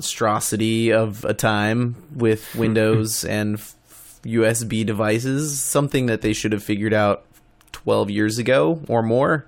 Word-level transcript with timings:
monstrosity 0.00 0.90
of 0.90 1.26
a 1.26 1.34
time 1.34 1.94
with 2.14 2.52
hmm. 2.52 2.58
Windows 2.60 3.22
and 3.36 3.56
f- 3.56 3.74
USB 4.24 4.84
devices, 4.86 5.60
something 5.60 6.06
that 6.06 6.22
they 6.22 6.32
should 6.32 6.52
have 6.52 6.62
figured 6.62 6.94
out 6.94 7.24
12 7.72 8.08
years 8.08 8.38
ago 8.38 8.80
or 8.88 9.02
more. 9.02 9.44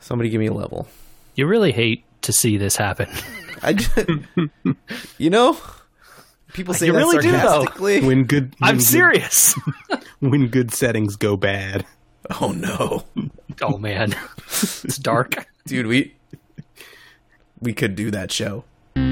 Somebody 0.00 0.30
give 0.30 0.40
me 0.40 0.46
a 0.46 0.52
level. 0.54 0.88
You 1.34 1.46
really 1.46 1.72
hate 1.72 2.04
to 2.22 2.32
see 2.32 2.56
this 2.56 2.76
happen. 2.76 3.08
I 3.62 3.74
just, 3.74 3.98
you 5.18 5.28
know, 5.28 5.58
people 6.54 6.72
say 6.72 6.86
You 6.86 6.92
that 6.92 6.98
really 6.98 7.18
do, 7.20 7.32
though. 7.32 7.38
sarcastically. 7.38 8.00
When 8.00 8.24
good, 8.24 8.54
when 8.58 8.70
I'm 8.70 8.76
good- 8.76 8.84
serious. 8.84 9.54
When 10.20 10.48
good 10.48 10.72
settings 10.72 11.16
go 11.16 11.36
bad. 11.36 11.84
Oh 12.40 12.50
no, 12.52 13.04
oh 13.60 13.76
man, 13.76 14.16
it's 14.82 14.96
dark. 14.96 15.46
dude, 15.66 15.86
we 15.86 16.14
we 17.60 17.74
could 17.74 17.94
do 17.96 18.10
that 18.10 18.32
show. 18.32 18.64
He 18.96 19.02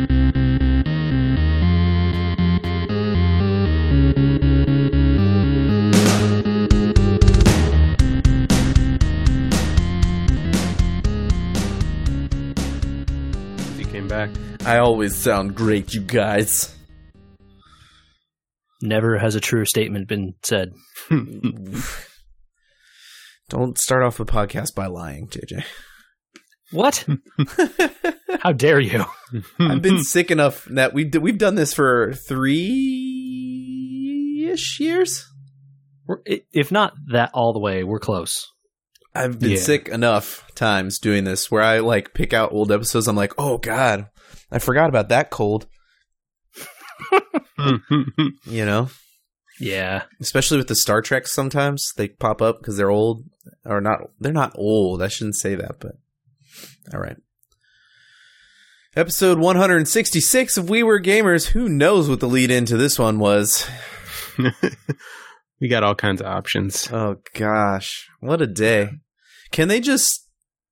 came 13.84 14.08
back. 14.08 14.30
I 14.64 14.78
always 14.78 15.14
sound 15.14 15.54
great, 15.54 15.92
you 15.92 16.00
guys. 16.00 16.74
Never 18.80 19.18
has 19.18 19.34
a 19.34 19.40
true 19.40 19.66
statement 19.66 20.08
been 20.08 20.32
said. 20.42 20.72
Don't 23.50 23.76
start 23.76 24.02
off 24.02 24.18
a 24.18 24.24
podcast 24.24 24.74
by 24.74 24.86
lying, 24.86 25.28
JJ. 25.28 25.62
What? 26.70 27.06
How 28.44 28.52
dare 28.52 28.78
you? 28.78 29.04
I've 29.58 29.80
been 29.82 30.04
sick 30.04 30.30
enough 30.30 30.66
that 30.66 30.92
we 30.92 31.04
d- 31.04 31.18
we've 31.18 31.38
done 31.38 31.54
this 31.54 31.72
for 31.74 32.12
three 32.28 32.60
ish 34.52 34.78
years. 34.78 35.26
We're, 36.06 36.18
if 36.26 36.70
not 36.70 36.92
that 37.10 37.30
all 37.32 37.54
the 37.54 37.58
way, 37.60 37.82
we're 37.84 37.98
close. 37.98 38.46
I've 39.14 39.38
been 39.40 39.52
Yeah. 39.52 39.56
sick 39.56 39.88
enough 39.88 40.44
times 40.54 40.98
doing 40.98 41.24
this 41.24 41.50
where 41.50 41.62
I 41.62 41.78
like 41.78 42.12
pick 42.14 42.34
out 42.34 42.52
old 42.52 42.70
episodes. 42.70 43.08
I'm 43.08 43.16
like, 43.16 43.32
oh 43.38 43.56
god, 43.58 44.08
I 44.52 44.58
forgot 44.58 44.88
about 44.90 45.08
that 45.08 45.30
cold. 45.30 45.66
You 48.46 48.66
know, 48.66 48.90
Yeah. 49.58 50.02
especially 50.20 50.58
with 50.58 50.68
the 50.68 50.74
Star 50.74 51.00
Trek. 51.00 51.26
Sometimes 51.26 51.92
they 51.96 52.08
pop 52.08 52.42
up 52.42 52.58
because 52.58 52.76
they're 52.76 52.90
old 52.90 53.22
or 53.64 53.80
not. 53.80 54.00
They're 54.20 54.32
not 54.32 54.52
old. 54.56 55.02
I 55.02 55.08
shouldn't 55.08 55.36
say 55.36 55.54
that, 55.54 55.76
but 55.80 55.92
all 56.92 57.00
right. 57.00 57.16
Episode 58.96 59.40
166 59.40 60.56
of 60.56 60.70
We 60.70 60.84
Were 60.84 61.00
Gamers. 61.00 61.48
Who 61.48 61.68
knows 61.68 62.08
what 62.08 62.20
the 62.20 62.28
lead 62.28 62.52
into 62.52 62.76
this 62.76 62.96
one 62.96 63.18
was? 63.18 63.68
we 65.60 65.66
got 65.66 65.82
all 65.82 65.96
kinds 65.96 66.20
of 66.20 66.28
options. 66.28 66.88
Oh 66.92 67.16
gosh, 67.32 68.08
what 68.20 68.40
a 68.40 68.46
day! 68.46 68.90
Can 69.50 69.66
they 69.66 69.80
just 69.80 70.28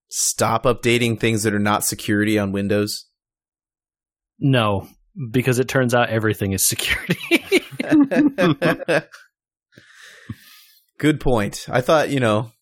stop 0.09 0.63
updating 0.63 1.19
things 1.19 1.43
that 1.43 1.53
are 1.53 1.59
not 1.59 1.85
security 1.85 2.39
on 2.39 2.53
Windows? 2.53 3.07
No, 4.39 4.87
because 5.33 5.59
it 5.59 5.67
turns 5.67 5.93
out 5.93 6.09
everything 6.09 6.53
is 6.53 6.65
security. 6.65 7.19
Good 10.99 11.19
point. 11.19 11.67
I 11.69 11.81
thought, 11.81 12.11
you 12.11 12.21
know, 12.21 12.53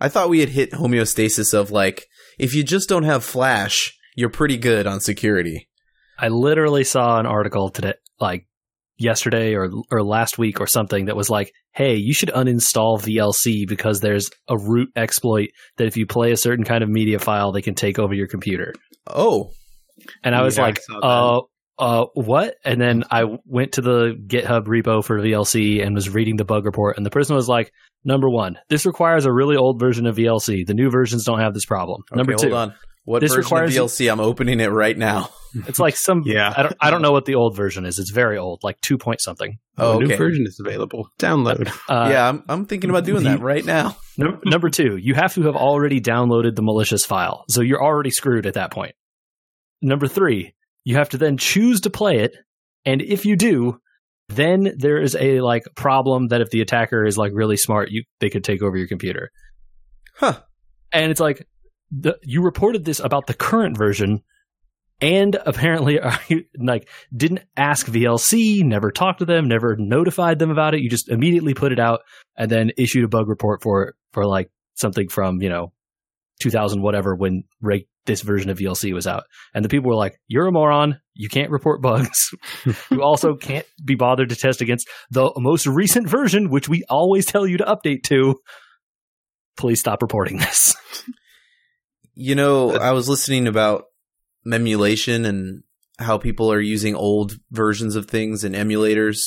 I 0.00 0.08
thought 0.08 0.30
we 0.30 0.40
had 0.40 0.48
hit 0.48 0.72
homeostasis 0.72 1.52
of 1.52 1.70
like, 1.70 2.06
if 2.38 2.54
you 2.54 2.64
just 2.64 2.88
don't 2.88 3.02
have 3.02 3.22
Flash, 3.22 3.94
you're 4.14 4.30
pretty 4.30 4.56
good 4.56 4.86
on 4.86 5.00
security. 5.00 5.68
I 6.18 6.28
literally 6.28 6.84
saw 6.84 7.18
an 7.18 7.26
article 7.26 7.70
today, 7.70 7.94
like 8.20 8.46
yesterday 8.96 9.54
or 9.54 9.70
or 9.90 10.02
last 10.04 10.38
week 10.38 10.60
or 10.60 10.66
something, 10.66 11.06
that 11.06 11.16
was 11.16 11.28
like, 11.28 11.52
"Hey, 11.72 11.96
you 11.96 12.14
should 12.14 12.28
uninstall 12.30 13.00
VLC 13.00 13.66
because 13.66 14.00
there's 14.00 14.30
a 14.48 14.56
root 14.56 14.90
exploit 14.94 15.48
that 15.76 15.86
if 15.88 15.96
you 15.96 16.06
play 16.06 16.30
a 16.30 16.36
certain 16.36 16.64
kind 16.64 16.84
of 16.84 16.88
media 16.88 17.18
file, 17.18 17.50
they 17.52 17.62
can 17.62 17.74
take 17.74 17.98
over 17.98 18.14
your 18.14 18.28
computer." 18.28 18.72
Oh, 19.06 19.50
And 20.22 20.34
I 20.34 20.42
was 20.42 20.56
Yeah, 20.56 20.62
like, 20.62 20.80
saw 20.80 21.00
that. 21.00 21.06
"Uh, 21.06 21.40
uh, 22.02 22.06
what?" 22.14 22.54
And 22.64 22.80
then 22.80 23.02
I 23.10 23.24
went 23.44 23.72
to 23.72 23.80
the 23.80 24.14
GitHub 24.26 24.66
repo 24.66 25.04
for 25.04 25.18
VLC 25.18 25.84
and 25.84 25.94
was 25.94 26.08
reading 26.08 26.36
the 26.36 26.44
bug 26.44 26.64
report, 26.64 26.96
and 26.96 27.04
the 27.04 27.10
person 27.10 27.34
was 27.34 27.48
like, 27.48 27.72
"Number 28.04 28.30
one, 28.30 28.58
this 28.68 28.86
requires 28.86 29.26
a 29.26 29.32
really 29.32 29.56
old 29.56 29.80
version 29.80 30.06
of 30.06 30.14
VLC. 30.16 30.64
The 30.64 30.74
new 30.74 30.90
versions 30.90 31.24
don't 31.24 31.40
have 31.40 31.54
this 31.54 31.66
problem. 31.66 32.02
okay, 32.12 32.16
Number 32.16 32.34
two, 32.34 32.50
hold 32.50 32.70
on. 32.70 32.74
What 33.04 33.20
This 33.20 33.32
version 33.32 33.42
requires- 33.44 33.76
of 33.76 33.90
VLC? 33.90 34.10
I'm 34.10 34.20
opening 34.20 34.60
it 34.60 34.68
right 34.68 34.96
now. 34.96 35.28
it's 35.68 35.78
like 35.78 35.96
some 35.96 36.22
Yeah. 36.24 36.52
I 36.56 36.62
don't 36.62 36.76
I 36.80 36.90
don't 36.90 37.02
know 37.02 37.12
what 37.12 37.26
the 37.26 37.34
old 37.34 37.54
version 37.54 37.84
is. 37.84 37.98
It's 37.98 38.10
very 38.10 38.38
old, 38.38 38.60
like 38.62 38.80
two 38.80 38.96
point 38.98 39.20
something." 39.20 39.58
Oh, 39.76 39.98
a 39.98 40.04
new 40.04 40.16
version 40.16 40.46
is 40.46 40.58
available. 40.58 41.08
Download. 41.18 41.68
Uh, 41.88 42.08
yeah, 42.10 42.28
I'm, 42.28 42.44
I'm 42.48 42.66
thinking 42.66 42.90
about 42.90 43.04
doing 43.04 43.24
that 43.24 43.40
right 43.40 43.64
now. 43.64 43.96
Num- 44.16 44.40
number 44.44 44.70
two, 44.70 44.96
you 44.96 45.14
have 45.14 45.34
to 45.34 45.42
have 45.42 45.56
already 45.56 46.00
downloaded 46.00 46.54
the 46.54 46.62
malicious 46.62 47.04
file. 47.04 47.44
So 47.48 47.60
you're 47.60 47.82
already 47.82 48.10
screwed 48.10 48.46
at 48.46 48.54
that 48.54 48.70
point. 48.70 48.94
Number 49.82 50.06
three, 50.06 50.54
you 50.84 50.96
have 50.96 51.10
to 51.10 51.18
then 51.18 51.36
choose 51.36 51.82
to 51.82 51.90
play 51.90 52.18
it. 52.20 52.36
And 52.86 53.02
if 53.02 53.26
you 53.26 53.36
do, 53.36 53.80
then 54.28 54.74
there 54.78 55.00
is 55.00 55.16
a 55.16 55.40
like 55.40 55.64
problem 55.74 56.28
that 56.28 56.40
if 56.40 56.50
the 56.50 56.60
attacker 56.60 57.04
is 57.04 57.18
like 57.18 57.32
really 57.34 57.56
smart, 57.56 57.90
you 57.90 58.04
they 58.20 58.30
could 58.30 58.44
take 58.44 58.62
over 58.62 58.76
your 58.76 58.88
computer. 58.88 59.30
Huh. 60.16 60.40
And 60.92 61.10
it's 61.10 61.20
like 61.20 61.46
the, 62.00 62.18
you 62.22 62.42
reported 62.42 62.84
this 62.84 63.00
about 63.00 63.26
the 63.26 63.34
current 63.34 63.76
version 63.76 64.22
and 65.00 65.36
apparently 65.46 65.98
like 66.58 66.88
didn't 67.14 67.40
ask 67.56 67.86
VLC, 67.86 68.62
never 68.62 68.90
talked 68.90 69.20
to 69.20 69.24
them, 69.24 69.48
never 69.48 69.76
notified 69.78 70.38
them 70.38 70.50
about 70.50 70.74
it. 70.74 70.80
You 70.80 70.90
just 70.90 71.08
immediately 71.08 71.54
put 71.54 71.72
it 71.72 71.78
out 71.78 72.00
and 72.36 72.50
then 72.50 72.70
issued 72.76 73.04
a 73.04 73.08
bug 73.08 73.28
report 73.28 73.62
for 73.62 73.84
it 73.84 73.94
for 74.12 74.26
like 74.26 74.50
something 74.74 75.08
from, 75.08 75.40
you 75.42 75.48
know, 75.48 75.72
2000 76.40 76.82
whatever 76.82 77.14
when 77.14 77.44
reg- 77.60 77.86
this 78.06 78.22
version 78.22 78.50
of 78.50 78.58
VLC 78.58 78.92
was 78.92 79.06
out. 79.06 79.24
And 79.54 79.64
the 79.64 79.68
people 79.68 79.88
were 79.88 79.96
like, 79.96 80.20
"You're 80.26 80.46
a 80.46 80.52
moron. 80.52 81.00
You 81.14 81.28
can't 81.28 81.50
report 81.50 81.80
bugs. 81.80 82.34
you 82.90 83.02
also 83.02 83.34
can't 83.40 83.66
be 83.82 83.94
bothered 83.94 84.28
to 84.28 84.36
test 84.36 84.60
against 84.60 84.88
the 85.10 85.32
most 85.36 85.66
recent 85.66 86.08
version 86.08 86.50
which 86.50 86.68
we 86.68 86.82
always 86.88 87.24
tell 87.24 87.46
you 87.46 87.58
to 87.58 87.64
update 87.64 88.02
to. 88.04 88.40
Please 89.56 89.80
stop 89.80 90.02
reporting 90.02 90.38
this." 90.38 90.76
You 92.14 92.34
know, 92.34 92.76
I 92.76 92.92
was 92.92 93.08
listening 93.08 93.46
about 93.46 93.86
memulation 94.44 95.24
and 95.24 95.62
how 95.98 96.18
people 96.18 96.52
are 96.52 96.60
using 96.60 96.94
old 96.94 97.38
versions 97.50 97.96
of 97.96 98.06
things 98.06 98.44
in 98.44 98.52
emulators. 98.52 99.18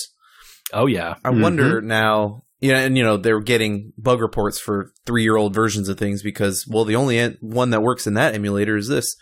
Oh 0.74 0.86
yeah. 0.86 1.16
I 1.24 1.30
wonder 1.30 1.82
now, 1.82 2.44
you 2.60 2.72
know, 2.72 2.80
and 2.80 2.98
you 2.98 3.04
know, 3.04 3.18
they're 3.18 3.40
getting 3.40 3.94
bug 3.98 4.22
reports 4.22 4.60
for 4.60 4.92
three 5.06 5.24
year 5.24 5.38
old 5.38 5.54
versions 5.54 5.90
of 5.90 5.98
things 5.98 6.22
because, 6.22 6.66
well, 6.68 6.86
the 6.86 6.96
only 6.96 7.18
en- 7.20 7.38
one 7.40 7.70
that 7.70 7.82
works 7.82 8.08
in 8.08 8.16
that 8.16 8.36
emulator 8.36 8.76
is 8.76 8.88
this. 8.88 9.16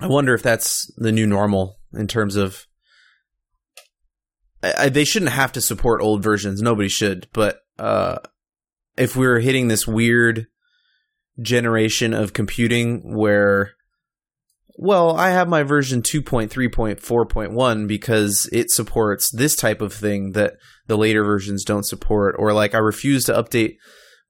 I 0.00 0.06
wonder 0.06 0.32
if 0.34 0.42
that's 0.42 0.92
the 0.96 1.12
new 1.12 1.26
normal 1.26 1.78
in 1.92 2.06
terms 2.06 2.36
of. 2.36 2.66
I, 4.62 4.74
I, 4.78 4.88
they 4.88 5.04
shouldn't 5.04 5.32
have 5.32 5.52
to 5.52 5.60
support 5.60 6.02
old 6.02 6.22
versions. 6.22 6.62
Nobody 6.62 6.88
should. 6.88 7.28
But 7.32 7.60
uh, 7.78 8.18
if 8.96 9.16
we're 9.16 9.40
hitting 9.40 9.68
this 9.68 9.88
weird 9.88 10.46
generation 11.40 12.14
of 12.14 12.32
computing 12.32 13.16
where 13.16 13.72
well, 14.80 15.16
I 15.16 15.30
have 15.30 15.48
my 15.48 15.64
version 15.64 16.02
2.3.4.1 16.02 17.88
because 17.88 18.48
it 18.52 18.70
supports 18.70 19.28
this 19.32 19.56
type 19.56 19.80
of 19.80 19.92
thing 19.92 20.32
that 20.32 20.54
the 20.86 20.96
later 20.96 21.24
versions 21.24 21.64
don't 21.64 21.84
support. 21.84 22.36
Or 22.38 22.52
like 22.52 22.76
I 22.76 22.78
refuse 22.78 23.24
to 23.24 23.32
update 23.32 23.74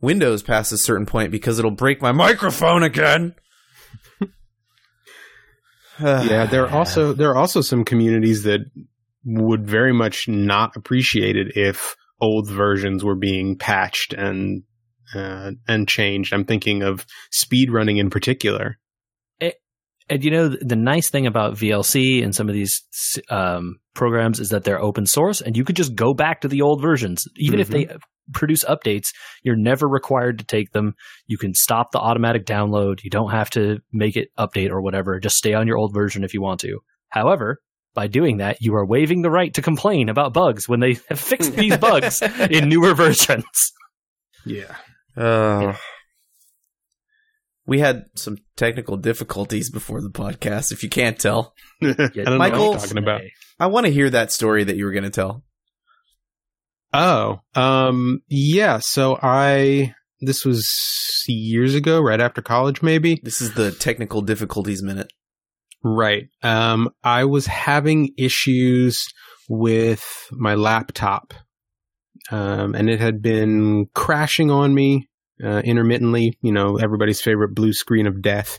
Windows 0.00 0.42
past 0.42 0.72
a 0.72 0.78
certain 0.78 1.04
point 1.04 1.32
because 1.32 1.58
it'll 1.58 1.70
break 1.70 2.00
my 2.00 2.12
microphone 2.12 2.82
again. 2.82 3.34
yeah, 6.00 6.46
there 6.46 6.66
are 6.66 6.70
also 6.78 7.12
there 7.12 7.28
are 7.31 7.37
also 7.37 7.61
some 7.61 7.84
communities 7.84 8.44
that 8.44 8.61
would 9.26 9.66
very 9.66 9.93
much 9.93 10.28
not 10.28 10.76
appreciate 10.76 11.37
it 11.37 11.56
if 11.56 11.94
old 12.22 12.49
versions 12.49 13.04
were 13.04 13.16
being 13.16 13.58
patched 13.58 14.14
and 14.14 14.62
uh, 15.14 15.52
and 15.66 15.88
changed. 15.88 16.32
I'm 16.32 16.44
thinking 16.44 16.82
of 16.82 17.06
speedrunning 17.32 17.99
in 17.99 18.10
particular. 18.10 18.78
And 20.10 20.25
you 20.25 20.31
know, 20.31 20.49
the 20.49 20.76
nice 20.76 21.10
thing 21.10 21.26
about 21.26 21.55
VLC 21.55 22.25
and 22.25 22.34
some 22.34 22.49
of 22.49 22.55
these 22.55 22.82
um, 23.31 23.76
programs 23.94 24.40
is 24.40 24.49
that 24.50 24.64
they're 24.64 24.81
open 24.81 25.06
source, 25.06 25.40
and 25.40 25.56
you 25.56 25.64
could 25.64 25.76
just 25.76 25.94
go 25.94 26.14
back 26.14 26.40
to 26.40 26.49
the 26.49 26.62
old 26.62 26.81
versions. 26.81 27.26
Even 27.37 27.60
if 27.60 27.69
they 27.69 27.88
produce 28.32 28.64
updates, 28.64 29.08
you're 29.43 29.56
never 29.56 29.87
required 29.87 30.38
to 30.38 30.44
take 30.44 30.72
them. 30.72 30.94
You 31.26 31.37
can 31.37 31.54
stop 31.54 31.93
the 31.93 31.99
automatic 31.99 32.46
download. 32.46 33.04
You 33.04 33.11
don't 33.11 33.31
have 33.31 33.50
to 33.50 33.81
make 33.93 34.16
it 34.16 34.28
update 34.38 34.70
or 34.70 34.81
whatever. 34.81 35.19
Just 35.20 35.37
stay 35.37 35.52
on 35.54 35.66
your 35.66 35.76
old 35.76 35.93
version 35.93 36.25
if 36.25 36.32
you 36.32 36.40
want 36.40 36.61
to. 36.61 36.78
However, 37.11 37.58
by 37.94 38.06
doing 38.06 38.38
that, 38.38 38.58
you 38.61 38.75
are 38.76 38.87
waiving 38.87 39.22
the 39.22 39.31
right 39.31 39.52
to 39.54 39.62
complain 39.62 40.08
about 40.08 40.32
bugs 40.32 40.69
when 40.69 40.81
they 40.81 40.99
have 41.08 41.20
fixed 41.20 41.54
these 41.54 41.76
bugs 41.76 42.22
in 42.50 42.69
newer 42.69 42.94
versions. 42.94 43.72
Yeah. 44.46 44.75
Uh, 45.19 45.75
We 47.67 47.81
had 47.81 48.06
some 48.17 48.38
technical 48.56 48.97
difficulties 48.97 49.70
before 49.70 50.00
the 50.00 50.09
podcast, 50.11 50.73
if 50.73 50.82
you 50.82 50.88
can't 50.88 51.19
tell. 51.19 51.53
I 51.82 51.93
don't 51.93 52.17
know 52.17 52.38
Michael- 52.38 52.59
what 52.70 52.73
you're 52.73 52.81
talking 52.81 52.99
about. 52.99 53.20
I 53.61 53.67
want 53.67 53.85
to 53.87 53.93
hear 53.93 54.09
that 54.09 54.32
story 54.32 54.65
that 54.65 54.76
you 54.76 54.85
were 54.87 54.93
going 54.93 55.05
to 55.05 55.11
tell. 55.11 55.44
Oh, 56.94 57.41
um, 57.55 58.20
yeah. 58.29 58.79
So 58.81 59.19
I 59.23 59.94
this 60.20 60.44
was 60.44 60.67
years 61.26 61.75
ago, 61.75 62.00
right 62.00 62.21
after 62.21 62.41
college, 62.41 62.82
maybe. 62.82 63.21
This 63.23 63.43
is 63.43 63.53
the 63.55 63.71
technical 63.73 64.23
difficulties 64.23 64.82
minute. 64.82 65.12
Right. 65.85 66.29
Um, 66.43 66.88
I 67.05 67.25
was 67.25 67.47
having 67.47 68.14
issues 68.17 69.05
with 69.49 70.03
my 70.32 70.55
laptop, 70.55 71.35
um, 72.31 72.75
and 72.75 72.88
it 72.88 73.00
had 73.00 73.21
been 73.21 73.87
crashing 73.94 74.50
on 74.50 74.75
me 74.75 75.07
uh, 75.43 75.62
intermittently. 75.64 76.38
You 76.43 76.52
know, 76.52 76.76
everybody's 76.76 77.20
favorite 77.20 77.55
blue 77.55 77.73
screen 77.73 78.06
of 78.06 78.23
death. 78.23 78.58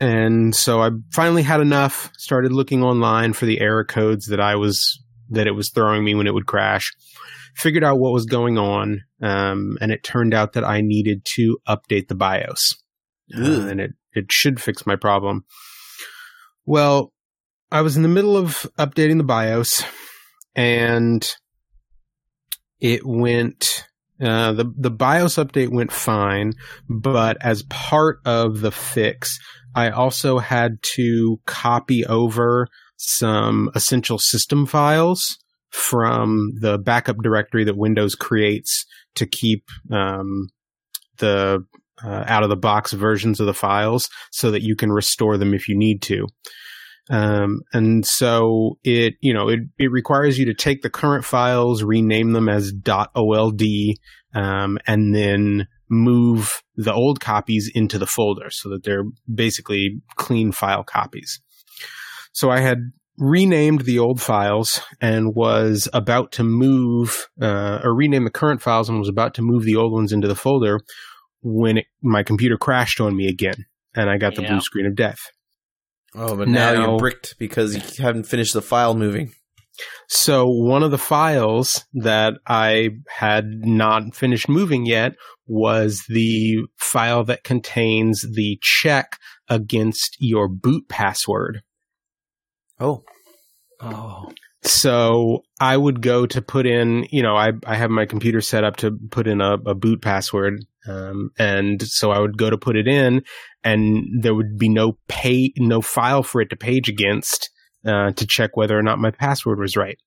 And 0.00 0.54
so 0.54 0.82
I 0.82 0.90
finally 1.12 1.42
had 1.42 1.60
enough. 1.60 2.10
Started 2.16 2.52
looking 2.52 2.82
online 2.82 3.32
for 3.32 3.46
the 3.46 3.60
error 3.60 3.84
codes 3.84 4.26
that 4.26 4.40
I 4.40 4.56
was 4.56 5.00
that 5.30 5.46
it 5.46 5.52
was 5.52 5.70
throwing 5.70 6.04
me 6.04 6.14
when 6.14 6.26
it 6.26 6.34
would 6.34 6.46
crash. 6.46 6.92
Figured 7.54 7.84
out 7.84 7.98
what 7.98 8.12
was 8.12 8.24
going 8.24 8.58
on, 8.58 9.02
um, 9.22 9.76
and 9.80 9.92
it 9.92 10.02
turned 10.02 10.34
out 10.34 10.54
that 10.54 10.64
I 10.64 10.80
needed 10.80 11.24
to 11.36 11.58
update 11.68 12.08
the 12.08 12.14
BIOS, 12.14 12.76
uh, 13.36 13.68
and 13.68 13.80
it 13.80 13.90
it 14.12 14.32
should 14.32 14.60
fix 14.60 14.86
my 14.86 14.96
problem. 14.96 15.44
Well, 16.64 17.12
I 17.70 17.82
was 17.82 17.96
in 17.96 18.02
the 18.02 18.08
middle 18.08 18.36
of 18.36 18.66
updating 18.78 19.18
the 19.18 19.24
BIOS, 19.24 19.84
and 20.54 21.26
it 22.80 23.02
went. 23.04 23.86
Uh, 24.22 24.52
the 24.52 24.72
the 24.76 24.90
BIOS 24.90 25.36
update 25.36 25.70
went 25.70 25.92
fine, 25.92 26.52
but 26.88 27.36
as 27.40 27.64
part 27.64 28.20
of 28.24 28.60
the 28.60 28.70
fix, 28.70 29.38
I 29.74 29.90
also 29.90 30.38
had 30.38 30.78
to 30.94 31.40
copy 31.46 32.06
over 32.06 32.68
some 32.96 33.70
essential 33.74 34.18
system 34.18 34.66
files 34.66 35.38
from 35.70 36.52
the 36.60 36.78
backup 36.78 37.16
directory 37.22 37.64
that 37.64 37.76
Windows 37.76 38.14
creates 38.14 38.84
to 39.16 39.26
keep 39.26 39.64
um, 39.90 40.48
the 41.18 41.64
uh, 42.04 42.24
out 42.26 42.42
of 42.42 42.48
the 42.48 42.56
box 42.56 42.92
versions 42.92 43.40
of 43.40 43.46
the 43.46 43.54
files 43.54 44.08
so 44.30 44.50
that 44.50 44.62
you 44.62 44.76
can 44.76 44.90
restore 44.90 45.36
them 45.36 45.54
if 45.54 45.68
you 45.68 45.76
need 45.76 46.02
to. 46.02 46.26
Um, 47.10 47.62
and 47.72 48.06
so 48.06 48.78
it, 48.84 49.14
you 49.20 49.34
know, 49.34 49.48
it, 49.48 49.60
it 49.78 49.90
requires 49.90 50.38
you 50.38 50.46
to 50.46 50.54
take 50.54 50.82
the 50.82 50.90
current 50.90 51.24
files, 51.24 51.82
rename 51.82 52.32
them 52.32 52.48
as 52.48 52.72
.old, 53.14 53.62
um, 54.34 54.78
and 54.86 55.14
then 55.14 55.66
move 55.90 56.62
the 56.76 56.92
old 56.92 57.20
copies 57.20 57.70
into 57.74 57.98
the 57.98 58.06
folder 58.06 58.48
so 58.50 58.70
that 58.70 58.84
they're 58.84 59.04
basically 59.32 60.00
clean 60.16 60.52
file 60.52 60.84
copies. 60.84 61.40
So 62.32 62.50
I 62.50 62.60
had 62.60 62.78
renamed 63.18 63.82
the 63.82 63.98
old 63.98 64.20
files 64.20 64.80
and 65.00 65.34
was 65.34 65.88
about 65.92 66.32
to 66.32 66.44
move, 66.44 67.28
uh, 67.40 67.80
or 67.84 67.94
rename 67.94 68.24
the 68.24 68.30
current 68.30 68.62
files 68.62 68.88
and 68.88 68.98
was 68.98 69.08
about 69.08 69.34
to 69.34 69.42
move 69.42 69.64
the 69.64 69.76
old 69.76 69.92
ones 69.92 70.12
into 70.12 70.28
the 70.28 70.34
folder 70.34 70.80
when 71.42 71.78
it, 71.78 71.86
my 72.00 72.22
computer 72.22 72.56
crashed 72.56 73.00
on 73.00 73.14
me 73.14 73.28
again 73.28 73.66
and 73.94 74.08
I 74.08 74.16
got 74.16 74.34
the 74.34 74.42
Yeah. 74.42 74.48
blue 74.52 74.60
screen 74.60 74.86
of 74.86 74.94
death. 74.96 75.18
Oh, 76.14 76.36
but 76.36 76.48
now, 76.48 76.72
Now- 76.74 76.90
you're 76.90 76.98
bricked 76.98 77.36
because 77.38 77.74
you 77.74 78.04
haven't 78.04 78.24
finished 78.24 78.54
the 78.54 78.62
file 78.62 78.94
moving. 78.94 79.32
So 80.08 80.46
one 80.46 80.82
of 80.82 80.90
the 80.90 80.98
files 80.98 81.86
that 81.94 82.34
I 82.46 82.90
had 83.08 83.46
not 83.64 84.14
finished 84.14 84.48
moving 84.48 84.84
yet 84.84 85.14
was 85.46 86.04
the 86.08 86.58
file 86.78 87.24
that 87.24 87.42
contains 87.42 88.22
the 88.34 88.58
check 88.62 89.16
against 89.48 90.16
your 90.20 90.48
boot 90.48 90.88
password. 90.88 91.62
Oh, 92.78 93.02
Oh, 93.80 94.30
So 94.62 95.42
I 95.58 95.76
would 95.76 96.02
go 96.02 96.26
to 96.26 96.40
put 96.42 96.66
in, 96.66 97.06
you 97.10 97.22
know, 97.22 97.34
I, 97.34 97.52
I 97.66 97.74
have 97.74 97.90
my 97.90 98.06
computer 98.06 98.40
set 98.40 98.62
up 98.62 98.76
to 98.76 98.96
put 99.10 99.26
in 99.26 99.40
a, 99.40 99.54
a 99.54 99.74
boot 99.74 100.02
password. 100.02 100.64
Um, 100.86 101.30
and 101.38 101.82
so 101.82 102.10
I 102.10 102.18
would 102.18 102.36
go 102.36 102.50
to 102.50 102.58
put 102.58 102.76
it 102.76 102.88
in 102.88 103.22
and 103.62 104.22
there 104.22 104.34
would 104.34 104.58
be 104.58 104.68
no 104.68 104.98
pay, 105.08 105.52
no 105.56 105.80
file 105.80 106.22
for 106.22 106.40
it 106.40 106.50
to 106.50 106.56
page 106.56 106.88
against, 106.88 107.50
uh, 107.86 108.12
to 108.12 108.26
check 108.26 108.56
whether 108.56 108.78
or 108.78 108.82
not 108.82 108.98
my 108.98 109.10
password 109.10 109.60
was 109.60 109.76
right. 109.76 109.98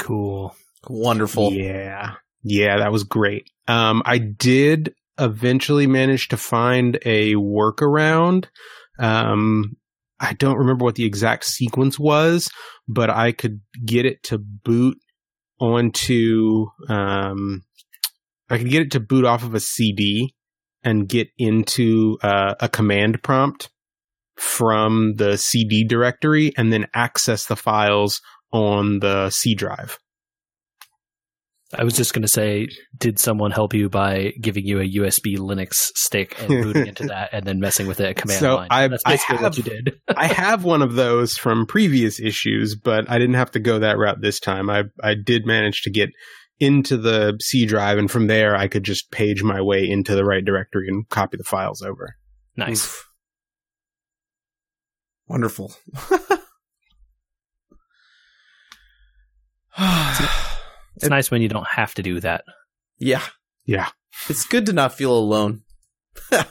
cool. 0.00 0.54
wonderful. 0.88 1.52
Yeah. 1.52 2.14
Yeah, 2.42 2.78
that 2.78 2.92
was 2.92 3.04
great. 3.04 3.50
Um, 3.66 4.02
I 4.06 4.18
did 4.18 4.94
eventually 5.18 5.86
manage 5.86 6.28
to 6.28 6.36
find 6.36 6.98
a 7.04 7.34
workaround. 7.34 8.46
Um, 8.98 9.76
I 10.20 10.32
don't 10.34 10.58
remember 10.58 10.84
what 10.84 10.94
the 10.94 11.04
exact 11.04 11.44
sequence 11.44 11.98
was, 11.98 12.50
but 12.86 13.10
I 13.10 13.32
could 13.32 13.60
get 13.84 14.06
it 14.06 14.22
to 14.24 14.38
boot 14.38 14.98
onto, 15.60 16.66
um, 16.88 17.64
I 18.50 18.58
could 18.58 18.70
get 18.70 18.82
it 18.82 18.90
to 18.92 19.00
boot 19.00 19.24
off 19.24 19.42
of 19.44 19.54
a 19.54 19.60
CD 19.60 20.34
and 20.82 21.08
get 21.08 21.28
into 21.38 22.18
uh, 22.22 22.54
a 22.60 22.68
command 22.68 23.22
prompt 23.22 23.68
from 24.36 25.14
the 25.16 25.36
CD 25.36 25.84
directory 25.84 26.52
and 26.56 26.72
then 26.72 26.86
access 26.94 27.46
the 27.46 27.56
files 27.56 28.20
on 28.52 29.00
the 29.00 29.30
C 29.30 29.54
drive. 29.54 29.98
I 31.76 31.84
was 31.84 31.94
just 31.94 32.14
going 32.14 32.22
to 32.22 32.28
say, 32.28 32.68
did 32.96 33.18
someone 33.18 33.50
help 33.50 33.74
you 33.74 33.90
by 33.90 34.32
giving 34.40 34.64
you 34.64 34.80
a 34.80 34.84
USB 34.90 35.36
Linux 35.36 35.72
stick 35.96 36.34
and 36.40 36.48
booting 36.48 36.86
into 36.86 37.02
that 37.08 37.28
and 37.32 37.44
then 37.44 37.60
messing 37.60 37.86
with 37.86 38.00
it 38.00 38.06
at 38.06 38.16
command 38.16 38.40
So 38.40 38.56
line? 38.56 38.68
I- 38.70 38.88
That's 38.88 39.02
I 39.04 39.16
have- 39.16 39.42
what 39.42 39.56
you 39.58 39.64
did. 39.64 40.00
I 40.08 40.28
have 40.28 40.64
one 40.64 40.80
of 40.80 40.94
those 40.94 41.36
from 41.36 41.66
previous 41.66 42.20
issues, 42.20 42.74
but 42.74 43.10
I 43.10 43.18
didn't 43.18 43.34
have 43.34 43.50
to 43.50 43.60
go 43.60 43.80
that 43.80 43.98
route 43.98 44.22
this 44.22 44.40
time. 44.40 44.70
I 44.70 44.84
I 45.02 45.12
did 45.14 45.44
manage 45.46 45.82
to 45.82 45.90
get 45.90 46.08
into 46.60 46.96
the 46.96 47.38
C 47.40 47.66
drive, 47.66 47.98
and 47.98 48.10
from 48.10 48.26
there 48.26 48.56
I 48.56 48.68
could 48.68 48.84
just 48.84 49.10
page 49.10 49.42
my 49.42 49.60
way 49.60 49.88
into 49.88 50.14
the 50.14 50.24
right 50.24 50.44
directory 50.44 50.88
and 50.88 51.08
copy 51.08 51.36
the 51.36 51.44
files 51.44 51.82
over. 51.82 52.16
nice. 52.56 52.84
Oof. 52.86 53.04
Wonderful. 55.28 55.74
It's 60.96 61.08
nice 61.08 61.30
when 61.30 61.42
you 61.42 61.48
don't 61.48 61.66
have 61.68 61.94
to 61.94 62.02
do 62.02 62.18
that. 62.20 62.42
yeah. 62.98 63.22
Yeah. 63.64 63.88
It's 64.28 64.44
good 64.46 64.66
to 64.66 64.72
not 64.72 64.94
feel 64.94 65.16
alone. 65.16 65.62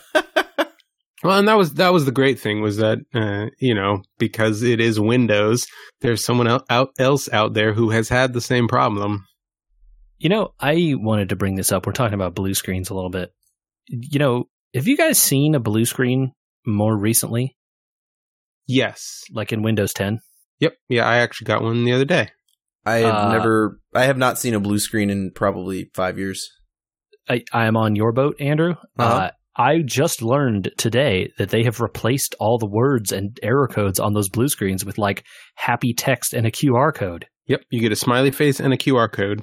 Well, 1.24 1.40
and 1.40 1.48
that 1.48 1.58
was 1.58 1.74
that 1.74 1.92
was 1.92 2.06
the 2.06 2.12
great 2.12 2.40
thing 2.40 2.62
was 2.62 2.78
that 2.78 3.00
uh, 3.14 3.48
you 3.60 3.74
know 3.74 4.04
because 4.20 4.62
it 4.62 4.80
is 4.80 5.00
Windows, 5.00 5.66
there's 6.00 6.24
someone 6.24 6.48
el- 6.48 6.64
out, 6.70 6.92
else 7.00 7.28
out 7.34 7.56
there 7.56 7.74
who 7.74 7.90
has 7.90 8.08
had 8.08 8.34
the 8.34 8.40
same 8.40 8.68
problem. 8.68 9.26
You 10.18 10.30
know, 10.30 10.54
I 10.60 10.94
wanted 10.96 11.30
to 11.30 11.36
bring 11.36 11.56
this 11.56 11.72
up. 11.72 11.86
We're 11.86 11.94
talking 11.94 12.16
about 12.16 12.36
blue 12.36 12.54
screens 12.54 12.90
a 12.90 12.96
little 12.96 13.10
bit. 13.12 13.32
You 13.88 14.20
know, 14.20 14.46
have 14.74 14.88
you 14.88 14.98
guys 14.98 15.20
seen 15.20 15.56
a 15.56 15.60
blue 15.60 15.86
screen 15.86 16.32
more 16.66 16.96
recently, 16.98 17.56
Yes. 18.68 19.24
like 19.32 19.54
in 19.54 19.62
Windows 19.62 19.94
10? 19.94 20.20
Yep. 20.60 20.74
Yeah, 20.90 21.06
I 21.08 21.18
actually 21.18 21.46
got 21.46 21.62
one 21.62 21.84
the 21.86 21.94
other 21.94 22.06
day. 22.06 22.30
I 22.86 22.98
have 23.00 23.14
Uh, 23.16 23.32
never, 23.34 23.80
I 23.94 24.06
have 24.06 24.18
not 24.18 24.40
seen 24.40 24.54
a 24.54 24.60
blue 24.60 24.80
screen 24.80 25.10
in 25.10 25.32
probably 25.34 25.92
five 25.94 26.18
years. 26.18 26.50
I, 27.30 27.44
I 27.54 27.66
am 27.68 27.76
on 27.78 27.96
your 27.96 28.12
boat, 28.12 28.38
Andrew. 28.40 28.72
Uh-huh. 28.98 29.04
Uh, 29.04 29.32
I 29.56 29.80
just 29.86 30.22
learned 30.22 30.72
today 30.78 31.32
that 31.38 31.50
they 31.50 31.64
have 31.64 31.80
replaced 31.82 32.36
all 32.40 32.58
the 32.58 32.70
words 32.70 33.12
and 33.12 33.38
error 33.44 33.68
codes 33.68 34.00
on 34.00 34.14
those 34.14 34.30
blue 34.30 34.48
screens 34.50 34.86
with 34.86 34.98
like 34.98 35.26
happy 35.56 35.94
text 35.94 36.34
and 36.34 36.46
a 36.48 36.52
QR 36.52 36.94
code. 36.94 37.26
Yep. 37.48 37.62
You 37.72 37.82
get 37.82 37.92
a 37.92 37.96
smiley 37.96 38.32
face 38.32 38.60
and 38.60 38.74
a 38.74 38.78
QR 38.78 39.12
code. 39.12 39.42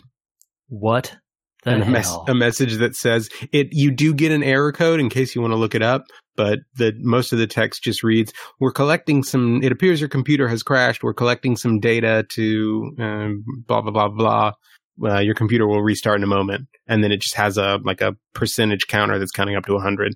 What 0.81 1.17
the 1.65 1.71
and 1.71 1.83
a, 1.83 1.85
hell? 1.85 1.93
mes- 1.93 2.31
a 2.31 2.35
message 2.35 2.77
that 2.77 2.95
says 2.95 3.29
it 3.53 3.69
you 3.73 3.91
do 3.91 4.15
get 4.15 4.33
an 4.33 4.43
error 4.43 4.73
code 4.73 5.01
in 5.01 5.09
case 5.09 5.35
you 5.35 5.41
want 5.41 5.53
to 5.53 5.57
look 5.57 5.75
it 5.75 5.83
up 5.83 6.05
but 6.37 6.59
the 6.77 6.93
most 6.99 7.33
of 7.33 7.39
the 7.39 7.47
text 7.47 7.83
just 7.83 8.03
reads 8.03 8.33
we're 8.61 8.73
collecting 8.73 9.23
some 9.23 9.63
it 9.63 9.73
appears 9.73 10.01
your 10.01 10.09
computer 10.09 10.49
has 10.49 10.63
crashed 10.63 11.03
we're 11.03 11.15
collecting 11.15 11.57
some 11.57 11.81
data 11.81 12.25
to 12.29 12.95
um, 12.99 13.45
blah 13.67 13.81
blah 13.81 13.93
blah 13.93 14.09
blah 14.09 14.53
uh, 15.05 15.21
your 15.21 15.35
computer 15.35 15.67
will 15.67 15.83
restart 15.83 16.19
in 16.19 16.23
a 16.23 16.27
moment 16.27 16.69
and 16.87 17.03
then 17.03 17.11
it 17.11 17.21
just 17.21 17.35
has 17.35 17.57
a 17.57 17.79
like 17.85 18.01
a 18.01 18.15
percentage 18.35 18.87
counter 18.87 19.19
that's 19.19 19.33
counting 19.33 19.57
up 19.57 19.65
to 19.65 19.73
100 19.73 20.15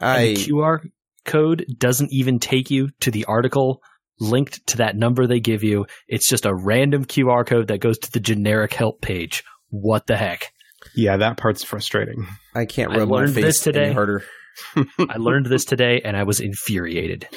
And 0.00 0.36
the 0.36 0.52
QR 0.52 0.80
code 1.24 1.66
doesn't 1.76 2.12
even 2.12 2.38
take 2.38 2.70
you 2.70 2.90
to 3.00 3.10
the 3.10 3.24
article 3.24 3.82
linked 4.18 4.66
to 4.68 4.78
that 4.78 4.96
number 4.96 5.26
they 5.26 5.40
give 5.40 5.62
you. 5.62 5.86
It's 6.08 6.28
just 6.28 6.46
a 6.46 6.54
random 6.54 7.04
QR 7.04 7.46
code 7.46 7.68
that 7.68 7.80
goes 7.80 7.98
to 7.98 8.10
the 8.10 8.20
generic 8.20 8.72
help 8.72 9.00
page. 9.00 9.44
What 9.70 10.06
the 10.06 10.16
heck? 10.16 10.52
yeah 10.94 11.16
that 11.16 11.36
part's 11.36 11.64
frustrating 11.64 12.26
I 12.54 12.64
can't 12.64 12.92
I 12.92 12.98
rub 12.98 13.08
my 13.08 13.16
learned 13.16 13.34
face 13.34 13.44
this 13.44 13.60
today. 13.60 13.86
any 13.86 13.94
harder. 13.94 14.24
I 14.98 15.16
learned 15.16 15.46
this 15.46 15.64
today 15.64 16.00
and 16.04 16.16
I 16.16 16.22
was 16.22 16.38
infuriated. 16.40 17.28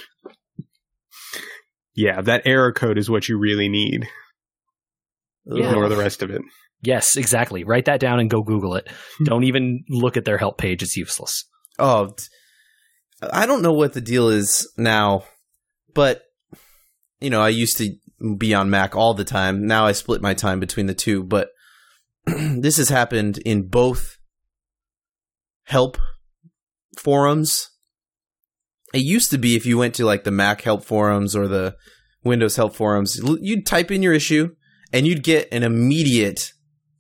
yeah 1.96 2.22
that 2.22 2.44
error 2.46 2.72
code 2.72 2.98
is 2.98 3.10
what 3.10 3.28
you 3.28 3.38
really 3.40 3.70
need 3.70 4.08
Yeah. 5.46 5.70
ignore 5.70 5.90
the 5.90 5.98
rest 5.98 6.22
of 6.22 6.30
it 6.32 6.42
Yes, 6.82 7.18
exactly. 7.18 7.66
Write 7.66 7.84
that 7.86 8.00
down 8.00 8.22
and 8.22 8.30
go 8.30 8.42
Google 8.42 8.76
it. 8.76 8.88
Hmm. 9.18 9.24
Don't 9.26 9.44
even 9.44 9.84
look 9.90 10.16
at 10.16 10.24
their 10.24 10.38
help 10.38 10.58
page. 10.58 10.82
It's 10.82 10.96
useless. 10.96 11.44
oh, 11.78 12.16
I 13.34 13.46
don't 13.46 13.62
know 13.62 13.74
what 13.74 13.92
the 13.92 14.00
deal 14.00 14.30
is 14.30 14.66
now, 14.78 15.26
but 15.94 16.22
you 17.20 17.30
know, 17.30 17.42
I 17.42 17.50
used 17.50 17.78
to 17.80 17.94
be 18.38 18.54
on 18.54 18.70
Mac 18.70 18.96
all 18.96 19.14
the 19.14 19.26
time. 19.26 19.68
Now 19.68 19.88
I 19.88 19.92
split 19.92 20.22
my 20.22 20.34
time 20.34 20.62
between 20.62 20.86
the 20.86 20.94
two, 20.94 21.22
but 21.22 21.50
this 22.62 22.78
has 22.78 22.90
happened 22.90 23.38
in 23.40 23.68
both 23.68 24.18
help 25.66 25.98
forums. 26.98 27.70
It 28.94 29.04
used 29.04 29.30
to 29.32 29.38
be 29.38 29.56
if 29.56 29.66
you 29.66 29.78
went 29.78 29.96
to 29.96 30.06
like 30.06 30.24
the 30.24 30.32
Mac 30.32 30.62
help 30.62 30.84
forums 30.84 31.36
or 31.36 31.48
the 31.48 31.76
Windows 32.24 32.56
help 32.56 32.76
forums, 32.76 33.20
you'd 33.42 33.66
type 33.66 33.92
in 33.92 34.04
your 34.04 34.14
issue 34.14 34.50
and 34.92 35.08
you'd 35.08 35.24
get 35.24 35.48
an 35.52 35.64
immediate 35.64 36.52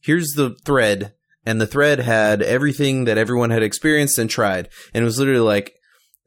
here's 0.02 0.34
the 0.34 0.56
thread 0.66 1.14
and 1.46 1.60
the 1.60 1.68
thread 1.68 2.00
had 2.00 2.42
everything 2.42 3.06
that 3.06 3.18
everyone 3.18 3.50
had 3.50 3.64
experienced 3.64 4.18
and 4.18 4.30
tried. 4.30 4.70
And 4.94 5.02
it 5.02 5.06
was 5.06 5.20
literally 5.20 5.42
like 5.42 5.74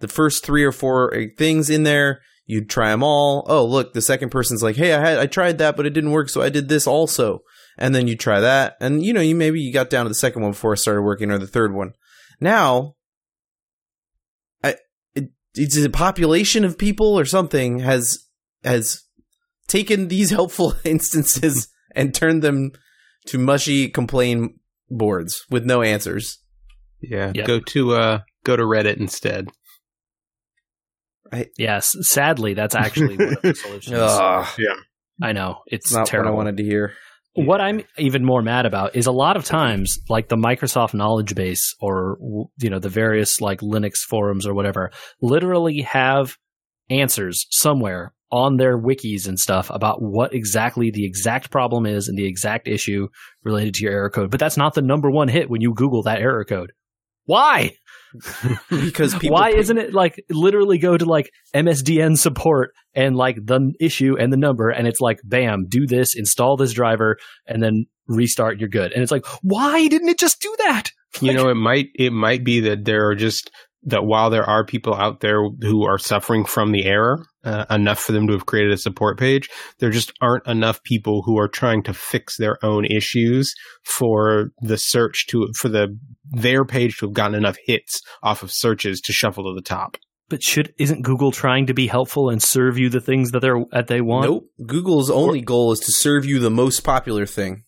the 0.00 0.08
first 0.08 0.44
three 0.44 0.64
or 0.64 0.72
four 0.72 1.14
uh, 1.14 1.24
things 1.38 1.70
in 1.70 1.84
there 1.84 2.20
you'd 2.44 2.68
try 2.68 2.90
them 2.90 3.02
all. 3.02 3.46
Oh 3.48 3.64
look 3.64 3.92
the 3.92 4.02
second 4.02 4.30
person's 4.30 4.62
like 4.62 4.76
hey 4.76 4.92
i 4.92 5.00
had 5.00 5.18
i 5.18 5.26
tried 5.26 5.58
that 5.58 5.76
but 5.76 5.86
it 5.86 5.90
didn't 5.90 6.10
work 6.10 6.28
so 6.28 6.42
i 6.42 6.48
did 6.48 6.68
this 6.68 6.86
also 6.86 7.42
and 7.78 7.94
then 7.94 8.06
you 8.06 8.16
try 8.16 8.40
that 8.40 8.76
and 8.80 9.04
you 9.04 9.12
know 9.12 9.20
you 9.20 9.34
maybe 9.34 9.60
you 9.60 9.72
got 9.72 9.90
down 9.90 10.04
to 10.04 10.08
the 10.08 10.14
second 10.14 10.42
one 10.42 10.52
before 10.52 10.72
it 10.74 10.78
started 10.78 11.02
working 11.02 11.30
or 11.30 11.38
the 11.38 11.46
third 11.46 11.74
one 11.74 11.92
now 12.40 12.94
I, 14.62 14.76
it, 15.14 15.30
it's 15.54 15.76
a 15.76 15.88
population 15.90 16.64
of 16.64 16.78
people 16.78 17.18
or 17.18 17.24
something 17.24 17.78
has 17.80 18.18
has 18.64 19.02
taken 19.68 20.08
these 20.08 20.30
helpful 20.38 20.74
instances 20.84 21.68
and 21.94 22.14
turned 22.14 22.42
them 22.42 22.72
to 23.26 23.38
mushy 23.38 23.88
complain 23.88 24.58
boards 24.90 25.44
with 25.50 25.64
no 25.64 25.80
answers. 25.82 26.38
Yeah, 27.00 27.32
Yep. 27.34 27.46
go 27.46 27.60
to 27.60 27.94
uh 27.94 28.18
go 28.44 28.56
to 28.56 28.62
Reddit 28.62 28.98
instead. 28.98 29.48
Right. 31.32 31.48
Yes, 31.56 31.94
sadly, 32.00 32.54
that's 32.54 32.74
actually 32.74 33.16
one 33.16 33.36
of 33.36 33.42
the 33.42 33.54
solutions. 33.56 33.96
Ugh, 33.98 34.46
I 35.22 35.32
know 35.32 35.60
it's 35.66 35.86
it's 35.86 35.94
not 35.94 36.06
terrible. 36.06 36.32
what 36.32 36.34
I 36.34 36.36
wanted 36.36 36.56
to 36.58 36.64
hear. 36.64 36.94
Hmm. 37.36 37.46
What 37.46 37.60
I'm 37.60 37.82
even 37.98 38.24
more 38.24 38.42
mad 38.42 38.66
about 38.66 38.96
is 38.96 39.06
a 39.06 39.12
lot 39.12 39.36
of 39.36 39.44
times, 39.44 39.98
like 40.08 40.28
the 40.28 40.36
Microsoft 40.36 40.94
knowledge 40.94 41.34
base 41.34 41.74
or 41.80 42.18
you 42.58 42.70
know 42.70 42.78
the 42.78 42.88
various 42.88 43.40
like 43.40 43.60
Linux 43.60 43.98
forums 43.98 44.46
or 44.46 44.54
whatever, 44.54 44.90
literally 45.20 45.82
have 45.82 46.36
answers 46.90 47.46
somewhere 47.50 48.12
on 48.30 48.56
their 48.56 48.78
wikis 48.78 49.28
and 49.28 49.38
stuff 49.38 49.70
about 49.70 50.00
what 50.00 50.34
exactly 50.34 50.90
the 50.90 51.04
exact 51.04 51.50
problem 51.50 51.84
is 51.84 52.08
and 52.08 52.16
the 52.16 52.26
exact 52.26 52.66
issue 52.66 53.08
related 53.44 53.74
to 53.74 53.84
your 53.84 53.92
error 53.92 54.10
code. 54.10 54.30
But 54.30 54.40
that's 54.40 54.56
not 54.56 54.74
the 54.74 54.82
number 54.82 55.10
one 55.10 55.28
hit 55.28 55.50
when 55.50 55.60
you 55.60 55.74
Google 55.74 56.02
that 56.04 56.20
error 56.20 56.44
code. 56.44 56.72
Why? 57.24 57.76
Because 58.70 59.14
people 59.18 59.36
Why 59.36 59.50
put- 59.50 59.60
isn't 59.60 59.78
it 59.78 59.94
like 59.94 60.24
literally 60.30 60.78
go 60.78 60.96
to 60.96 61.04
like 61.04 61.30
MSDN 61.54 62.16
support 62.16 62.72
and 62.94 63.16
like 63.16 63.36
the 63.36 63.72
issue 63.80 64.16
and 64.18 64.32
the 64.32 64.36
number 64.36 64.70
and 64.70 64.86
it's 64.86 65.00
like 65.00 65.20
bam, 65.24 65.66
do 65.68 65.86
this, 65.86 66.14
install 66.16 66.56
this 66.56 66.72
driver, 66.72 67.16
and 67.46 67.62
then 67.62 67.86
restart. 68.08 68.58
You're 68.58 68.68
good. 68.68 68.92
And 68.92 69.02
it's 69.02 69.12
like, 69.12 69.26
why 69.42 69.88
didn't 69.88 70.08
it 70.08 70.18
just 70.18 70.40
do 70.40 70.54
that? 70.58 70.90
You 71.20 71.34
know, 71.34 71.48
it 71.50 71.56
might 71.56 71.88
it 71.94 72.12
might 72.12 72.42
be 72.44 72.60
that 72.60 72.84
there 72.84 73.06
are 73.08 73.14
just 73.14 73.50
that 73.84 74.04
while 74.04 74.30
there 74.30 74.44
are 74.44 74.64
people 74.64 74.94
out 74.94 75.20
there 75.20 75.42
who 75.60 75.84
are 75.84 75.98
suffering 75.98 76.44
from 76.44 76.72
the 76.72 76.84
error 76.84 77.26
uh, 77.44 77.64
enough 77.70 77.98
for 77.98 78.12
them 78.12 78.26
to 78.28 78.32
have 78.32 78.46
created 78.46 78.72
a 78.72 78.78
support 78.78 79.18
page, 79.18 79.48
there 79.78 79.90
just 79.90 80.12
aren't 80.20 80.46
enough 80.46 80.82
people 80.84 81.22
who 81.22 81.38
are 81.38 81.48
trying 81.48 81.82
to 81.82 81.92
fix 81.92 82.36
their 82.36 82.64
own 82.64 82.84
issues 82.84 83.52
for 83.84 84.50
the 84.60 84.78
search 84.78 85.26
to 85.28 85.48
for 85.56 85.68
the 85.68 85.96
their 86.30 86.64
page 86.64 86.98
to 86.98 87.06
have 87.06 87.14
gotten 87.14 87.36
enough 87.36 87.56
hits 87.66 88.00
off 88.22 88.42
of 88.42 88.52
searches 88.52 89.00
to 89.00 89.12
shuffle 89.12 89.44
to 89.44 89.54
the 89.54 89.66
top. 89.66 89.96
But 90.28 90.42
should 90.42 90.72
isn't 90.78 91.02
Google 91.02 91.32
trying 91.32 91.66
to 91.66 91.74
be 91.74 91.88
helpful 91.88 92.30
and 92.30 92.42
serve 92.42 92.78
you 92.78 92.88
the 92.88 93.00
things 93.00 93.32
that 93.32 93.40
they're 93.40 93.64
that 93.72 93.88
they 93.88 94.00
want? 94.00 94.30
Nope. 94.30 94.44
Google's 94.64 95.10
only 95.10 95.40
goal 95.40 95.72
is 95.72 95.80
to 95.80 95.92
serve 95.92 96.24
you 96.24 96.38
the 96.38 96.50
most 96.50 96.80
popular 96.80 97.26
thing. 97.26 97.64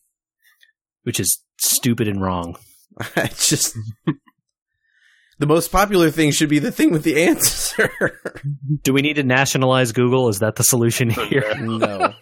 Which 1.03 1.21
is 1.21 1.43
stupid 1.59 2.09
and 2.09 2.23
wrong. 2.23 2.57
it's 3.17 3.49
just 3.49 3.77
the 5.39 5.47
most 5.47 5.71
popular 5.71 6.11
thing 6.11 6.31
should 6.31 6.49
be 6.49 6.59
the 6.59 6.73
thing 6.73 6.93
with 6.93 7.03
the 7.03 7.25
answer. 7.25 7.91
Do 8.83 8.93
we 8.93 9.03
need 9.03 9.15
to 9.15 9.23
nationalize 9.23 9.93
Google? 9.93 10.29
Is 10.29 10.41
that 10.41 10.57
the 10.57 10.65
solution 10.65 11.13
oh, 11.17 11.25
here? 11.27 11.55
no. 11.59 12.13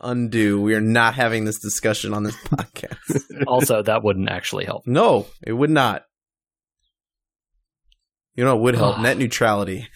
Undo. 0.00 0.60
We 0.60 0.74
are 0.74 0.80
not 0.80 1.14
having 1.14 1.44
this 1.44 1.60
discussion 1.60 2.12
on 2.12 2.24
this 2.24 2.36
podcast. 2.36 3.44
also, 3.46 3.82
that 3.82 4.02
wouldn't 4.02 4.28
actually 4.28 4.64
help. 4.64 4.86
No, 4.86 5.26
it 5.46 5.52
would 5.52 5.70
not. 5.70 6.04
You 8.34 8.44
know, 8.44 8.56
it 8.56 8.60
would 8.60 8.74
help 8.74 9.00
net 9.00 9.18
neutrality. 9.18 9.86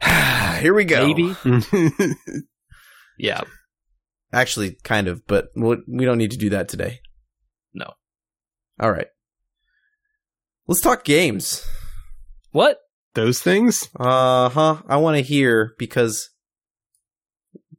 Here 0.60 0.74
we 0.74 0.84
go. 0.84 1.06
Maybe. 1.06 1.34
Yeah. 3.20 3.42
Actually, 4.32 4.76
kind 4.82 5.08
of, 5.08 5.26
but 5.26 5.48
we 5.54 5.76
we 5.86 6.04
don't 6.04 6.18
need 6.18 6.30
to 6.30 6.38
do 6.38 6.50
that 6.50 6.68
today. 6.68 7.00
No. 7.74 7.92
All 8.80 8.90
right. 8.90 9.08
Let's 10.70 10.82
talk 10.82 11.02
games. 11.02 11.66
What? 12.52 12.78
Those 13.14 13.40
things? 13.40 13.88
Uh 13.98 14.48
huh. 14.50 14.76
I 14.86 14.98
want 14.98 15.16
to 15.16 15.20
hear 15.20 15.74
because 15.80 16.30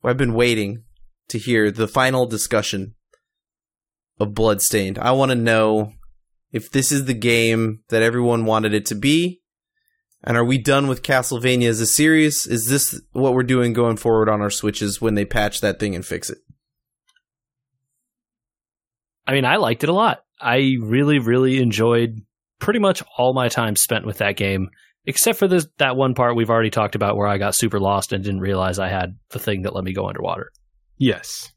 I've 0.04 0.18
been 0.18 0.34
waiting 0.34 0.84
to 1.30 1.38
hear 1.38 1.72
the 1.72 1.88
final 1.88 2.26
discussion 2.26 2.96
of 4.20 4.34
Bloodstained. 4.34 5.00
I 5.00 5.14
want 5.14 5.30
to 5.30 5.38
know 5.38 5.94
if 6.52 6.70
this 6.70 6.92
is 6.92 7.06
the 7.06 7.14
game 7.14 7.80
that 7.88 8.02
everyone 8.02 8.44
wanted 8.44 8.74
it 8.74 8.86
to 8.88 8.96
be. 8.96 9.40
And 10.22 10.36
are 10.36 10.44
we 10.44 10.58
done 10.58 10.88
with 10.88 11.02
Castlevania 11.02 11.70
as 11.70 11.80
a 11.80 11.88
series? 11.88 12.46
Is 12.46 12.68
this 12.68 13.02
what 13.14 13.34
we're 13.34 13.44
doing 13.44 13.72
going 13.72 13.96
forward 13.96 14.28
on 14.28 14.42
our 14.42 14.52
Switches 14.52 15.00
when 15.00 15.16
they 15.16 15.24
patch 15.24 15.62
that 15.62 15.80
thing 15.80 15.96
and 15.96 16.06
fix 16.06 16.30
it? 16.30 16.40
I 19.26 19.32
mean, 19.32 19.46
I 19.46 19.56
liked 19.56 19.86
it 19.86 19.90
a 19.90 19.94
lot. 19.94 20.26
I 20.42 20.76
really, 20.82 21.20
really 21.20 21.62
enjoyed 21.62 22.24
pretty 22.62 22.80
much 22.80 23.04
all 23.18 23.34
my 23.34 23.50
time 23.50 23.76
spent 23.76 24.06
with 24.06 24.20
that 24.20 24.38
game, 24.38 24.70
except 25.06 25.38
for 25.38 25.48
this 25.48 25.68
that 25.80 25.98
one 25.98 26.14
part 26.14 26.38
we've 26.38 26.50
already 26.50 26.70
talked 26.70 26.96
about 26.96 27.18
where 27.18 27.28
I 27.28 27.38
got 27.38 27.56
super 27.56 27.80
lost 27.80 28.14
and 28.14 28.24
didn't 28.24 28.40
realize 28.40 28.80
I 28.80 28.88
had 28.88 29.18
the 29.32 29.40
thing 29.40 29.64
that 29.64 29.76
let 29.76 29.84
me 29.84 29.94
go 29.94 30.08
underwater. 30.08 30.52
Yes. 30.98 31.52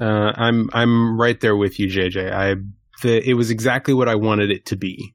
Uh, 0.00 0.32
I'm 0.34 0.70
I'm 0.72 1.20
right 1.20 1.38
there 1.38 1.56
with 1.56 1.78
you, 1.78 1.88
JJ. 1.88 2.32
I 2.32 2.54
the, 3.02 3.28
it 3.28 3.34
was 3.34 3.50
exactly 3.50 3.92
what 3.92 4.08
I 4.08 4.14
wanted 4.14 4.50
it 4.50 4.64
to 4.66 4.76
be. 4.76 5.14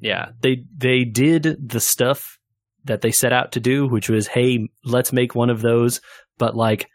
Yeah, 0.00 0.30
they 0.40 0.64
they 0.76 1.04
did 1.04 1.56
the 1.68 1.80
stuff 1.80 2.38
that 2.84 3.00
they 3.00 3.10
set 3.10 3.32
out 3.32 3.52
to 3.52 3.60
do, 3.60 3.86
which 3.86 4.08
was, 4.08 4.26
hey, 4.26 4.68
let's 4.84 5.12
make 5.12 5.34
one 5.34 5.50
of 5.50 5.62
those, 5.62 6.00
but 6.38 6.54
like 6.54 6.86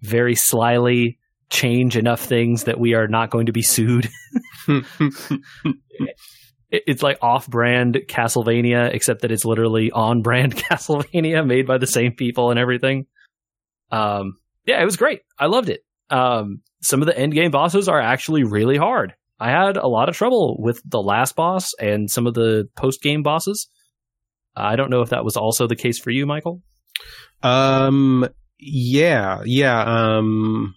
very 0.00 0.34
slyly 0.34 1.18
change 1.50 1.96
enough 1.96 2.20
things 2.20 2.64
that 2.64 2.78
we 2.78 2.94
are 2.94 3.08
not 3.08 3.30
going 3.30 3.46
to 3.46 3.52
be 3.52 3.62
sued. 3.62 4.08
It- 6.74 6.82
It's 6.86 7.02
like 7.02 7.18
off-brand 7.22 7.98
Castlevania, 8.08 8.92
except 8.94 9.22
that 9.22 9.30
it's 9.32 9.44
literally 9.44 9.90
on-brand 9.90 10.54
Castlevania, 10.64 11.46
made 11.46 11.66
by 11.66 11.78
the 11.78 11.86
same 11.86 12.12
people 12.12 12.50
and 12.50 12.58
everything. 12.58 13.06
Um, 13.90 14.38
yeah, 14.66 14.80
it 14.80 14.84
was 14.84 14.96
great. 14.96 15.20
I 15.38 15.46
loved 15.46 15.68
it. 15.68 15.80
Um, 16.10 16.60
some 16.82 17.00
of 17.02 17.06
the 17.06 17.18
end 17.18 17.32
game 17.32 17.50
bosses 17.50 17.88
are 17.88 18.00
actually 18.00 18.44
really 18.44 18.76
hard. 18.76 19.14
I 19.40 19.50
had 19.50 19.76
a 19.76 19.86
lot 19.88 20.08
of 20.08 20.16
trouble 20.16 20.56
with 20.58 20.80
the 20.84 21.00
last 21.02 21.34
boss 21.36 21.72
and 21.80 22.10
some 22.10 22.26
of 22.26 22.34
the 22.34 22.68
post 22.76 23.02
game 23.02 23.22
bosses. 23.22 23.68
I 24.56 24.76
don't 24.76 24.90
know 24.90 25.00
if 25.02 25.10
that 25.10 25.24
was 25.24 25.36
also 25.36 25.66
the 25.66 25.76
case 25.76 25.98
for 25.98 26.10
you, 26.10 26.26
Michael. 26.26 26.62
um, 27.42 28.26
yeah, 28.58 29.40
yeah. 29.44 29.82
Um, 29.82 30.74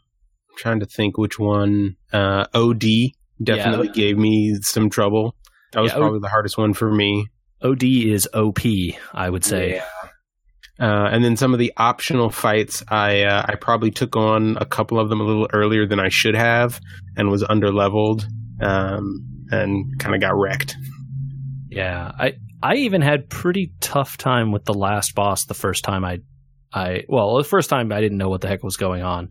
I'm 0.49 0.57
trying 0.57 0.79
to 0.81 0.85
think 0.85 1.17
which 1.17 1.37
one. 1.39 1.95
Uh, 2.11 2.45
OD 2.53 3.13
definitely 3.41 3.87
Yeah. 3.87 3.93
gave 3.93 4.17
me 4.17 4.55
some 4.61 4.89
trouble. 4.89 5.35
That 5.73 5.81
was 5.81 5.91
Yeah, 5.91 5.97
O- 5.97 6.01
probably 6.01 6.19
the 6.19 6.29
hardest 6.29 6.57
one 6.57 6.73
for 6.73 6.91
me. 6.91 7.27
OD 7.61 7.83
is 7.83 8.27
OP, 8.33 8.59
I 9.13 9.29
would 9.29 9.43
say. 9.43 9.81
Uh, 10.79 11.09
and 11.11 11.23
then 11.23 11.35
some 11.35 11.53
of 11.53 11.59
the 11.59 11.73
optional 11.75 12.29
fights, 12.29 12.83
I 12.87 13.23
uh, 13.23 13.43
I 13.47 13.55
probably 13.55 13.89
took 13.89 14.15
on 14.15 14.57
a 14.57 14.65
couple 14.65 14.99
of 14.99 15.09
them 15.09 15.19
a 15.19 15.23
little 15.23 15.47
earlier 15.51 15.87
than 15.87 15.99
I 15.99 16.09
should 16.09 16.35
have, 16.35 16.79
and 17.15 17.29
was 17.31 17.43
underleveled, 17.43 18.25
um, 18.61 19.45
and 19.49 19.97
kind 19.99 20.13
of 20.13 20.21
got 20.21 20.35
wrecked. 20.37 20.77
Yeah, 21.69 22.11
I 22.19 22.33
I 22.61 22.75
even 22.75 23.01
had 23.01 23.27
pretty 23.27 23.73
tough 23.79 24.17
time 24.17 24.51
with 24.51 24.65
the 24.65 24.73
last 24.75 25.15
boss 25.15 25.45
the 25.45 25.55
first 25.55 25.83
time 25.83 26.05
I 26.05 26.19
I 26.71 27.05
well 27.09 27.37
the 27.37 27.43
first 27.43 27.71
time 27.71 27.91
I 27.91 27.99
didn't 27.99 28.19
know 28.19 28.29
what 28.29 28.41
the 28.41 28.47
heck 28.47 28.63
was 28.63 28.77
going 28.77 29.01
on, 29.01 29.29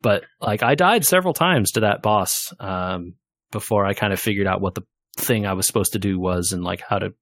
but 0.00 0.24
like 0.40 0.62
I 0.62 0.76
died 0.76 1.04
several 1.04 1.34
times 1.34 1.72
to 1.72 1.80
that 1.80 2.00
boss 2.00 2.54
um, 2.58 3.16
before 3.50 3.84
I 3.84 3.92
kind 3.92 4.14
of 4.14 4.20
figured 4.20 4.46
out 4.46 4.62
what 4.62 4.74
the 4.74 4.82
thing 5.20 5.46
I 5.46 5.52
was 5.52 5.66
supposed 5.66 5.92
to 5.92 5.98
do 5.98 6.18
was 6.18 6.52
and 6.52 6.64
like 6.64 6.80
how 6.80 6.98
to 6.98 7.12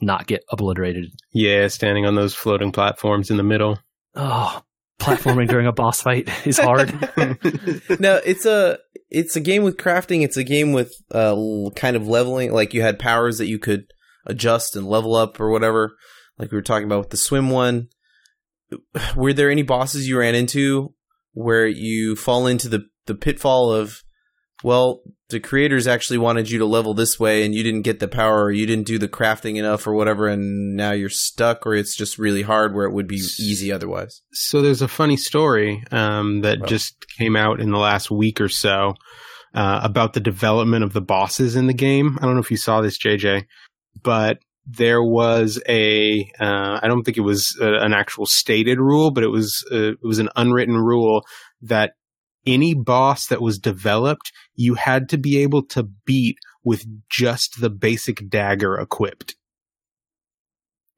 not 0.00 0.26
get 0.26 0.44
obliterated. 0.50 1.12
Yeah, 1.32 1.68
standing 1.68 2.06
on 2.06 2.14
those 2.14 2.34
floating 2.34 2.72
platforms 2.72 3.30
in 3.30 3.36
the 3.36 3.42
middle. 3.42 3.78
Oh, 4.14 4.62
platforming 5.00 5.48
during 5.48 5.66
a 5.66 5.72
boss 5.72 6.02
fight 6.02 6.28
is 6.46 6.58
hard. 6.58 6.92
no, 8.00 8.20
it's 8.24 8.46
a 8.46 8.78
it's 9.10 9.36
a 9.36 9.40
game 9.40 9.62
with 9.62 9.76
crafting. 9.76 10.22
It's 10.22 10.36
a 10.36 10.44
game 10.44 10.72
with 10.72 10.92
uh, 11.10 11.36
kind 11.76 11.96
of 11.96 12.08
leveling. 12.08 12.52
Like 12.52 12.74
you 12.74 12.82
had 12.82 12.98
powers 12.98 13.38
that 13.38 13.48
you 13.48 13.58
could 13.58 13.84
adjust 14.26 14.76
and 14.76 14.86
level 14.86 15.14
up 15.14 15.40
or 15.40 15.50
whatever. 15.50 15.96
Like 16.38 16.50
we 16.50 16.56
were 16.56 16.62
talking 16.62 16.86
about 16.86 17.00
with 17.00 17.10
the 17.10 17.16
swim 17.16 17.50
one. 17.50 17.88
Were 19.16 19.32
there 19.32 19.50
any 19.50 19.62
bosses 19.62 20.08
you 20.08 20.18
ran 20.18 20.34
into 20.34 20.94
where 21.32 21.66
you 21.66 22.16
fall 22.16 22.46
into 22.46 22.68
the 22.68 22.86
the 23.06 23.14
pitfall 23.14 23.72
of, 23.72 24.02
well, 24.62 25.02
the 25.28 25.40
creators 25.40 25.86
actually 25.86 26.18
wanted 26.18 26.50
you 26.50 26.58
to 26.58 26.66
level 26.66 26.94
this 26.94 27.18
way 27.18 27.44
and 27.44 27.54
you 27.54 27.62
didn't 27.62 27.82
get 27.82 28.00
the 28.00 28.08
power 28.08 28.44
or 28.44 28.50
you 28.52 28.66
didn't 28.66 28.86
do 28.86 28.98
the 28.98 29.08
crafting 29.08 29.56
enough 29.56 29.86
or 29.86 29.94
whatever 29.94 30.28
and 30.28 30.76
now 30.76 30.92
you're 30.92 31.08
stuck 31.08 31.66
or 31.66 31.74
it's 31.74 31.96
just 31.96 32.18
really 32.18 32.42
hard 32.42 32.74
where 32.74 32.84
it 32.84 32.92
would 32.92 33.08
be 33.08 33.16
easy 33.16 33.72
otherwise. 33.72 34.20
So 34.32 34.60
there's 34.60 34.82
a 34.82 34.88
funny 34.88 35.16
story 35.16 35.82
um, 35.90 36.42
that 36.42 36.60
Well. 36.60 36.68
just 36.68 37.06
came 37.18 37.34
out 37.34 37.60
in 37.60 37.70
the 37.70 37.78
last 37.78 38.10
week 38.10 38.40
or 38.40 38.48
so 38.48 38.94
uh, 39.54 39.80
about 39.82 40.12
the 40.12 40.20
development 40.20 40.84
of 40.84 40.92
the 40.92 41.00
bosses 41.00 41.56
in 41.56 41.66
the 41.66 41.74
game. 41.74 42.18
I 42.20 42.26
don't 42.26 42.34
know 42.34 42.40
if 42.42 42.50
you 42.50 42.58
saw 42.58 42.82
this, 42.82 42.98
JJ, 42.98 43.44
but 44.02 44.38
there 44.66 45.02
was 45.02 45.60
a 45.68 46.20
uh, 46.38 46.78
I 46.80 46.88
don't 46.88 47.02
think 47.02 47.16
it 47.16 47.22
was 47.22 47.56
uh, 47.60 47.80
an 47.80 47.92
actual 47.92 48.26
stated 48.26 48.78
rule, 48.78 49.10
but 49.10 49.24
it 49.24 49.28
was 49.28 49.64
uh, 49.72 49.92
it 49.92 49.98
was 50.02 50.18
an 50.20 50.28
unwritten 50.36 50.76
rule 50.76 51.24
that 51.62 51.94
any 52.46 52.74
boss 52.74 53.26
that 53.28 53.40
was 53.40 53.58
developed, 53.58 54.32
you 54.54 54.74
had 54.74 55.08
to 55.10 55.18
be 55.18 55.38
able 55.38 55.62
to 55.66 55.82
beat 55.82 56.38
with 56.64 56.84
just 57.08 57.60
the 57.60 57.70
basic 57.70 58.28
dagger 58.28 58.78
equipped. 58.78 59.36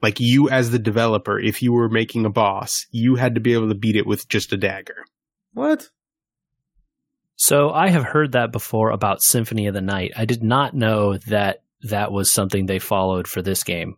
Like 0.03 0.21
you 0.21 0.51
as 0.51 0.71
the 0.71 0.79
developer, 0.79 1.39
if 1.39 1.63
you 1.63 1.73
were 1.73 1.89
making 1.89 2.27
a 2.27 2.31
boss, 2.31 2.87
you 2.91 3.15
had 3.17 3.35
to 3.37 3.41
be 3.41 3.55
able 3.55 3.69
to 3.69 3.75
beat 3.75 3.97
it 3.97 4.07
with 4.07 4.29
just 4.29 4.53
a 4.53 4.57
dagger. 4.57 5.05
What? 5.55 5.89
So 7.37 7.71
I 7.71 7.89
have 7.89 8.05
heard 8.05 8.33
that 8.33 8.53
before 8.53 8.91
about 8.91 9.23
Symphony 9.23 9.67
of 9.67 9.75
the 9.75 9.81
Night. 9.81 10.13
I 10.17 10.25
did 10.25 10.43
not 10.43 10.75
know 10.75 11.17
that 11.29 11.63
that 11.83 12.13
was 12.13 12.33
something 12.33 12.67
they 12.67 12.79
followed 12.79 13.27
for 13.27 13.43
this 13.43 13.65
game. 13.65 13.97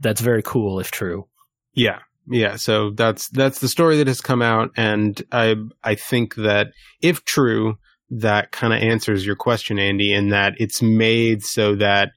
That's 0.00 0.20
very 0.20 0.42
cool 0.42 0.80
if 0.80 0.90
true. 0.90 1.26
Yeah. 1.74 1.98
Yeah, 2.30 2.56
so 2.56 2.90
that's 2.90 3.28
that's 3.30 3.60
the 3.60 3.68
story 3.68 3.96
that 3.98 4.06
has 4.06 4.20
come 4.20 4.42
out 4.42 4.70
and 4.76 5.20
I 5.32 5.54
I 5.82 5.94
think 5.94 6.34
that 6.34 6.68
if 7.00 7.24
true, 7.24 7.76
that 8.10 8.52
kind 8.52 8.72
of 8.72 8.80
answers 8.80 9.24
your 9.24 9.36
question 9.36 9.78
Andy 9.78 10.12
in 10.12 10.28
that 10.30 10.54
it's 10.58 10.82
made 10.82 11.42
so 11.42 11.76
that 11.76 12.10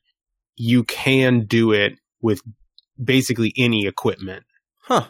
you 0.56 0.84
can 0.84 1.46
do 1.46 1.72
it 1.72 1.94
with 2.22 2.42
basically 3.02 3.54
any 3.58 3.88
equipment. 3.88 4.44
Huh. 4.80 5.08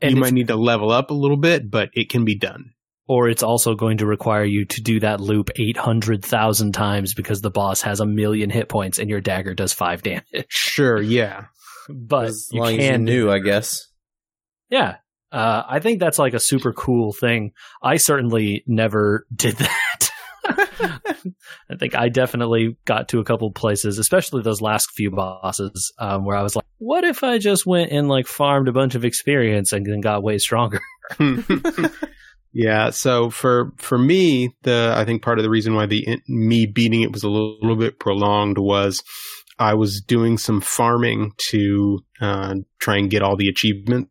And 0.00 0.14
you 0.14 0.20
might 0.20 0.32
need 0.32 0.48
to 0.48 0.56
level 0.56 0.92
up 0.92 1.10
a 1.10 1.14
little 1.14 1.36
bit, 1.36 1.70
but 1.70 1.90
it 1.92 2.08
can 2.08 2.24
be 2.24 2.36
done. 2.36 2.70
or 3.08 3.28
it's 3.28 3.42
also 3.42 3.74
going 3.74 3.98
to 3.98 4.06
require 4.06 4.44
you 4.44 4.66
to 4.66 4.82
do 4.82 5.00
that 5.00 5.20
loop 5.20 5.50
800,000 5.56 6.72
times 6.72 7.14
because 7.14 7.40
the 7.40 7.50
boss 7.50 7.82
has 7.82 8.00
a 8.00 8.06
million 8.06 8.50
hit 8.50 8.68
points 8.68 8.98
and 8.98 9.08
your 9.08 9.20
dagger 9.20 9.54
does 9.54 9.72
5 9.72 10.02
damage. 10.02 10.44
Sure, 10.48 11.00
yeah. 11.00 11.46
But 11.88 12.26
as 12.26 12.48
you 12.52 12.60
long 12.60 12.68
as 12.68 12.74
you 12.74 12.90
can 12.90 13.04
do 13.06 13.12
knew, 13.12 13.30
I 13.30 13.38
guess. 13.38 13.87
Yeah. 14.70 14.96
Uh, 15.30 15.62
I 15.68 15.80
think 15.80 16.00
that's 16.00 16.18
like 16.18 16.34
a 16.34 16.40
super 16.40 16.72
cool 16.72 17.12
thing. 17.12 17.52
I 17.82 17.96
certainly 17.96 18.64
never 18.66 19.26
did 19.34 19.56
that. 19.58 20.10
I 21.70 21.76
think 21.78 21.94
I 21.94 22.08
definitely 22.08 22.76
got 22.84 23.08
to 23.08 23.18
a 23.18 23.24
couple 23.24 23.50
places, 23.52 23.98
especially 23.98 24.42
those 24.42 24.60
last 24.60 24.90
few 24.92 25.10
bosses, 25.10 25.92
um, 25.98 26.24
where 26.24 26.36
I 26.36 26.42
was 26.42 26.56
like, 26.56 26.64
what 26.78 27.04
if 27.04 27.22
I 27.22 27.38
just 27.38 27.66
went 27.66 27.92
and 27.92 28.08
like 28.08 28.26
farmed 28.26 28.68
a 28.68 28.72
bunch 28.72 28.94
of 28.94 29.04
experience 29.04 29.72
and 29.72 29.84
then 29.84 30.00
got 30.00 30.22
way 30.22 30.38
stronger? 30.38 30.80
yeah, 32.52 32.90
so 32.90 33.30
for 33.30 33.72
for 33.76 33.98
me, 33.98 34.54
the 34.62 34.94
I 34.96 35.04
think 35.04 35.22
part 35.22 35.38
of 35.38 35.42
the 35.42 35.50
reason 35.50 35.74
why 35.74 35.86
the 35.86 36.20
me 36.28 36.66
beating 36.66 37.02
it 37.02 37.12
was 37.12 37.24
a 37.24 37.28
little, 37.28 37.58
little 37.60 37.76
bit 37.76 37.98
prolonged 37.98 38.58
was 38.58 39.02
I 39.58 39.74
was 39.74 40.00
doing 40.00 40.38
some 40.38 40.60
farming 40.60 41.32
to 41.50 41.98
uh, 42.20 42.54
try 42.80 42.96
and 42.96 43.10
get 43.10 43.22
all 43.22 43.36
the 43.36 43.48
achievements, 43.48 44.10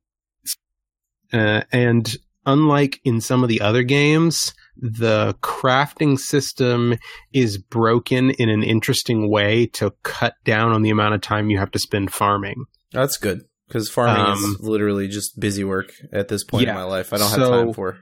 uh, 1.33 1.61
and 1.71 2.15
unlike 2.45 2.99
in 3.03 3.19
some 3.21 3.43
of 3.43 3.49
the 3.49 3.61
other 3.61 3.83
games, 3.83 4.53
the 4.77 5.33
crafting 5.41 6.17
system 6.19 6.95
is 7.33 7.57
broken 7.57 8.29
in 8.31 8.49
an 8.49 8.63
interesting 8.63 9.29
way 9.29 9.65
to 9.65 9.91
cut 10.03 10.33
down 10.45 10.71
on 10.71 10.81
the 10.83 10.89
amount 10.91 11.15
of 11.15 11.21
time 11.21 11.49
you 11.49 11.57
have 11.57 11.71
to 11.71 11.79
spend 11.79 12.13
farming. 12.13 12.65
That's 12.91 13.17
good 13.17 13.41
because 13.67 13.89
farming 13.89 14.25
Um, 14.25 14.37
is 14.37 14.59
literally 14.61 15.07
just 15.07 15.39
busy 15.39 15.63
work 15.63 15.91
at 16.13 16.27
this 16.29 16.43
point 16.43 16.65
yeah. 16.65 16.69
in 16.71 16.75
my 16.75 16.83
life. 16.83 17.11
I 17.11 17.17
don't 17.17 17.29
So- 17.29 17.39
have 17.39 17.49
time 17.65 17.73
for. 17.73 17.97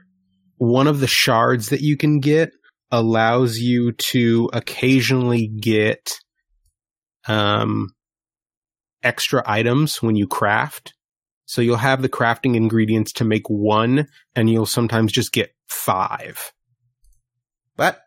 one 0.58 0.86
of 0.86 1.00
the 1.00 1.06
shards 1.08 1.70
that 1.70 1.80
you 1.80 1.96
can 1.96 2.20
get 2.20 2.50
allows 2.92 3.58
you 3.58 3.92
to 3.92 4.48
occasionally 4.52 5.48
get 5.48 6.12
um 7.26 7.88
extra 9.02 9.42
items 9.46 10.02
when 10.02 10.16
you 10.16 10.26
craft. 10.26 10.94
So 11.46 11.62
you'll 11.62 11.76
have 11.76 12.02
the 12.02 12.08
crafting 12.08 12.56
ingredients 12.56 13.12
to 13.14 13.24
make 13.24 13.48
one 13.48 14.08
and 14.34 14.50
you'll 14.50 14.66
sometimes 14.66 15.12
just 15.12 15.32
get 15.32 15.54
five. 15.68 16.52
But 17.76 18.00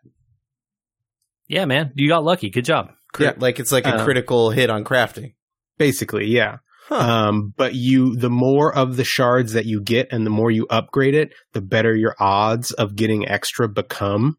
Yeah, 1.48 1.64
man. 1.64 1.92
You 1.94 2.08
got 2.08 2.22
lucky. 2.22 2.50
Good 2.50 2.66
job. 2.66 2.92
crit, 3.12 3.40
like 3.40 3.58
it's 3.58 3.72
like 3.72 3.86
a 3.86 3.96
Uh, 3.96 4.04
critical 4.04 4.50
hit 4.50 4.70
on 4.70 4.84
crafting. 4.84 5.34
Basically, 5.78 6.26
yeah. 6.26 6.58
Huh. 6.88 6.96
Um, 6.96 7.54
but 7.56 7.74
you, 7.74 8.14
the 8.16 8.30
more 8.30 8.74
of 8.74 8.96
the 8.96 9.04
shards 9.04 9.54
that 9.54 9.64
you 9.64 9.80
get 9.80 10.08
and 10.12 10.26
the 10.26 10.30
more 10.30 10.50
you 10.50 10.66
upgrade 10.68 11.14
it, 11.14 11.32
the 11.52 11.60
better 11.60 11.94
your 11.94 12.14
odds 12.20 12.72
of 12.72 12.94
getting 12.94 13.28
extra 13.28 13.68
become. 13.68 14.36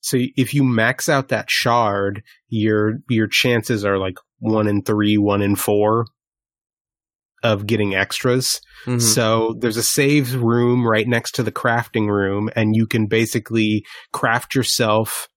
So 0.00 0.18
if 0.36 0.54
you 0.54 0.64
max 0.64 1.08
out 1.08 1.28
that 1.28 1.50
shard, 1.50 2.22
your, 2.48 2.98
your 3.08 3.26
chances 3.26 3.84
are 3.84 3.98
like 3.98 4.18
one 4.38 4.68
in 4.68 4.82
three, 4.82 5.18
one 5.18 5.42
in 5.42 5.56
four 5.56 6.06
of 7.42 7.66
getting 7.66 7.94
extras. 7.94 8.60
Mhm. 8.86 9.00
So 9.00 9.54
there's 9.58 9.76
a 9.76 9.82
save 9.82 10.34
room 10.34 10.86
right 10.86 11.06
next 11.06 11.34
to 11.36 11.42
the 11.42 11.52
crafting 11.52 12.08
room, 12.08 12.50
and 12.56 12.74
you 12.74 12.86
can 12.86 13.06
basically 13.06 13.84
craft 14.12 14.54
yourself, 14.54 15.28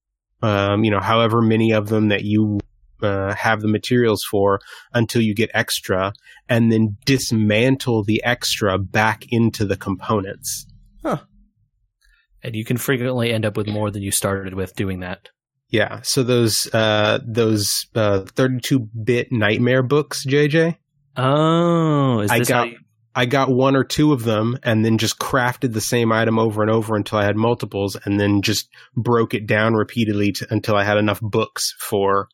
um, 0.41 0.83
you 0.83 0.91
know, 0.91 0.99
however 0.99 1.41
many 1.41 1.71
of 1.71 1.89
them 1.89 2.09
that 2.09 2.23
you 2.23 2.59
uh, 3.01 3.33
have 3.33 3.61
the 3.61 3.67
materials 3.67 4.23
for 4.29 4.59
until 4.93 5.21
you 5.21 5.33
get 5.33 5.49
extra, 5.55 6.13
and 6.47 6.71
then 6.71 6.97
dismantle 7.05 8.03
the 8.03 8.23
extra 8.23 8.77
back 8.77 9.25
into 9.29 9.65
the 9.65 9.77
components. 9.77 10.67
And 12.43 12.55
you 12.55 12.65
can 12.65 12.77
frequently 12.77 13.31
end 13.31 13.45
up 13.45 13.55
with 13.55 13.67
more 13.67 13.91
than 13.91 14.01
you 14.01 14.11
started 14.11 14.53
with 14.53 14.75
doing 14.75 15.01
that. 15.01 15.29
Yeah. 15.69 16.01
So 16.03 16.23
those 16.23 16.67
uh, 16.73 17.19
those 17.25 17.85
uh, 17.95 18.21
32-bit 18.21 19.31
nightmare 19.31 19.83
books, 19.83 20.25
JJ. 20.25 20.77
Oh, 21.17 22.19
is 22.21 22.31
I 22.31 22.39
this 22.39 22.47
got- 22.49 22.69
you- 22.69 22.77
I 23.13 23.25
got 23.25 23.49
one 23.49 23.75
or 23.75 23.83
two 23.83 24.13
of 24.13 24.23
them 24.23 24.57
and 24.63 24.85
then 24.85 24.97
just 24.97 25.19
crafted 25.19 25.73
the 25.73 25.81
same 25.81 26.13
item 26.13 26.39
over 26.39 26.61
and 26.61 26.71
over 26.71 26.95
until 26.95 27.17
I 27.17 27.25
had 27.25 27.35
multiples 27.35 27.97
and 28.05 28.17
then 28.17 28.41
just 28.41 28.69
broke 28.95 29.33
it 29.33 29.45
down 29.45 29.73
repeatedly 29.73 30.31
to, 30.31 30.47
until 30.49 30.77
I 30.77 30.85
had 30.85 30.97
enough 30.97 31.19
books 31.19 31.75
for 31.77 32.29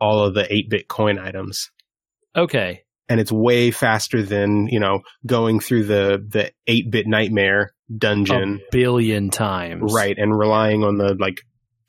all 0.00 0.22
of 0.24 0.34
the 0.34 0.44
8-bit 0.44 0.86
coin 0.88 1.18
items. 1.18 1.70
okay. 2.36 2.82
And 3.08 3.18
it's 3.18 3.32
way 3.32 3.72
faster 3.72 4.22
than, 4.22 4.68
you 4.68 4.78
know, 4.78 5.00
going 5.26 5.58
through 5.58 5.86
the, 5.86 6.24
the 6.28 6.52
8-bit 6.68 7.08
nightmare 7.08 7.72
dungeon. 7.98 8.60
A 8.62 8.70
billion 8.70 9.30
times. 9.30 9.92
Right. 9.92 10.16
And 10.16 10.38
relying 10.38 10.84
on 10.84 10.96
the 10.96 11.16
like 11.18 11.40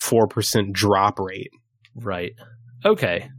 4% 0.01 0.73
drop 0.73 1.19
rate. 1.19 1.51
Right. 1.93 2.31
Okay. 2.83 3.29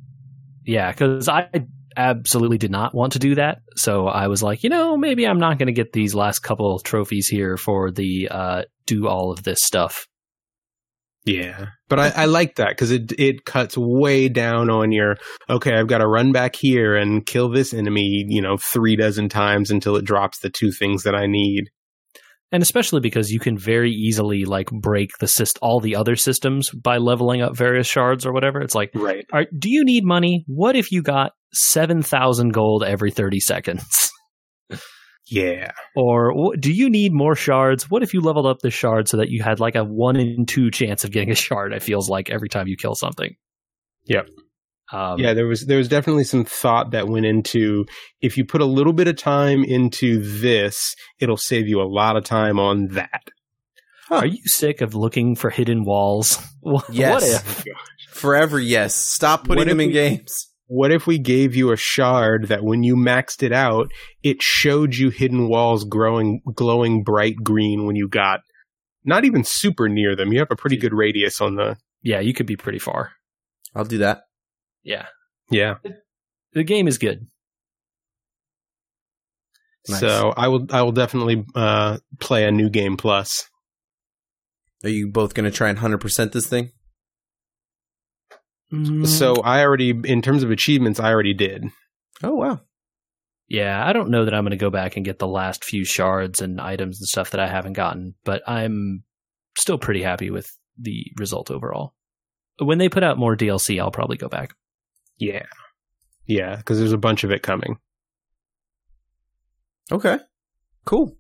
Yeah, 0.65 0.93
because 0.93 1.29
I 1.29 1.49
absolutely 1.96 2.59
did 2.59 2.70
not 2.70 2.94
want 2.94 3.14
to 3.14 3.18
do 3.18 3.35
that. 3.37 3.62
So 3.76 4.07
I 4.07 4.28
was 4.28 4.42
like, 4.42 4.62
you 4.62 4.70
know, 4.70 4.96
maybe 4.96 5.26
I'm 5.26 5.38
not 5.38 5.59
going 5.59 5.66
to 5.66 5.72
get 5.72 5.92
these 5.92 6.14
last 6.14 6.40
couple 6.40 6.78
trophies 6.81 7.28
here 7.28 7.57
for 7.57 7.90
the 7.90 8.28
uh, 8.31 8.62
do 8.87 9.09
all 9.09 9.31
of 9.31 9.42
this 9.42 9.62
stuff. 9.62 10.07
Yeah, 11.24 11.66
but 11.88 12.00
I, 12.00 12.09
I 12.09 12.24
like 12.24 12.57
that 12.57 12.70
because 12.70 12.90
it 12.90 13.12
it 13.16 13.44
cuts 13.44 13.78
way 13.78 14.28
down 14.28 14.70
on 14.70 14.90
your 14.90 15.18
okay. 15.48 15.72
I've 15.72 15.87
got 15.87 15.98
to 15.98 16.09
run 16.09 16.33
back 16.33 16.57
here 16.57 16.96
and 16.96 17.24
kill 17.24 17.48
this 17.48 17.72
enemy, 17.72 18.24
you 18.26 18.42
know, 18.42 18.57
three 18.57 18.96
dozen 18.96 19.28
times 19.28 19.70
until 19.70 19.94
it 19.94 20.05
drops 20.05 20.40
the 20.40 20.50
two 20.50 20.72
things 20.72 21.05
that 21.05 21.14
I 21.14 21.26
need. 21.26 21.70
And 22.53 22.62
especially 22.62 23.01
because 23.01 23.31
you 23.31 23.41
can 23.41 23.57
very 23.59 23.91
easily 23.91 24.45
like 24.45 24.69
break 24.71 25.11
the 25.19 25.27
syst- 25.27 25.59
all 25.62 25.81
the 25.81 25.97
other 25.97 26.17
systems 26.17 26.69
by 26.71 26.99
leveling 26.99 27.41
up 27.41 27.57
various 27.57 27.87
shards 27.87 28.27
or 28.27 28.33
whatever. 28.33 28.61
It's 28.61 28.75
like, 28.75 28.91
Right. 28.95 29.25
right, 29.33 29.49
do 29.59 29.71
you 29.71 29.85
need 29.85 30.05
money? 30.05 30.45
What 30.47 30.77
if 30.77 30.93
you 30.93 31.03
got 31.03 31.33
7,000 31.55 32.51
gold 32.53 32.85
every 32.85 33.11
30 33.11 33.41
seconds? 33.41 34.11
Yeah. 35.31 35.71
Or 35.97 36.33
do 36.61 36.71
you 36.73 36.91
need 36.91 37.12
more 37.15 37.35
shards? 37.35 37.88
What 37.88 38.03
if 38.03 38.12
you 38.12 38.21
leveled 38.21 38.45
up 38.45 38.59
the 38.61 38.71
shard 38.71 39.09
so 39.09 39.17
that 39.19 39.31
you 39.31 39.43
had 39.43 39.61
like 39.61 39.77
a 39.77 39.85
one 39.85 40.17
in 40.17 40.45
two 40.47 40.71
chance 40.71 41.05
of 41.05 41.11
getting 41.11 41.31
a 41.31 41.35
shard? 41.35 41.73
It 41.73 41.83
feels 41.83 42.11
like 42.11 42.29
every 42.29 42.49
time 42.51 42.67
you 42.67 42.77
kill 42.77 42.95
something. 42.95 43.35
Yep. 44.07 44.29
Um, 44.92 45.18
yeah, 45.18 45.33
there 45.35 45.46
was 45.46 45.64
there 45.66 45.78
was 45.78 45.88
definitely 45.88 46.24
some 46.24 46.44
thought 46.44 46.90
that 46.90 47.09
went 47.09 47.24
into 47.26 47.87
if 48.20 48.37
you 48.37 48.44
put 48.44 48.61
a 48.61 48.66
little 48.66 48.92
bit 48.92 49.09
of 49.09 49.16
time 49.16 49.64
into 49.64 50.22
this, 50.22 50.94
it'll 51.18 51.37
save 51.38 51.66
you 51.66 51.81
a 51.81 51.88
lot 51.88 52.16
of 52.16 52.24
time 52.24 52.59
on 52.61 52.88
that. 52.88 53.22
Are 54.11 54.26
you 54.26 54.42
sick 54.44 54.83
of 54.83 54.94
looking 54.94 55.35
for 55.37 55.48
hidden 55.50 55.85
walls? 55.85 56.38
What 56.61 56.85
Yes. 56.92 57.24
if? 57.64 57.64
Forever, 58.11 58.61
yes. 58.61 58.94
Stop 58.94 59.44
putting 59.44 59.57
What 59.57 59.68
them 59.68 59.81
in 59.81 59.88
we- 59.88 59.92
games. 59.94 60.48
what 60.66 60.92
if 60.92 61.07
we 61.07 61.18
gave 61.18 61.57
you 61.57 61.72
a 61.72 61.76
shard 61.76 62.48
that 62.48 62.62
when 62.62 62.83
you 62.85 62.94
maxed 62.94 63.42
it 63.42 63.52
out, 63.52 63.90
it 64.22 64.42
showed 64.42 64.94
you 64.94 65.09
hidden 65.11 65.48
walls 65.48 65.85
growing 65.85 66.40
glowing 66.55 67.02
bright 67.02 67.37
green 67.42 67.87
when 67.87 67.96
you 67.96 68.07
got 68.09 68.40
not 69.05 69.24
even 69.24 69.42
super 69.42 69.88
near 69.88 70.14
them. 70.14 70.33
You 70.33 70.38
have 70.40 70.50
a 70.50 70.57
pretty 70.57 70.76
good 70.76 70.92
radius 70.94 71.40
on 71.40 71.57
the 71.57 71.78
Yeah, 72.02 72.20
you 72.20 72.35
could 72.35 72.46
be 72.46 72.57
pretty 72.57 72.78
far. 72.78 73.12
I'll 73.74 73.85
do 73.87 73.98
that. 73.98 74.24
Yeah. 74.85 75.07
yeah. 75.51 75.75
The 76.55 76.64
game 76.64 76.88
is 76.88 76.99
good. 76.99 77.27
Nice. 79.88 80.01
So 80.01 80.33
I 80.37 80.49
will 80.49 80.66
I 80.71 80.83
will 80.83 80.92
definitely 80.92 81.45
uh, 81.55 81.99
play 82.21 82.45
a 82.47 82.53
new 82.53 82.71
game 82.71 82.97
plus. 82.97 83.49
Are 84.85 84.88
you 84.90 85.09
both 85.09 85.35
going 85.35 85.45
to 85.51 85.57
try 85.57 85.68
and 85.71 85.79
100% 85.79 86.33
this 86.33 86.47
thing? 86.47 86.71
Mm, 88.73 89.07
So 89.07 89.37
I 89.37 89.62
already 89.62 89.90
in 89.90 90.23
terms 90.23 90.42
of 90.42 90.51
achievements 90.51 90.99
I 91.01 91.11
already 91.12 91.35
did. 91.35 91.64
Oh, 92.23 92.35
wow. 92.35 92.61
yeah, 93.49 93.85
I 93.85 93.92
don't 93.92 94.11
know 94.11 94.25
that 94.25 94.35
I'm 94.35 94.45
going 94.45 94.53
to 94.53 94.57
go 94.57 94.71
back 94.71 94.97
and 94.97 95.05
get 95.05 95.18
the 95.18 95.27
last 95.27 95.64
few 95.64 95.85
shards 95.85 96.40
and 96.40 96.61
items 96.61 97.01
and 97.01 97.09
stuff 97.09 97.31
that 97.31 97.40
I 97.40 97.49
haven't 97.49 97.73
gotten, 97.75 98.14
but 98.25 98.42
I'm 98.49 99.03
still 99.59 99.79
pretty 99.79 100.03
happy 100.03 100.31
with 100.31 100.49
the 100.79 101.07
result 101.18 101.51
overall. 101.51 101.95
When 102.61 102.79
they 102.79 102.88
put 102.88 103.03
out 103.03 103.18
more 103.18 103.37
DLC, 103.37 103.81
I'll 103.81 103.90
probably 103.90 104.16
go 104.16 104.29
back. 104.29 104.55
Yeah. 105.22 105.46
Yeah, 106.26 106.56
because 106.56 106.80
there's 106.80 106.92
a 106.92 106.98
bunch 106.98 107.22
of 107.22 107.30
it 107.30 107.44
coming. 107.44 107.78
Okay. 109.92 110.18
Cool. 110.85 111.16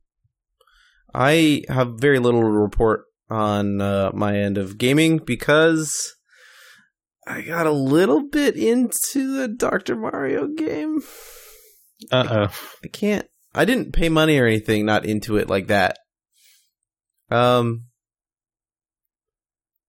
I 1.14 1.62
have 1.68 2.00
very 2.00 2.18
little 2.18 2.40
to 2.40 2.48
report 2.48 3.04
on 3.30 3.80
uh, 3.80 4.10
my 4.12 4.36
end 4.36 4.58
of 4.58 4.76
gaming 4.76 5.18
because 5.18 6.16
I 7.28 7.42
got 7.42 7.68
a 7.68 7.72
little 7.72 8.28
bit 8.28 8.56
into 8.56 9.36
the 9.36 9.46
Dr. 9.46 9.94
Mario 9.94 10.48
game. 10.48 11.02
Uh 12.10 12.48
oh. 12.48 12.58
I 12.84 12.88
can't. 12.88 13.28
I 13.54 13.64
didn't 13.64 13.92
pay 13.92 14.08
money 14.08 14.36
or 14.38 14.46
anything, 14.46 14.84
not 14.84 15.04
into 15.04 15.36
it 15.36 15.48
like 15.48 15.68
that. 15.68 15.98
Um, 17.30 17.84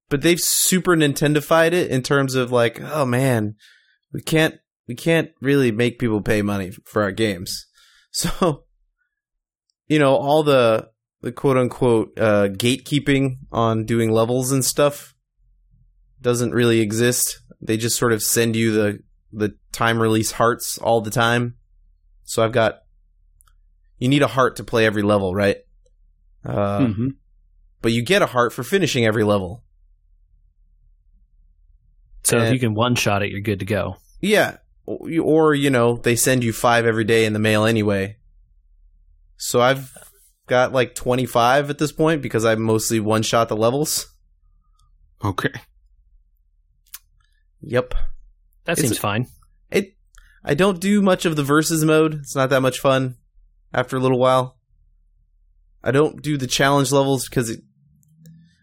but 0.09 0.21
they've 0.21 0.39
super 0.39 0.95
Nintendofied 0.95 1.71
it 1.71 1.89
in 1.89 2.03
terms 2.03 2.35
of 2.35 2.51
like, 2.51 2.79
oh 2.79 3.05
man, 3.05 3.55
we 4.13 4.21
can't 4.21 4.55
we 4.87 4.95
can't 4.95 5.31
really 5.41 5.71
make 5.71 5.99
people 5.99 6.21
pay 6.21 6.41
money 6.41 6.71
for 6.85 7.01
our 7.03 7.11
games. 7.11 7.65
So, 8.15 8.65
you 9.87 9.97
know, 9.97 10.15
all 10.15 10.43
the 10.43 10.89
the 11.21 11.31
quote 11.31 11.57
unquote 11.57 12.11
uh, 12.19 12.47
gatekeeping 12.49 13.37
on 13.51 13.85
doing 13.85 14.11
levels 14.11 14.51
and 14.51 14.63
stuff 14.63 15.15
doesn't 16.21 16.51
really 16.51 16.79
exist. 16.79 17.41
They 17.59 17.75
just 17.75 17.97
sort 17.97 18.13
of 18.13 18.21
send 18.21 18.55
you 18.55 18.71
the 18.71 18.99
the 19.31 19.55
time 19.71 19.99
release 19.99 20.33
hearts 20.33 20.77
all 20.77 21.01
the 21.01 21.09
time. 21.09 21.55
So 22.23 22.43
I've 22.43 22.51
got 22.51 22.81
you 23.97 24.09
need 24.09 24.21
a 24.21 24.27
heart 24.27 24.57
to 24.57 24.63
play 24.63 24.85
every 24.85 25.01
level, 25.01 25.33
right? 25.33 25.57
Uh, 26.45 26.79
Mhm. 26.81 27.15
But 27.81 27.93
you 27.93 28.03
get 28.03 28.21
a 28.21 28.27
heart 28.27 28.53
for 28.53 28.61
finishing 28.61 29.05
every 29.07 29.23
level. 29.23 29.63
So 32.23 32.37
if 32.37 32.53
you 32.53 32.59
can 32.59 32.75
one 32.75 32.93
shot 32.95 33.23
it, 33.23 33.31
you're 33.31 33.41
good 33.41 33.59
to 33.59 33.65
go. 33.65 33.97
Yeah, 34.25 34.55
or, 34.85 34.99
or 35.21 35.53
you 35.53 35.69
know 35.69 35.97
they 35.97 36.15
send 36.15 36.45
you 36.45 36.53
five 36.53 36.85
every 36.85 37.03
day 37.03 37.25
in 37.25 37.33
the 37.33 37.39
mail 37.39 37.65
anyway. 37.65 38.15
So 39.35 39.59
I've 39.59 39.91
got 40.47 40.71
like 40.71 40.95
twenty 40.95 41.25
five 41.25 41.69
at 41.69 41.77
this 41.77 41.91
point 41.91 42.21
because 42.21 42.45
I 42.45 42.55
mostly 42.55 43.01
one 43.01 43.21
shot 43.23 43.49
the 43.49 43.57
levels. 43.57 44.07
Okay. 45.23 45.51
Yep. 47.61 47.93
That 48.65 48.73
It's- 48.77 48.87
seems 48.87 48.97
fine. 48.97 49.27
It. 49.71 49.95
I 50.43 50.53
don't 50.53 50.79
do 50.79 51.01
much 51.01 51.25
of 51.25 51.35
the 51.35 51.43
versus 51.43 51.83
mode. 51.83 52.13
It's 52.15 52.35
not 52.35 52.49
that 52.49 52.61
much 52.61 52.79
fun. 52.79 53.17
After 53.73 53.97
a 53.97 53.99
little 53.99 54.19
while, 54.19 54.57
I 55.83 55.91
don't 55.91 56.21
do 56.21 56.37
the 56.37 56.47
challenge 56.47 56.91
levels 56.91 57.27
because 57.27 57.49
it, 57.49 57.61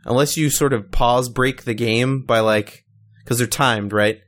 unless 0.06 0.36
you 0.36 0.48
sort 0.50 0.72
of 0.72 0.90
pause 0.90 1.28
break 1.28 1.64
the 1.64 1.74
game 1.74 2.22
by 2.24 2.40
like 2.40 2.84
because 3.18 3.38
they're 3.38 3.46
timed, 3.46 3.92
right? 3.92 4.20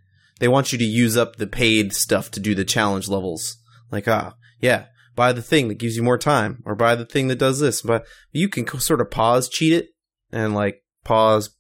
They 0.43 0.49
want 0.49 0.73
you 0.73 0.79
to 0.79 0.85
use 0.85 1.17
up 1.17 1.37
the 1.37 1.47
paid 1.47 1.93
stuff 1.93 2.33
to 2.33 2.41
do 2.41 2.53
the 2.57 2.65
challenge 2.65 3.07
levels. 3.07 3.59
Like, 3.93 4.09
ah, 4.09 4.35
yeah, 4.61 4.87
buy 5.15 5.33
the 5.33 5.41
thing 5.41 5.69
that 5.69 5.79
gives 5.79 5.95
you 5.97 6.03
more 6.03 6.19
time, 6.19 6.65
or 6.67 6.75
buy 6.75 6.97
the 6.97 7.05
thing 7.07 7.29
that 7.29 7.39
does 7.39 7.61
this. 7.61 7.81
But 7.81 8.05
you 8.33 8.49
can 8.49 8.65
co- 8.65 8.79
sort 8.79 9.01
of 9.01 9.09
pause 9.09 9.49
cheat 9.49 9.73
it 9.73 9.91
and 10.33 10.53
like 10.53 10.83
pause, 11.05 11.55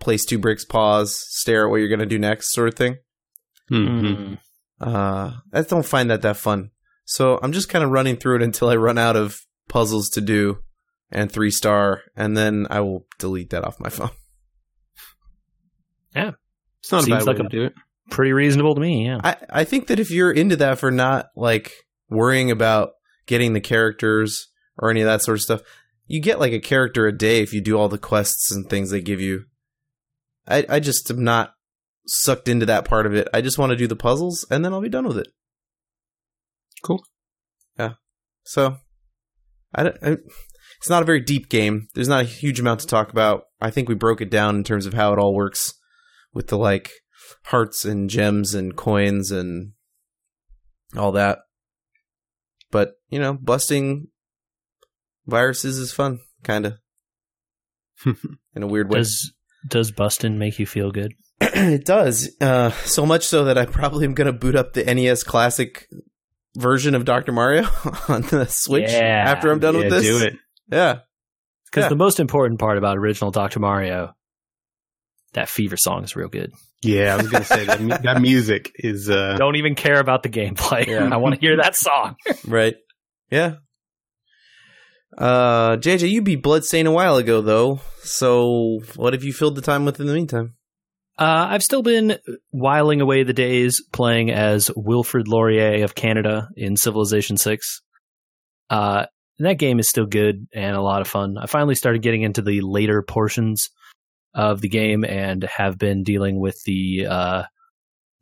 place 0.00 0.26
two 0.26 0.38
bricks, 0.38 0.66
pause, 0.66 1.16
stare 1.30 1.64
at 1.64 1.70
what 1.70 1.76
you're 1.78 1.88
gonna 1.88 2.04
do 2.04 2.18
next, 2.18 2.52
sort 2.52 2.68
of 2.68 2.74
thing. 2.74 2.98
Mhm. 3.70 4.02
Mm. 4.02 4.38
Uh, 4.82 5.32
I 5.54 5.62
don't 5.62 5.86
find 5.86 6.10
that 6.10 6.20
that 6.20 6.36
fun. 6.36 6.72
So 7.06 7.40
I'm 7.42 7.52
just 7.52 7.70
kind 7.70 7.82
of 7.84 7.90
running 7.90 8.16
through 8.18 8.36
it 8.36 8.42
until 8.42 8.68
I 8.68 8.76
run 8.76 8.98
out 8.98 9.16
of 9.16 9.40
puzzles 9.70 10.10
to 10.10 10.20
do 10.20 10.58
and 11.10 11.32
three 11.32 11.50
star, 11.50 12.02
and 12.14 12.36
then 12.36 12.66
I 12.68 12.80
will 12.80 13.06
delete 13.18 13.48
that 13.50 13.64
off 13.64 13.80
my 13.80 13.88
phone. 13.88 14.10
Yeah, 16.14 16.32
it's 16.80 16.92
not 16.92 17.04
Seems 17.04 17.14
a 17.14 17.18
bad 17.24 17.26
like 17.26 17.38
way 17.38 17.46
a- 17.46 17.48
to 17.48 17.56
do 17.56 17.64
it. 17.64 17.72
Pretty 18.10 18.32
reasonable 18.32 18.74
to 18.74 18.80
me, 18.80 19.06
yeah. 19.06 19.20
I, 19.22 19.36
I 19.50 19.64
think 19.64 19.86
that 19.86 20.00
if 20.00 20.10
you're 20.10 20.32
into 20.32 20.56
that 20.56 20.78
for 20.78 20.90
not 20.90 21.26
like 21.36 21.72
worrying 22.08 22.50
about 22.50 22.90
getting 23.26 23.52
the 23.52 23.60
characters 23.60 24.48
or 24.78 24.90
any 24.90 25.00
of 25.00 25.06
that 25.06 25.22
sort 25.22 25.38
of 25.38 25.42
stuff, 25.42 25.60
you 26.06 26.20
get 26.20 26.40
like 26.40 26.52
a 26.52 26.58
character 26.60 27.06
a 27.06 27.16
day 27.16 27.40
if 27.40 27.52
you 27.52 27.60
do 27.60 27.78
all 27.78 27.88
the 27.88 27.98
quests 27.98 28.50
and 28.50 28.68
things 28.68 28.90
they 28.90 29.00
give 29.00 29.20
you. 29.20 29.44
I, 30.48 30.66
I 30.68 30.80
just 30.80 31.08
am 31.10 31.22
not 31.22 31.54
sucked 32.06 32.48
into 32.48 32.66
that 32.66 32.84
part 32.84 33.06
of 33.06 33.14
it. 33.14 33.28
I 33.32 33.40
just 33.40 33.58
want 33.58 33.70
to 33.70 33.76
do 33.76 33.86
the 33.86 33.94
puzzles 33.96 34.44
and 34.50 34.64
then 34.64 34.72
I'll 34.72 34.80
be 34.80 34.88
done 34.88 35.06
with 35.06 35.18
it. 35.18 35.28
Cool. 36.82 37.04
Yeah. 37.78 37.92
So, 38.42 38.78
I, 39.74 39.84
don't- 39.84 39.98
I 40.02 40.16
it's 40.78 40.88
not 40.90 41.02
a 41.02 41.06
very 41.06 41.20
deep 41.20 41.48
game. 41.48 41.88
There's 41.94 42.08
not 42.08 42.22
a 42.22 42.28
huge 42.28 42.58
amount 42.58 42.80
to 42.80 42.86
talk 42.86 43.10
about. 43.10 43.44
I 43.60 43.70
think 43.70 43.88
we 43.88 43.94
broke 43.94 44.20
it 44.20 44.30
down 44.30 44.56
in 44.56 44.64
terms 44.64 44.86
of 44.86 44.94
how 44.94 45.12
it 45.12 45.18
all 45.18 45.34
works 45.34 45.74
with 46.32 46.48
the 46.48 46.56
like 46.58 46.90
hearts 47.44 47.84
and 47.84 48.08
gems 48.10 48.54
and 48.54 48.76
coins 48.76 49.30
and 49.30 49.72
all 50.96 51.12
that. 51.12 51.38
But, 52.70 52.92
you 53.08 53.18
know, 53.18 53.34
busting 53.34 54.08
viruses 55.26 55.78
is 55.78 55.92
fun, 55.92 56.20
kind 56.44 56.66
of, 56.66 56.74
in 58.54 58.62
a 58.62 58.66
weird 58.66 58.90
way. 58.90 58.98
Does 59.00 59.32
does 59.68 59.90
Bustin 59.90 60.38
make 60.38 60.58
you 60.58 60.66
feel 60.66 60.90
good? 60.90 61.12
it 61.40 61.84
does. 61.84 62.34
Uh, 62.40 62.70
so 62.70 63.04
much 63.04 63.26
so 63.26 63.44
that 63.44 63.58
I 63.58 63.66
probably 63.66 64.04
am 64.06 64.14
going 64.14 64.26
to 64.26 64.32
boot 64.32 64.56
up 64.56 64.72
the 64.72 64.84
NES 64.84 65.22
Classic 65.22 65.86
version 66.56 66.94
of 66.94 67.04
Dr. 67.04 67.32
Mario 67.32 67.62
on 68.08 68.22
the 68.22 68.46
Switch 68.48 68.90
Yeah. 68.90 69.24
after 69.26 69.50
I'm 69.50 69.58
done 69.60 69.74
yeah, 69.74 69.80
with 69.82 69.90
this. 69.90 70.02
do 70.02 70.24
it. 70.24 70.34
Yeah. 70.70 71.00
Because 71.66 71.84
Yeah. 71.84 71.88
the 71.90 71.96
most 71.96 72.20
important 72.20 72.58
part 72.58 72.78
about 72.78 72.96
original 72.96 73.30
Dr. 73.30 73.60
Mario, 73.60 74.14
that 75.34 75.48
Fever 75.48 75.76
song 75.76 76.04
is 76.04 76.16
real 76.16 76.28
good. 76.28 76.52
Yeah, 76.82 77.14
I 77.14 77.16
was 77.18 77.28
gonna 77.28 77.44
say 77.44 77.64
that 77.66 77.80
mu- 77.80 77.98
that 78.02 78.20
music 78.22 78.72
is 78.76 79.10
uh 79.10 79.36
Don't 79.36 79.56
even 79.56 79.74
care 79.74 80.00
about 80.00 80.22
the 80.22 80.28
gameplay. 80.30 80.86
Yeah. 80.86 81.08
I 81.12 81.18
want 81.18 81.34
to 81.34 81.40
hear 81.40 81.56
that 81.56 81.76
song. 81.76 82.16
Right. 82.46 82.76
Yeah. 83.30 83.54
Uh, 85.16 85.76
JJ, 85.76 86.08
you 86.10 86.22
beat 86.22 86.42
Bloodstain 86.42 86.86
a 86.86 86.92
while 86.92 87.16
ago, 87.16 87.40
though. 87.40 87.80
So, 88.02 88.80
what 88.96 89.12
have 89.12 89.24
you 89.24 89.32
filled 89.32 89.56
the 89.56 89.60
time 89.60 89.84
with 89.84 90.00
in 90.00 90.06
the 90.06 90.14
meantime? 90.14 90.54
Uh, 91.18 91.48
I've 91.50 91.62
still 91.62 91.82
been 91.82 92.16
whiling 92.50 93.00
away 93.00 93.24
the 93.24 93.32
days 93.34 93.82
playing 93.92 94.30
as 94.30 94.70
Wilfrid 94.74 95.28
Laurier 95.28 95.84
of 95.84 95.94
Canada 95.94 96.48
in 96.56 96.76
Civilization 96.76 97.36
6. 97.36 97.82
Uh, 98.70 99.06
that 99.40 99.58
game 99.58 99.78
is 99.80 99.88
still 99.88 100.06
good 100.06 100.46
and 100.54 100.76
a 100.76 100.80
lot 100.80 101.02
of 101.02 101.08
fun. 101.08 101.36
I 101.38 101.46
finally 101.46 101.74
started 101.74 102.02
getting 102.02 102.22
into 102.22 102.40
the 102.40 102.60
later 102.62 103.02
portions 103.02 103.68
of 104.34 104.60
the 104.60 104.68
game 104.68 105.04
and 105.04 105.42
have 105.44 105.78
been 105.78 106.02
dealing 106.02 106.40
with 106.40 106.60
the 106.64 107.06
uh, 107.08 107.42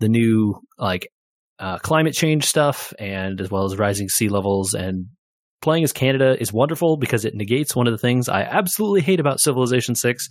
the 0.00 0.08
new 0.08 0.60
like 0.78 1.08
uh, 1.58 1.78
climate 1.78 2.14
change 2.14 2.44
stuff 2.44 2.92
and 2.98 3.40
as 3.40 3.50
well 3.50 3.64
as 3.64 3.76
rising 3.76 4.08
sea 4.08 4.28
levels 4.28 4.74
and 4.74 5.06
playing 5.60 5.84
as 5.84 5.92
Canada 5.92 6.36
is 6.40 6.52
wonderful 6.52 6.96
because 6.96 7.24
it 7.24 7.34
negates 7.34 7.74
one 7.74 7.86
of 7.86 7.92
the 7.92 7.98
things 7.98 8.28
I 8.28 8.42
absolutely 8.42 9.00
hate 9.00 9.20
about 9.20 9.40
Civilization 9.40 9.94
6 9.94 10.28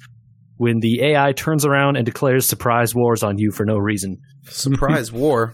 when 0.55 0.79
the 0.79 1.03
AI 1.03 1.33
turns 1.33 1.65
around 1.65 1.97
and 1.97 2.05
declares 2.05 2.47
surprise 2.47 2.95
wars 2.95 3.23
on 3.23 3.37
you 3.37 3.51
for 3.51 3.65
no 3.65 3.77
reason. 3.77 4.17
Surprise 4.45 5.11
war. 5.11 5.53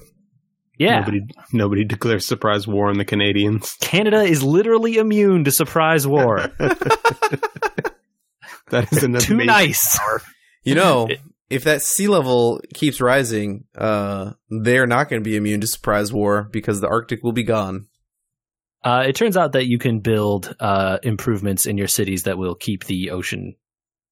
Yeah. 0.80 1.00
nobody 1.00 1.22
nobody 1.54 1.84
declares 1.86 2.26
surprise 2.26 2.68
war 2.68 2.90
on 2.90 2.98
the 2.98 3.06
Canadians. 3.06 3.76
Canada 3.80 4.24
is 4.24 4.42
literally 4.42 4.98
immune 4.98 5.44
to 5.44 5.52
surprise 5.52 6.08
war. 6.08 6.52
That 8.70 8.92
is 8.94 9.04
an 9.04 9.14
Too 9.20 9.34
amazing 9.34 9.46
nice. 9.48 10.00
You 10.64 10.76
know, 10.76 11.10
if 11.50 11.66
that 11.66 11.82
sea 11.82 12.08
level 12.08 12.62
keeps 12.74 13.02
rising, 13.02 13.66
uh, 13.78 14.32
they're 14.50 14.88
not 14.88 15.10
going 15.10 15.22
to 15.22 15.30
be 15.30 15.36
immune 15.36 15.62
to 15.62 15.68
surprise 15.68 16.12
war 16.14 16.48
because 16.52 16.80
the 16.82 16.88
Arctic 16.88 17.22
will 17.24 17.34
be 17.34 17.44
gone. 17.44 17.88
Uh, 18.84 19.04
it 19.08 19.16
turns 19.16 19.38
out 19.38 19.54
that 19.54 19.66
you 19.68 19.78
can 19.80 20.00
build 20.00 20.54
uh, 20.60 20.98
improvements 21.04 21.66
in 21.66 21.78
your 21.78 21.88
cities 21.88 22.24
that 22.24 22.38
will 22.38 22.56
keep 22.56 22.84
the 22.86 23.12
ocean 23.12 23.56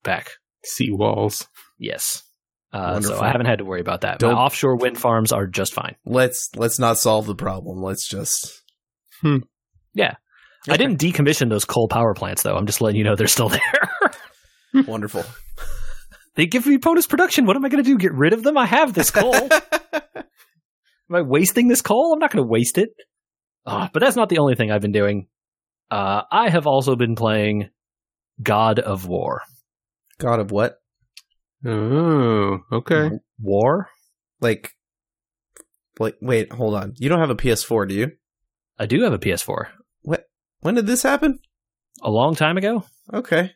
back. 0.03 0.29
sea 0.63 0.89
walls. 0.91 1.47
Yes. 1.77 2.23
Uh, 2.73 3.01
so 3.01 3.19
I 3.19 3.27
haven't 3.29 3.47
had 3.47 3.57
to 3.57 3.65
worry 3.65 3.81
about 3.81 4.01
that. 4.01 4.19
Don't- 4.19 4.33
My 4.33 4.39
offshore 4.39 4.77
wind 4.77 4.97
farms 4.97 5.33
are 5.33 5.45
just 5.45 5.73
fine. 5.73 5.95
Let's 6.05 6.49
let's 6.55 6.79
not 6.79 6.97
solve 6.97 7.25
the 7.25 7.35
problem. 7.35 7.81
Let's 7.81 8.07
just. 8.07 8.61
Yeah. 9.93 10.15
I 10.69 10.77
didn't 10.77 10.99
decommission 11.01 11.49
those 11.49 11.65
coal 11.65 11.87
power 11.89 12.13
plants, 12.13 12.43
though. 12.43 12.55
I'm 12.55 12.65
just 12.67 12.81
letting 12.81 12.97
you 12.97 13.03
know 13.03 13.15
they're 13.15 13.27
still 13.27 13.49
there. 13.49 13.90
Wonderful. 14.73 15.23
they 16.35 16.45
give 16.45 16.65
me 16.65 16.77
bonus 16.77 17.07
production. 17.07 17.45
What 17.45 17.55
am 17.55 17.65
I 17.65 17.69
going 17.69 17.83
to 17.83 17.89
do? 17.89 17.97
Get 17.97 18.13
rid 18.13 18.33
of 18.33 18.43
them? 18.43 18.57
I 18.57 18.65
have 18.65 18.93
this 18.93 19.11
coal. 19.11 19.35
am 19.93 21.15
I 21.15 21.21
wasting 21.21 21.67
this 21.67 21.81
coal? 21.81 22.13
I'm 22.13 22.19
not 22.19 22.31
going 22.31 22.43
to 22.43 22.49
waste 22.49 22.77
it. 22.77 22.89
Ah, 23.65 23.89
but 23.93 23.99
that's 23.99 24.15
not 24.15 24.29
the 24.29 24.39
only 24.39 24.55
thing 24.55 24.71
I've 24.71 24.81
been 24.81 24.91
doing. 24.91 25.27
Uh, 25.89 26.23
I 26.31 26.49
have 26.49 26.67
also 26.67 26.95
been 26.95 27.15
playing 27.15 27.69
God 28.41 28.79
of 28.79 29.07
War. 29.07 29.41
God 30.17 30.39
of 30.39 30.51
what? 30.51 30.77
Oh, 31.65 32.59
okay. 32.71 33.11
War? 33.39 33.89
Like, 34.39 34.71
like, 35.99 36.15
wait, 36.21 36.51
hold 36.51 36.75
on. 36.75 36.93
You 36.97 37.09
don't 37.09 37.19
have 37.19 37.29
a 37.29 37.35
PS4, 37.35 37.87
do 37.87 37.95
you? 37.95 38.11
I 38.79 38.85
do 38.85 39.03
have 39.03 39.13
a 39.13 39.19
PS4. 39.19 39.67
What? 40.01 40.25
When 40.61 40.75
did 40.75 40.87
this 40.87 41.03
happen? 41.03 41.39
A 42.01 42.09
long 42.09 42.35
time 42.35 42.57
ago. 42.57 42.85
Okay. 43.13 43.51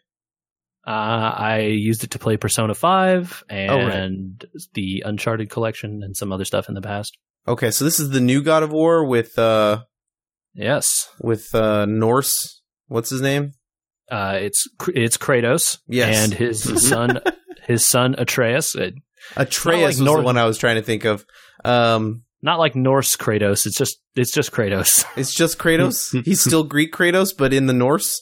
Uh, 0.88 0.92
I 1.36 1.60
used 1.62 2.04
it 2.04 2.12
to 2.12 2.20
play 2.20 2.38
Persona 2.38 2.76
5 2.76 3.44
and 3.50 3.72
Oh, 3.72 3.88
right. 3.88 4.62
the 4.74 5.02
Uncharted 5.06 5.50
collection 5.50 6.02
and 6.04 6.16
some 6.16 6.32
other 6.32 6.46
stuff 6.46 6.70
in 6.70 6.76
the 6.76 6.82
past. 6.82 7.18
Okay, 7.48 7.72
so 7.72 7.84
this 7.86 8.00
is 8.00 8.12
the 8.12 8.20
new 8.20 8.42
God 8.44 8.62
of 8.64 8.72
War 8.72 9.06
with 9.06 9.38
uh 9.40 9.84
Yes. 10.54 11.10
with 11.20 11.54
uh 11.56 11.86
Norse. 11.86 12.62
What's 12.88 13.10
his 13.10 13.22
name? 13.22 13.54
Uh, 14.12 14.38
it's 14.42 14.68
it's 14.90 15.18
Kratos 15.18 15.80
Yes. 15.88 16.24
and 16.24 16.34
his 16.34 16.62
son 16.90 17.20
his 17.64 17.84
son 17.86 18.16
Atreus. 18.18 18.76
Uh, 18.76 18.92
Atreus 19.36 19.98
like 19.98 20.06
Nor- 20.06 20.18
the 20.18 20.24
one 20.24 20.38
I 20.38 20.46
was 20.46 20.58
trying 20.60 20.76
to 20.76 20.82
think 20.84 21.06
of. 21.06 21.26
Um 21.64 22.24
not 22.44 22.60
like 22.60 22.76
Norse 22.76 23.16
Kratos. 23.16 23.66
It's 23.66 23.78
just 23.78 23.98
it's 24.16 24.32
just 24.32 24.52
Kratos. 24.52 25.04
it's 25.18 25.34
just 25.34 25.58
Kratos. 25.58 26.22
He's 26.26 26.42
still 26.42 26.64
Greek 26.64 26.94
Kratos, 26.94 27.30
but 27.36 27.54
in 27.54 27.66
the 27.66 27.74
Norse. 27.74 28.22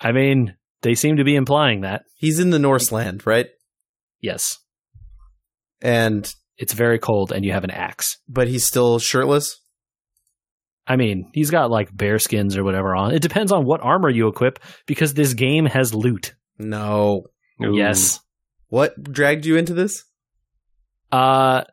I 0.00 0.12
mean, 0.12 0.54
they 0.84 0.94
seem 0.94 1.16
to 1.16 1.24
be 1.24 1.34
implying 1.34 1.80
that. 1.80 2.02
He's 2.14 2.38
in 2.38 2.50
the 2.50 2.58
Norse 2.60 2.92
land, 2.92 3.26
right? 3.26 3.46
Yes, 4.20 4.56
And 5.82 6.32
it's 6.56 6.72
very 6.72 6.98
cold, 7.00 7.32
and 7.32 7.44
you 7.44 7.50
have 7.52 7.64
an 7.64 7.70
axe. 7.72 8.16
but 8.28 8.46
he's 8.46 8.64
still 8.66 8.98
shirtless. 9.00 9.60
I 10.86 10.96
mean, 10.96 11.30
he's 11.34 11.50
got 11.50 11.70
like 11.70 11.94
bear 11.94 12.18
skins 12.18 12.56
or 12.56 12.62
whatever 12.64 12.94
on. 12.94 13.12
It 13.14 13.22
depends 13.22 13.50
on 13.52 13.64
what 13.64 13.80
armor 13.82 14.08
you 14.10 14.28
equip 14.28 14.58
because 14.86 15.14
this 15.14 15.34
game 15.34 15.64
has 15.66 15.92
loot. 15.94 16.34
No. 16.58 17.24
Ooh. 17.64 17.74
Yes. 17.76 18.20
What 18.68 19.02
dragged 19.02 19.46
you 19.46 19.56
into 19.56 19.72
this? 19.74 20.04
Uh, 21.10 21.64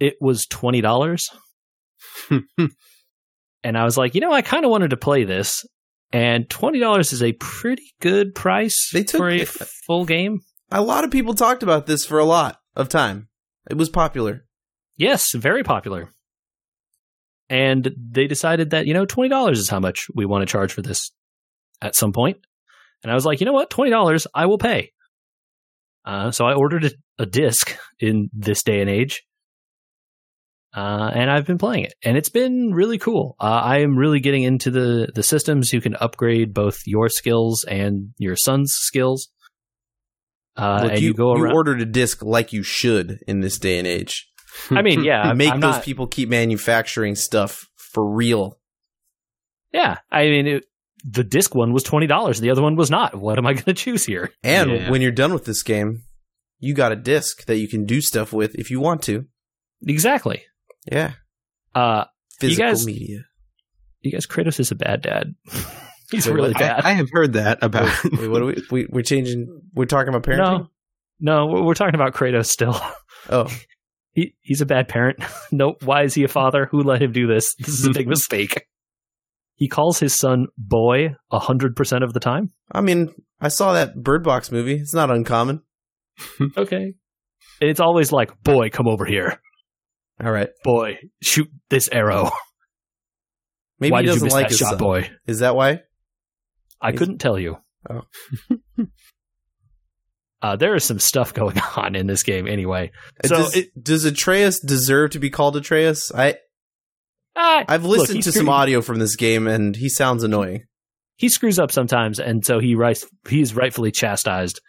it 0.00 0.14
was 0.20 0.46
twenty 0.46 0.80
dollars, 0.80 1.28
and 2.30 3.76
I 3.78 3.84
was 3.84 3.96
like, 3.96 4.14
you 4.14 4.20
know, 4.20 4.32
I 4.32 4.42
kind 4.42 4.64
of 4.64 4.70
wanted 4.70 4.90
to 4.90 4.96
play 4.96 5.24
this, 5.24 5.64
and 6.14 6.48
twenty 6.48 6.78
dollars 6.78 7.12
is 7.12 7.22
a 7.22 7.32
pretty 7.32 7.92
good 8.00 8.34
price 8.34 8.90
They 8.92 9.02
took- 9.04 9.18
for 9.18 9.28
a 9.28 9.44
full 9.44 10.04
game. 10.04 10.40
A 10.70 10.80
lot 10.80 11.04
of 11.04 11.10
people 11.10 11.34
talked 11.34 11.62
about 11.62 11.86
this 11.86 12.06
for 12.06 12.18
a 12.18 12.24
lot 12.24 12.60
of 12.74 12.88
time. 12.88 13.28
It 13.70 13.76
was 13.76 13.88
popular. 13.88 14.44
Yes, 14.96 15.32
very 15.34 15.62
popular. 15.62 16.10
And 17.50 17.90
they 17.96 18.26
decided 18.26 18.70
that, 18.70 18.86
you 18.86 18.94
know, 18.94 19.04
$20 19.06 19.52
is 19.52 19.68
how 19.68 19.78
much 19.80 20.06
we 20.14 20.24
want 20.24 20.42
to 20.42 20.50
charge 20.50 20.72
for 20.72 20.82
this 20.82 21.10
at 21.82 21.94
some 21.94 22.12
point. 22.12 22.38
And 23.02 23.12
I 23.12 23.14
was 23.14 23.26
like, 23.26 23.40
you 23.40 23.46
know 23.46 23.52
what? 23.52 23.70
$20, 23.70 24.26
I 24.34 24.46
will 24.46 24.58
pay. 24.58 24.92
Uh, 26.04 26.30
so 26.30 26.46
I 26.46 26.54
ordered 26.54 26.84
a, 26.86 26.90
a 27.18 27.26
disc 27.26 27.76
in 28.00 28.30
this 28.32 28.62
day 28.62 28.80
and 28.80 28.88
age. 28.88 29.22
Uh, 30.76 31.08
and 31.14 31.30
I've 31.30 31.46
been 31.46 31.58
playing 31.58 31.84
it, 31.84 31.94
and 32.04 32.16
it's 32.16 32.30
been 32.30 32.72
really 32.74 32.98
cool. 32.98 33.36
Uh, 33.38 33.44
I 33.44 33.78
am 33.82 33.96
really 33.96 34.18
getting 34.18 34.42
into 34.42 34.70
the 34.72 35.08
the 35.14 35.22
systems. 35.22 35.72
You 35.72 35.80
can 35.80 35.94
upgrade 35.94 36.52
both 36.52 36.80
your 36.84 37.08
skills 37.08 37.64
and 37.68 38.10
your 38.18 38.34
son's 38.34 38.72
skills. 38.74 39.28
Uh, 40.56 40.80
Look, 40.82 40.92
and 40.92 41.00
you, 41.00 41.08
you, 41.08 41.14
go 41.14 41.36
you 41.36 41.50
ordered 41.52 41.80
a 41.80 41.84
disc 41.84 42.22
like 42.24 42.52
you 42.52 42.62
should 42.62 43.18
in 43.28 43.40
this 43.40 43.58
day 43.58 43.78
and 43.78 43.86
age. 43.86 44.28
I 44.70 44.82
mean, 44.82 45.04
yeah, 45.04 45.32
Make 45.32 45.52
I'm 45.52 45.60
those 45.60 45.76
not- 45.76 45.84
people 45.84 46.06
keep 46.08 46.28
manufacturing 46.28 47.14
stuff 47.14 47.68
for 47.76 48.08
real. 48.12 48.58
Yeah, 49.72 49.98
I 50.10 50.24
mean, 50.24 50.46
it, 50.46 50.64
the 51.04 51.24
disc 51.24 51.54
one 51.54 51.72
was 51.72 51.82
twenty 51.84 52.06
dollars. 52.08 52.40
The 52.40 52.50
other 52.50 52.62
one 52.62 52.74
was 52.76 52.90
not. 52.90 53.14
What 53.14 53.38
am 53.38 53.46
I 53.46 53.52
going 53.52 53.64
to 53.66 53.74
choose 53.74 54.04
here? 54.06 54.32
And 54.42 54.70
Yeah. 54.70 54.90
when 54.90 55.02
you're 55.02 55.12
done 55.12 55.32
with 55.32 55.44
this 55.44 55.62
game, 55.62 56.02
you 56.58 56.74
got 56.74 56.90
a 56.92 56.96
disc 56.96 57.44
that 57.46 57.58
you 57.58 57.68
can 57.68 57.84
do 57.84 58.00
stuff 58.00 58.32
with 58.32 58.54
if 58.56 58.70
you 58.72 58.80
want 58.80 59.02
to. 59.04 59.26
Exactly. 59.86 60.42
Yeah. 60.90 61.12
Uh, 61.74 62.04
Physical 62.40 62.66
guys- 62.68 62.86
media. 62.86 63.20
you 64.00 64.12
guys, 64.12 64.26
Kratos 64.26 64.60
is 64.60 64.70
a 64.70 64.74
bad 64.74 65.02
dad. 65.02 65.34
He's 66.10 66.26
Wait, 66.26 66.34
really 66.34 66.48
what? 66.50 66.58
bad. 66.58 66.84
I, 66.84 66.90
I 66.90 66.92
have 66.94 67.08
heard 67.10 67.32
that 67.32 67.58
about. 67.62 67.90
Wait, 68.04 68.28
what 68.28 68.42
are 68.42 68.46
we, 68.46 68.62
we 68.70 68.86
we're 68.90 69.02
changing 69.02 69.62
we're 69.74 69.86
talking 69.86 70.10
about 70.14 70.22
parenting? 70.22 70.68
no, 71.18 71.46
no, 71.46 71.46
we're 71.46 71.62
we're 71.64 71.74
talking 71.74 71.94
about 71.94 72.12
Kratos 72.14 72.46
still. 72.46 72.78
Oh. 73.28 73.46
He 74.16 74.32
he's 74.42 74.60
a 74.60 74.66
bad 74.66 74.86
parent. 74.86 75.18
no, 75.50 75.74
why 75.82 76.04
is 76.04 76.14
he 76.14 76.22
a 76.22 76.28
father? 76.28 76.68
Who 76.70 76.84
let 76.84 77.02
him 77.02 77.10
do 77.10 77.26
this? 77.26 77.56
This 77.56 77.80
is 77.80 77.84
a 77.84 77.90
big 77.90 78.06
mistake. 78.06 78.64
He 79.56 79.66
calls 79.66 79.98
his 79.98 80.14
son 80.14 80.46
boy 80.56 81.16
a 81.32 81.40
hundred 81.40 81.74
percent 81.74 82.04
of 82.04 82.12
the 82.12 82.20
time. 82.20 82.50
I 82.70 82.80
mean, 82.80 83.12
I 83.40 83.48
saw 83.48 83.72
that 83.72 83.96
Bird 84.00 84.22
Box 84.22 84.52
movie. 84.52 84.74
It's 84.76 84.94
not 84.94 85.10
uncommon. 85.10 85.62
Okay. 86.56 86.94
And 87.60 87.70
it's 87.70 87.80
always 87.80 88.12
like, 88.12 88.40
boy, 88.44 88.70
come 88.70 88.86
over 88.86 89.04
here. 89.04 89.40
All 90.22 90.30
right. 90.30 90.48
Boy, 90.62 90.98
shoot 91.22 91.48
this 91.70 91.88
arrow. 91.90 92.30
Maybe 93.80 93.92
why 93.92 94.00
he 94.02 94.06
did 94.06 94.14
you 94.14 94.14
doesn't 94.20 94.26
miss 94.26 94.32
like 94.32 94.42
that 94.44 94.50
his 94.50 94.58
shot, 94.58 94.68
son. 94.70 94.78
boy? 94.78 95.10
Is 95.26 95.38
that 95.40 95.56
why? 95.56 95.80
I 96.80 96.92
couldn't 96.92 97.18
tell 97.18 97.38
you. 97.38 97.56
Oh. 97.90 98.02
uh, 100.42 100.56
there 100.56 100.74
is 100.74 100.84
some 100.84 100.98
stuff 100.98 101.34
going 101.34 101.58
on 101.76 101.94
in 101.96 102.06
this 102.06 102.22
game 102.22 102.46
anyway. 102.46 102.90
So 103.24 103.36
does, 103.36 103.56
it- 103.56 103.82
does 103.82 104.04
Atreus 104.04 104.60
deserve 104.60 105.10
to 105.12 105.18
be 105.18 105.30
called 105.30 105.56
Atreus? 105.56 106.12
I 106.14 106.34
Uh, 107.34 107.64
I've 107.66 107.84
listened 107.84 108.16
he 108.18 108.22
to 108.22 108.30
screw- 108.30 108.40
some 108.40 108.48
audio 108.48 108.80
from 108.80 108.98
this 108.98 109.16
game 109.16 109.46
and 109.48 109.74
he 109.74 109.88
sounds 109.88 110.22
annoying. 110.22 110.64
He 111.16 111.28
screws 111.28 111.60
up 111.60 111.70
sometimes, 111.70 112.18
and 112.18 112.44
so 112.44 112.58
he 112.58 112.74
writes, 112.74 113.06
he's 113.28 113.54
rightfully 113.54 113.92
chastised. 113.92 114.60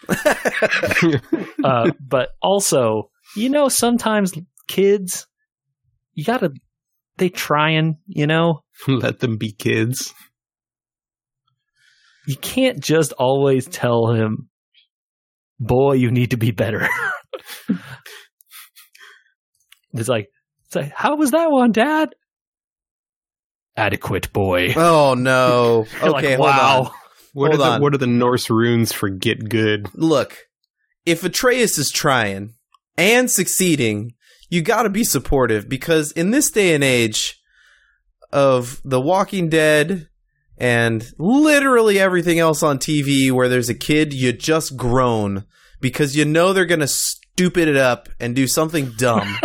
Uh, 1.63 1.89
but 1.99 2.29
also, 2.39 3.10
you 3.36 3.49
know, 3.49 3.67
sometimes 3.67 4.31
kids, 4.67 5.25
you 6.15 6.23
gotta, 6.23 6.51
they 7.17 7.30
trying, 7.30 7.97
you 8.08 8.25
know? 8.25 8.63
Let 8.88 9.19
them 9.19 9.38
be 9.38 9.51
kids. 9.51 10.13
You 12.28 12.36
can't 12.38 12.80
just 12.80 13.12
always 13.13 13.67
tell 13.67 14.08
him, 14.12 14.49
boy, 15.60 15.93
you 15.93 16.10
need 16.10 16.32
to 16.32 16.38
be 16.38 16.49
better. 16.51 16.88
it's 19.93 20.10
like, 20.10 20.30
it's 20.65 20.75
like, 20.75 20.91
how 20.91 21.15
was 21.17 21.32
that 21.32 21.51
one, 21.51 21.71
Dad? 21.71 22.15
Adequate 23.78 24.32
boy. 24.34 24.73
oh 24.75 25.13
no. 25.15 25.86
You're 26.01 26.10
like, 26.12 26.23
Okay, 26.23 26.36
hold 26.36 26.47
wow. 26.47 26.80
on. 26.80 26.91
What 27.34 27.51
Hold 27.51 27.54
are 27.54 27.58
the 27.58 27.71
on. 27.75 27.82
What 27.82 27.93
are 27.93 27.97
the 27.97 28.08
Norse 28.08 28.49
runes 28.49 28.93
for 28.93 29.10
get 29.10 29.49
good? 29.49 29.88
Look, 29.93 30.38
if 31.06 31.23
Atreus 31.25 31.78
is 31.78 31.91
trying 31.91 32.54
and 32.97 33.30
succeeding, 33.30 34.13
you 34.49 34.62
got 34.62 34.84
to 34.84 34.89
be 34.89 35.03
supportive 35.03 35.67
because 35.69 36.12
in 36.12 36.31
this 36.31 36.51
day 36.51 36.73
and 36.75 36.84
age 36.84 37.41
of 38.31 38.81
The 38.84 39.01
Walking 39.01 39.49
Dead 39.49 40.08
and 40.58 41.05
literally 41.17 41.99
everything 41.99 42.39
else 42.39 42.63
on 42.63 42.79
TV 42.79 43.31
where 43.31 43.49
there's 43.49 43.69
a 43.69 43.73
kid, 43.75 44.13
you 44.13 44.31
just 44.34 44.77
groan 44.77 45.45
because 45.81 46.15
you 46.15 46.25
know 46.25 46.53
they're 46.53 46.65
going 46.65 46.79
to 46.79 46.88
stupid 46.88 47.67
it 47.67 47.75
up 47.77 48.08
and 48.19 48.36
do 48.36 48.47
something 48.47 48.91
dumb. 48.97 49.38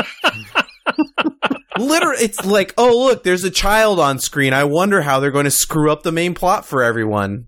Literally, 1.78 2.22
it's 2.24 2.44
like, 2.44 2.74
oh, 2.76 3.04
look, 3.06 3.24
there's 3.24 3.44
a 3.44 3.50
child 3.50 3.98
on 4.00 4.18
screen. 4.18 4.52
I 4.52 4.64
wonder 4.64 5.00
how 5.02 5.18
they're 5.18 5.30
going 5.30 5.46
to 5.46 5.50
screw 5.50 5.90
up 5.90 6.02
the 6.02 6.12
main 6.12 6.34
plot 6.34 6.66
for 6.66 6.82
everyone. 6.82 7.46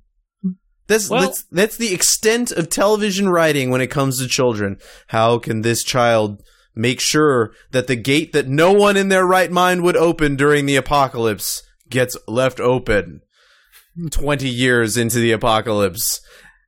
That's, 0.86 1.10
Well- 1.10 1.20
that's 1.22 1.42
that's 1.50 1.76
the 1.76 1.92
extent 1.92 2.50
of 2.50 2.68
television 2.70 3.28
writing 3.28 3.70
when 3.70 3.80
it 3.82 3.88
comes 3.88 4.18
to 4.18 4.26
children. 4.28 4.78
How 5.08 5.38
can 5.38 5.60
this 5.62 5.82
child 5.84 6.42
make 6.74 7.00
sure 7.00 7.52
that 7.70 7.86
the 7.86 7.96
gate 7.96 8.32
that 8.32 8.48
no 8.48 8.72
one 8.72 8.96
in 8.96 9.08
their 9.08 9.26
right 9.26 9.50
mind 9.50 9.82
would 9.82 9.96
open 9.96 10.36
during 10.36 10.66
the 10.66 10.76
apocalypse 10.76 11.62
gets 11.88 12.16
left 12.26 12.60
open 12.60 13.20
20 14.10 14.48
years 14.48 14.96
into 14.96 15.18
the 15.18 15.32
apocalypse? 15.32 16.20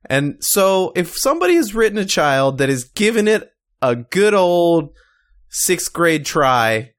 And 0.09 0.37
so 0.39 0.91
if 0.95 1.17
somebody 1.17 1.55
has 1.55 1.73
written 1.73 1.97
a 1.97 2.05
child 2.05 2.59
that 2.59 2.69
has 2.69 2.83
given 2.83 3.27
it 3.27 3.51
a 3.81 3.95
good 3.95 4.33
old 4.33 4.93
6th 5.67 5.91
grade 5.93 6.25
try, 6.25 6.91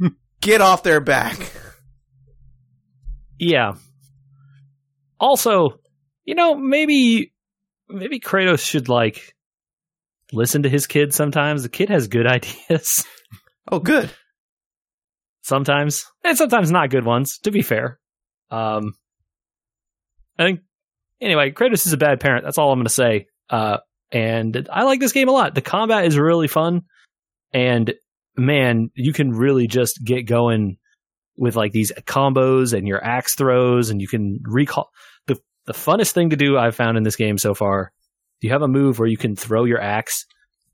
get 0.40 0.60
off 0.60 0.82
their 0.82 1.00
back. 1.00 1.38
Yeah. 3.38 3.74
Also, 5.20 5.78
you 6.24 6.34
know, 6.34 6.54
maybe 6.54 7.32
maybe 7.88 8.20
Kratos 8.20 8.60
should 8.60 8.88
like 8.88 9.34
listen 10.32 10.62
to 10.64 10.68
his 10.68 10.86
kid 10.86 11.12
sometimes. 11.14 11.62
The 11.62 11.68
kid 11.68 11.88
has 11.90 12.08
good 12.08 12.26
ideas 12.30 13.04
Oh, 13.70 13.78
good. 13.78 14.10
sometimes, 15.42 16.06
and 16.24 16.36
sometimes 16.38 16.70
not 16.70 16.90
good 16.90 17.04
ones. 17.04 17.38
To 17.44 17.50
be 17.50 17.62
fair, 17.62 17.98
um, 18.50 18.94
I 20.38 20.44
think 20.44 20.60
anyway, 21.20 21.50
Kratos 21.50 21.86
is 21.86 21.92
a 21.92 21.96
bad 21.98 22.20
parent. 22.20 22.44
That's 22.44 22.58
all 22.58 22.72
I'm 22.72 22.78
going 22.78 22.86
to 22.86 22.92
say. 22.92 23.26
Uh, 23.50 23.78
and 24.10 24.68
I 24.72 24.84
like 24.84 25.00
this 25.00 25.12
game 25.12 25.28
a 25.28 25.32
lot. 25.32 25.54
The 25.54 25.60
combat 25.60 26.04
is 26.06 26.18
really 26.18 26.48
fun, 26.48 26.82
and 27.52 27.92
man, 28.36 28.90
you 28.94 29.12
can 29.12 29.30
really 29.32 29.66
just 29.66 30.00
get 30.04 30.22
going 30.22 30.78
with 31.36 31.56
like 31.56 31.72
these 31.72 31.92
combos 32.06 32.72
and 32.76 32.88
your 32.88 33.04
axe 33.04 33.34
throws, 33.34 33.90
and 33.90 34.00
you 34.00 34.08
can 34.08 34.40
recall 34.44 34.88
the 35.26 35.36
the 35.66 35.74
funnest 35.74 36.12
thing 36.12 36.30
to 36.30 36.36
do 36.36 36.56
I've 36.56 36.74
found 36.76 36.96
in 36.96 37.02
this 37.02 37.16
game 37.16 37.36
so 37.36 37.52
far. 37.54 37.92
You 38.40 38.50
have 38.50 38.62
a 38.62 38.68
move 38.68 38.98
where 38.98 39.08
you 39.08 39.16
can 39.16 39.34
throw 39.36 39.64
your 39.64 39.80
axe, 39.80 40.24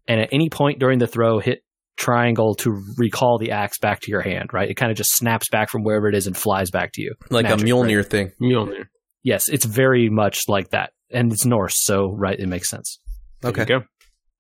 and 0.07 0.21
at 0.21 0.29
any 0.33 0.51
point 0.51 0.79
during 0.79 0.99
the 0.99 1.07
throw, 1.07 1.39
hit 1.39 1.61
triangle 1.97 2.55
to 2.57 2.83
recall 2.99 3.39
the 3.39 3.53
axe 3.53 3.79
back 3.79 4.01
to 4.01 4.11
your 4.11 4.21
hand. 4.21 4.51
Right? 4.53 4.69
It 4.71 4.75
kind 4.75 4.91
of 4.91 4.97
just 4.99 5.11
snaps 5.17 5.49
back 5.49 5.71
from 5.71 5.83
wherever 5.83 6.09
it 6.09 6.15
is 6.15 6.27
and 6.27 6.37
flies 6.37 6.71
back 6.71 6.91
to 6.95 7.03
you. 7.03 7.15
Like 7.31 7.45
Magic, 7.45 7.67
a 7.67 7.71
Mjolnir 7.71 8.05
thing. 8.07 8.33
Mjolnir. 8.41 8.87
Yes, 9.23 9.49
it's 9.49 9.65
very 9.65 10.11
much 10.11 10.41
like 10.49 10.71
that, 10.71 10.91
and 11.11 11.33
it's 11.33 11.47
Norse, 11.47 11.83
so 11.85 12.13
right, 12.15 12.39
it 12.39 12.47
makes 12.49 12.69
sense. 12.69 13.01
There 13.41 13.51
Okay. 13.53 13.63
you 13.63 13.81
go. 13.81 13.85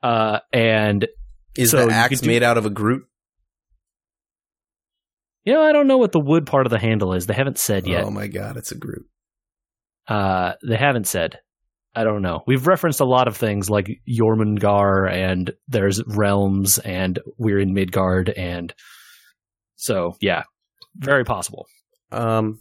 Uh, 0.07 0.41
and 0.53 1.07
Is 1.57 1.71
So 1.71 1.87
the 1.87 1.93
axe 1.95 2.21
do- 2.21 2.27
made 2.27 2.43
out 2.43 2.59
of 2.59 2.67
a 2.67 2.71
Groot? 2.71 3.05
you 5.45 5.53
know, 5.53 5.63
I 5.63 5.73
don't 5.73 5.87
know 5.87 5.99
what 5.99 6.13
the 6.13 6.21
wood 6.21 6.47
part 6.47 6.67
of 6.67 6.71
the 6.71 6.79
handle 6.79 7.15
is. 7.15 7.27
They 7.27 7.35
haven't 7.35 7.59
said 7.59 7.87
yet. 7.87 8.05
Oh 8.05 8.11
my 8.11 8.27
god, 8.27 8.57
it's 8.57 8.73
a 8.73 8.77
Groot. 8.79 9.07
Uh, 10.09 10.53
they 10.67 10.77
haven't 10.77 11.07
said. 11.07 11.39
I 11.97 12.05
don't 12.05 12.23
know. 12.23 12.43
We've 12.47 12.67
referenced 12.67 13.01
a 13.01 13.05
lot 13.05 13.29
of 13.29 13.37
things 13.37 13.71
like 13.71 13.89
Jormungandr, 14.09 15.11
and 15.13 15.53
there's 15.69 16.03
realms, 16.07 16.79
and 16.79 17.19
we're 17.39 17.61
in 17.61 17.73
Midgard, 17.75 18.31
and 18.31 18.75
so 19.77 20.17
yeah, 20.21 20.43
very 20.97 21.25
possible. 21.25 21.67
Um, 22.11 22.61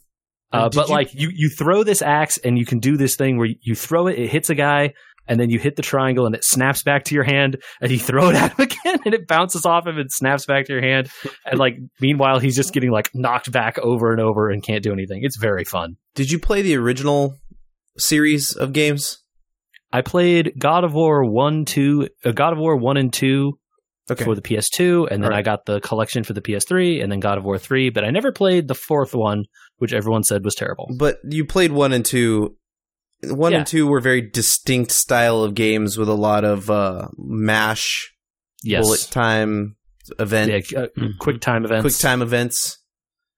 Uh, 0.52 0.70
but 0.70 0.88
you- 0.88 0.94
like 0.94 1.14
you, 1.16 1.30
you 1.34 1.50
throw 1.50 1.84
this 1.84 2.02
axe, 2.04 2.38
and 2.38 2.58
you 2.60 2.66
can 2.66 2.80
do 2.80 2.96
this 2.96 3.16
thing 3.16 3.38
where 3.38 3.50
you 3.62 3.74
throw 3.76 4.06
it, 4.08 4.20
it 4.20 4.30
hits 4.30 4.52
a 4.52 4.56
guy, 4.56 4.94
and 5.28 5.40
then 5.40 5.50
you 5.50 5.58
hit 5.58 5.76
the 5.78 5.82
triangle, 5.82 6.28
and 6.28 6.36
it 6.36 6.44
snaps 6.44 6.84
back 6.84 7.06
to 7.06 7.16
your 7.16 7.24
hand, 7.24 7.58
and 7.82 7.92
you 7.92 7.98
throw 8.10 8.30
it 8.30 8.36
at 8.36 8.52
him 8.52 8.66
again, 8.66 9.00
and 9.06 9.16
it 9.16 9.28
bounces 9.28 9.66
off 9.66 9.88
him 9.88 9.98
and 9.98 10.12
snaps 10.12 10.46
back 10.46 10.66
to 10.68 10.74
your 10.74 10.82
hand, 10.84 11.10
and 11.46 11.58
like 11.60 11.78
meanwhile 12.00 12.38
he's 12.38 12.56
just 12.56 12.72
getting 12.72 12.92
like 12.92 13.10
knocked 13.16 13.52
back 13.52 13.80
over 13.80 14.12
and 14.12 14.22
over 14.22 14.52
and 14.52 14.62
can't 14.64 14.84
do 14.84 14.94
anything. 14.94 15.22
It's 15.24 15.38
very 15.38 15.64
fun. 15.64 15.96
did 16.14 16.30
you 16.30 16.38
play 16.38 16.62
the 16.62 16.76
original 16.76 17.34
series 17.98 18.56
of 18.56 18.74
games? 18.74 19.23
I 19.94 20.02
played 20.02 20.54
God 20.58 20.84
of 20.84 20.94
War 20.94 21.24
one, 21.24 21.66
two, 21.66 22.10
uh, 22.26 22.32
God 22.32 22.52
of 22.54 22.60
War 22.60 22.76
one 22.76 22.98
and 22.98 23.14
two 23.14 23.60
Okay. 24.12 24.26
for 24.26 24.36
the 24.36 24.42
PS2, 24.42 25.08
and 25.10 25.24
then 25.24 25.32
Alright. 25.32 25.40
I 25.40 25.42
got 25.44 25.66
the 25.66 25.80
collection 25.80 26.26
for 26.26 26.34
the 26.34 26.42
PS3, 26.42 27.02
and 27.02 27.10
then 27.10 27.22
God 27.22 27.38
of 27.38 27.46
War 27.46 27.58
three. 27.58 27.90
But 27.90 28.04
I 28.04 28.10
never 28.10 28.34
played 28.34 28.68
the 28.68 28.76
fourth 28.76 29.16
one, 29.16 29.46
which 29.78 29.94
everyone 29.94 30.24
said 30.24 30.44
was 30.44 30.56
terrible. 30.56 30.90
But 30.98 31.20
you 31.24 31.46
played 31.46 31.72
one 31.72 31.94
and 31.94 32.04
two. 32.04 32.58
One 33.24 33.54
Yeah. 33.54 33.60
and 33.60 33.68
two 33.68 33.88
were 33.88 34.02
very 34.02 34.20
distinct 34.20 34.92
style 34.92 35.42
of 35.44 35.56
games 35.56 35.98
with 35.98 36.10
a 36.10 36.14
lot 36.16 36.44
of 36.44 36.70
uh, 36.70 37.08
mash, 37.18 38.14
Yes, 38.62 38.84
bullet 38.84 39.08
time 39.10 39.78
event, 40.20 40.70
yeah, 40.70 40.80
uh, 40.82 40.88
quick 41.20 41.40
time 41.40 41.64
events, 41.64 41.82
quick 41.84 41.98
time 42.02 42.22
events. 42.22 42.80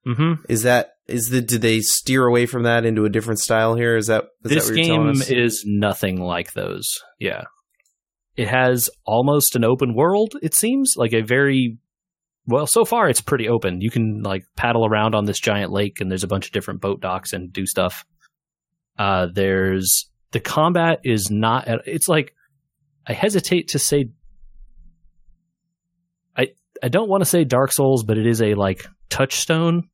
hmm 0.04 0.34
Is 0.50 0.64
that 0.64 0.94
is 1.08 1.30
the 1.30 1.42
did 1.42 1.62
they 1.62 1.80
steer 1.82 2.26
away 2.26 2.46
from 2.46 2.64
that 2.64 2.86
into 2.86 3.06
a 3.06 3.10
different 3.10 3.40
style 3.40 3.76
here? 3.76 3.96
Is 3.96 4.08
that 4.08 4.26
is 4.44 4.52
This 4.52 4.68
that 4.68 4.74
what 4.74 4.78
you're 4.78 4.96
telling 4.96 5.14
game 5.14 5.38
is 5.38 5.64
nothing 5.66 6.20
like 6.20 6.54
those. 6.54 6.86
Yeah, 7.20 7.44
it 8.36 8.48
has 8.48 8.90
almost 9.06 9.56
an 9.56 9.64
open 9.64 9.96
world. 9.96 10.34
It 10.42 10.56
seems 10.56 10.94
like 10.98 11.14
a 11.14 11.22
very 11.22 11.78
well. 12.48 12.68
So 12.68 12.86
far, 12.86 13.08
it's 13.08 13.22
pretty 13.22 13.48
open. 13.48 13.82
You 13.82 13.92
can 13.92 14.24
like 14.24 14.46
paddle 14.56 14.86
around 14.86 15.16
on 15.16 15.26
this 15.26 15.40
giant 15.40 15.72
lake, 15.72 16.02
and 16.02 16.10
there's 16.10 16.24
a 16.24 16.28
bunch 16.28 16.48
of 16.48 16.52
different 16.52 16.82
boat 16.82 17.02
docks 17.02 17.34
and 17.34 17.54
do 17.54 17.66
stuff. 17.66 18.06
Uh, 18.98 19.28
there's 19.34 20.10
the 20.32 20.40
combat 20.40 21.00
is 21.04 21.30
not. 21.30 21.68
It's 21.86 22.08
like 22.08 22.34
I 23.08 23.14
hesitate 23.14 23.70
to 23.70 23.80
say. 23.80 24.10
I 26.36 26.48
I 26.82 26.90
don't 26.90 27.10
want 27.10 27.22
to 27.22 27.30
say 27.30 27.44
Dark 27.44 27.72
Souls, 27.72 28.04
but 28.04 28.18
it 28.18 28.26
is 28.26 28.42
a 28.42 28.56
like 28.56 28.86
touchstone. 29.10 29.90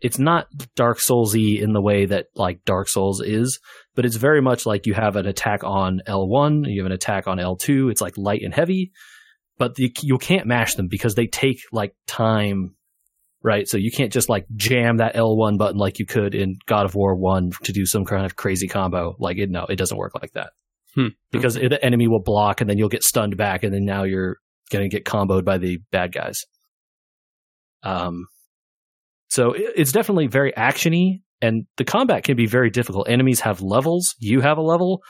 It's 0.00 0.18
not 0.18 0.46
Dark 0.74 0.98
Soulsy 0.98 1.60
in 1.60 1.72
the 1.72 1.80
way 1.80 2.06
that 2.06 2.26
like 2.34 2.64
Dark 2.64 2.88
Souls 2.88 3.20
is, 3.22 3.58
but 3.94 4.04
it's 4.04 4.16
very 4.16 4.42
much 4.42 4.66
like 4.66 4.86
you 4.86 4.94
have 4.94 5.16
an 5.16 5.26
attack 5.26 5.64
on 5.64 6.00
L1, 6.06 6.70
you 6.70 6.82
have 6.82 6.86
an 6.86 6.92
attack 6.92 7.26
on 7.26 7.38
L2. 7.38 7.90
It's 7.90 8.00
like 8.02 8.18
light 8.18 8.42
and 8.42 8.52
heavy, 8.54 8.92
but 9.58 9.74
the, 9.76 9.90
you 10.02 10.18
can't 10.18 10.46
mash 10.46 10.74
them 10.74 10.88
because 10.88 11.14
they 11.14 11.26
take 11.26 11.60
like 11.72 11.94
time, 12.06 12.74
right? 13.42 13.66
So 13.66 13.78
you 13.78 13.90
can't 13.90 14.12
just 14.12 14.28
like 14.28 14.46
jam 14.54 14.98
that 14.98 15.14
L1 15.14 15.56
button 15.56 15.78
like 15.78 15.98
you 15.98 16.04
could 16.06 16.34
in 16.34 16.56
God 16.66 16.84
of 16.84 16.94
War 16.94 17.14
1 17.16 17.52
to 17.64 17.72
do 17.72 17.86
some 17.86 18.04
kind 18.04 18.26
of 18.26 18.36
crazy 18.36 18.68
combo. 18.68 19.16
Like 19.18 19.38
it, 19.38 19.50
no, 19.50 19.64
it 19.64 19.76
doesn't 19.76 19.96
work 19.96 20.12
like 20.20 20.32
that 20.32 20.50
Hmm. 20.94 21.08
because 21.30 21.54
the 21.54 21.78
enemy 21.84 22.08
will 22.08 22.22
block 22.22 22.60
and 22.60 22.68
then 22.70 22.78
you'll 22.78 22.88
get 22.88 23.02
stunned 23.02 23.36
back 23.36 23.64
and 23.64 23.72
then 23.72 23.84
now 23.84 24.04
you're 24.04 24.36
going 24.70 24.88
to 24.88 24.94
get 24.94 25.04
comboed 25.04 25.44
by 25.44 25.58
the 25.58 25.78
bad 25.90 26.12
guys. 26.12 26.44
Um, 27.82 28.26
so 29.28 29.54
it's 29.56 29.92
definitely 29.92 30.26
very 30.26 30.52
actiony, 30.52 31.22
and 31.42 31.66
the 31.76 31.84
combat 31.84 32.24
can 32.24 32.36
be 32.36 32.46
very 32.46 32.70
difficult. 32.70 33.08
Enemies 33.08 33.40
have 33.40 33.60
levels. 33.60 34.14
You 34.18 34.40
have 34.40 34.58
a 34.58 34.62
level, 34.62 35.02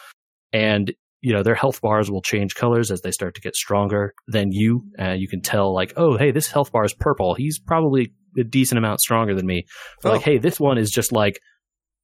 and 0.53 0.93
you 1.21 1.33
know 1.33 1.43
their 1.43 1.55
health 1.55 1.81
bars 1.81 2.11
will 2.11 2.23
change 2.23 2.55
colors 2.55 2.91
as 2.91 3.01
they 3.03 3.11
start 3.11 3.35
to 3.37 3.41
get 3.41 3.55
stronger 3.57 4.15
than 4.29 4.53
you. 4.53 4.85
Uh, 4.99 5.13
you 5.13 5.29
can 5.29 5.41
tell, 5.43 5.75
like, 5.75 5.93
oh, 5.97 6.17
hey, 6.17 6.31
this 6.31 6.49
health 6.51 6.73
bar 6.73 6.85
is 6.85 6.95
purple. 6.95 7.35
He's 7.35 7.59
probably 7.59 8.13
a 8.39 8.45
decent 8.45 8.79
amount 8.79 9.01
stronger 9.01 9.35
than 9.35 9.47
me. 9.47 9.65
Or 10.05 10.11
like, 10.13 10.21
Oh. 10.21 10.25
hey, 10.25 10.39
this 10.39 10.61
one 10.61 10.77
is 10.79 10.91
just 10.91 11.11
like 11.13 11.41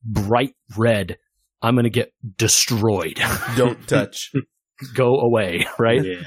bright 0.05 0.55
red. 0.77 1.18
I'm 1.61 1.75
going 1.75 1.85
to 1.85 1.90
get 1.90 2.12
destroyed. 2.38 3.20
Don't 3.57 3.87
touch. 3.87 4.33
Go 4.94 5.20
away, 5.20 5.66
right? 5.79 6.03
Yeah. 6.05 6.22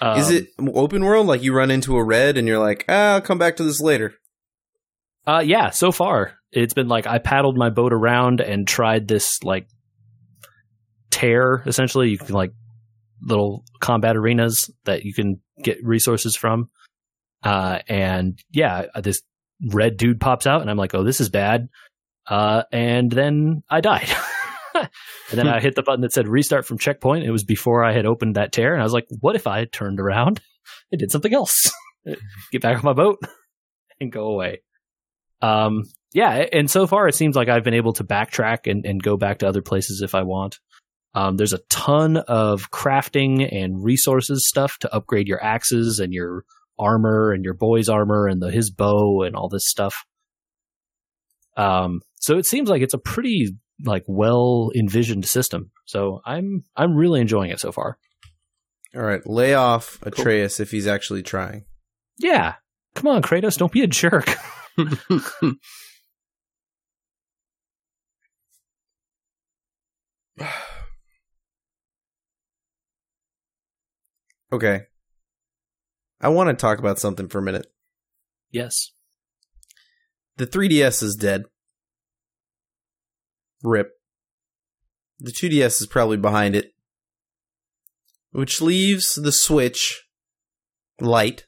Um, 0.00 0.18
is 0.18 0.30
it 0.30 0.48
open 0.74 1.04
world? 1.04 1.26
Like 1.28 1.42
you 1.42 1.54
run 1.54 1.70
into 1.70 1.96
a 1.96 2.04
red 2.04 2.36
and 2.36 2.48
you're 2.48 2.58
like, 2.58 2.84
ah, 2.88 3.14
I'll 3.14 3.20
come 3.20 3.38
back 3.38 3.56
to 3.56 3.62
this 3.64 3.80
later. 3.80 4.14
Uh, 5.26 5.42
yeah, 5.44 5.70
so 5.70 5.90
far 5.90 6.34
it's 6.54 6.74
been 6.74 6.88
like 6.88 7.06
I 7.06 7.18
paddled 7.18 7.56
my 7.56 7.70
boat 7.70 7.92
around 7.92 8.40
and 8.40 8.66
tried 8.66 9.08
this 9.08 9.42
like 9.42 9.66
tear. 11.10 11.62
Essentially, 11.66 12.10
you 12.10 12.18
can 12.18 12.34
like 12.34 12.52
little 13.20 13.64
combat 13.80 14.16
arenas 14.16 14.70
that 14.84 15.04
you 15.04 15.12
can 15.12 15.40
get 15.62 15.78
resources 15.82 16.36
from. 16.36 16.70
Uh, 17.42 17.80
and 17.88 18.38
yeah, 18.50 18.86
this 19.02 19.20
red 19.70 19.96
dude 19.96 20.20
pops 20.20 20.46
out, 20.46 20.60
and 20.60 20.70
I'm 20.70 20.76
like, 20.76 20.94
oh, 20.94 21.04
this 21.04 21.20
is 21.20 21.28
bad. 21.28 21.68
Uh, 22.26 22.62
and 22.72 23.10
then 23.10 23.62
I 23.68 23.80
died. 23.80 24.08
and 24.74 24.88
then 25.30 25.48
I 25.48 25.60
hit 25.60 25.74
the 25.74 25.82
button 25.82 26.00
that 26.02 26.12
said 26.12 26.28
restart 26.28 26.66
from 26.66 26.78
checkpoint. 26.78 27.24
It 27.24 27.30
was 27.30 27.44
before 27.44 27.84
I 27.84 27.92
had 27.92 28.06
opened 28.06 28.36
that 28.36 28.52
tear, 28.52 28.72
and 28.72 28.80
I 28.80 28.84
was 28.84 28.94
like, 28.94 29.06
what 29.20 29.36
if 29.36 29.46
I 29.46 29.58
had 29.58 29.72
turned 29.72 30.00
around 30.00 30.40
and 30.92 30.98
did 30.98 31.10
something 31.10 31.34
else? 31.34 31.70
Get 32.52 32.62
back 32.62 32.76
on 32.76 32.84
my 32.84 32.92
boat 32.92 33.18
and 34.00 34.12
go 34.12 34.26
away. 34.26 34.62
Um, 35.44 35.84
yeah, 36.12 36.46
and 36.52 36.70
so 36.70 36.86
far 36.86 37.08
it 37.08 37.14
seems 37.14 37.36
like 37.36 37.48
I've 37.48 37.64
been 37.64 37.74
able 37.74 37.92
to 37.94 38.04
backtrack 38.04 38.70
and, 38.70 38.86
and 38.86 39.02
go 39.02 39.16
back 39.16 39.38
to 39.38 39.48
other 39.48 39.62
places 39.62 40.00
if 40.00 40.14
I 40.14 40.22
want. 40.22 40.58
Um, 41.14 41.36
there's 41.36 41.52
a 41.52 41.60
ton 41.70 42.16
of 42.16 42.70
crafting 42.70 43.46
and 43.52 43.84
resources 43.84 44.48
stuff 44.48 44.78
to 44.78 44.94
upgrade 44.94 45.28
your 45.28 45.42
axes 45.42 46.00
and 46.00 46.12
your 46.12 46.44
armor 46.78 47.32
and 47.32 47.44
your 47.44 47.54
boy's 47.54 47.88
armor 47.88 48.26
and 48.26 48.42
the 48.42 48.50
his 48.50 48.70
bow 48.70 49.22
and 49.22 49.36
all 49.36 49.48
this 49.48 49.68
stuff. 49.68 50.04
Um, 51.56 52.00
so 52.16 52.36
it 52.36 52.46
seems 52.46 52.68
like 52.68 52.82
it's 52.82 52.94
a 52.94 52.98
pretty 52.98 53.56
like 53.84 54.04
well 54.06 54.70
envisioned 54.74 55.26
system. 55.26 55.70
So 55.84 56.20
I'm 56.24 56.64
I'm 56.74 56.96
really 56.96 57.20
enjoying 57.20 57.50
it 57.50 57.60
so 57.60 57.70
far. 57.70 57.98
All 58.94 59.02
right, 59.02 59.24
lay 59.26 59.54
off 59.54 59.98
Atreus 60.02 60.58
if 60.58 60.70
he's 60.70 60.86
actually 60.86 61.22
trying. 61.22 61.64
Yeah, 62.18 62.54
come 62.94 63.08
on, 63.08 63.22
Kratos, 63.22 63.58
don't 63.58 63.72
be 63.72 63.82
a 63.82 63.88
jerk. 63.88 64.36
Okay. 74.52 74.82
I 76.20 76.28
want 76.28 76.48
to 76.48 76.54
talk 76.54 76.78
about 76.78 76.98
something 77.00 77.28
for 77.28 77.38
a 77.38 77.42
minute. 77.42 77.66
yes. 78.50 78.92
The 80.36 80.46
3DS 80.46 81.02
is 81.02 81.16
dead. 81.16 81.44
Rip. 83.62 83.90
The 85.20 85.32
2DS 85.32 85.80
is 85.80 85.86
probably 85.86 86.16
behind 86.16 86.56
it. 86.56 86.72
Which 88.32 88.60
leaves 88.60 89.14
the 89.14 89.30
Switch 89.32 90.02
Lite 91.00 91.46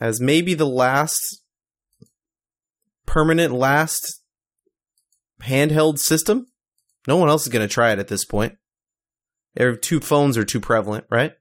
as 0.00 0.20
maybe 0.20 0.54
the 0.54 0.66
last 0.66 1.42
permanent 3.06 3.52
last 3.52 4.22
handheld 5.42 5.98
system. 5.98 6.46
No 7.06 7.16
one 7.16 7.28
else 7.28 7.42
is 7.42 7.52
going 7.52 7.66
to 7.66 7.72
try 7.72 7.92
it 7.92 7.98
at 7.98 8.08
this 8.08 8.24
point. 8.24 8.56
Two 9.80 10.00
phones 10.00 10.36
are 10.36 10.44
too 10.44 10.60
prevalent, 10.60 11.04
right? 11.10 11.32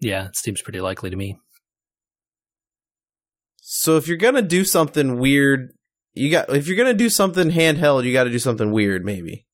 Yeah, 0.00 0.26
it 0.26 0.36
seems 0.36 0.60
pretty 0.60 0.80
likely 0.80 1.08
to 1.08 1.16
me. 1.16 1.38
So 3.62 3.96
if 3.96 4.06
you're 4.06 4.18
gonna 4.18 4.42
do 4.42 4.62
something 4.62 5.18
weird, 5.18 5.72
you 6.12 6.30
got 6.30 6.54
if 6.54 6.68
you're 6.68 6.76
gonna 6.76 6.92
do 6.92 7.08
something 7.08 7.50
handheld, 7.50 8.04
you 8.04 8.12
got 8.12 8.24
to 8.24 8.30
do 8.30 8.38
something 8.38 8.70
weird, 8.70 9.04
maybe. 9.04 9.46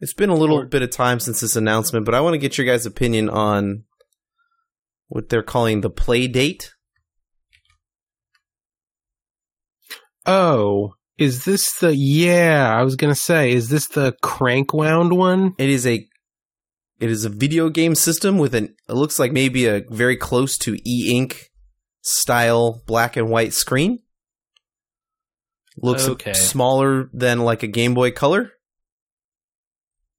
It's 0.00 0.14
been 0.14 0.30
a 0.30 0.34
little 0.34 0.64
bit 0.64 0.82
of 0.82 0.90
time 0.90 1.20
since 1.20 1.40
this 1.40 1.54
announcement, 1.54 2.04
but 2.04 2.16
I 2.16 2.20
want 2.20 2.34
to 2.34 2.38
get 2.38 2.58
your 2.58 2.66
guys' 2.66 2.84
opinion 2.84 3.30
on 3.30 3.84
what 5.08 5.28
they're 5.28 5.42
calling 5.42 5.80
the 5.80 5.90
Playdate. 5.90 6.68
Oh, 10.24 10.94
is 11.18 11.44
this 11.44 11.78
the? 11.78 11.94
Yeah, 11.94 12.74
I 12.76 12.82
was 12.82 12.96
gonna 12.96 13.14
say, 13.14 13.52
is 13.52 13.68
this 13.68 13.86
the 13.88 14.14
crank 14.22 14.72
wound 14.74 15.16
one? 15.16 15.54
It 15.58 15.68
is 15.70 15.86
a 15.86 16.06
it 16.98 17.10
is 17.10 17.24
a 17.24 17.28
video 17.30 17.68
game 17.68 17.94
system 17.94 18.38
with 18.38 18.54
an 18.54 18.74
it 18.88 18.92
looks 18.94 19.18
like 19.18 19.32
maybe 19.32 19.66
a 19.66 19.82
very 19.88 20.16
close 20.16 20.56
to 20.58 20.76
e-ink 20.84 21.50
style 22.02 22.82
black 22.86 23.16
and 23.16 23.28
white 23.30 23.52
screen. 23.52 24.00
Looks 25.78 26.08
Okay. 26.08 26.32
smaller 26.32 27.10
than 27.12 27.40
like 27.40 27.62
a 27.62 27.66
Game 27.66 27.92
Boy 27.94 28.10
Color. 28.10 28.50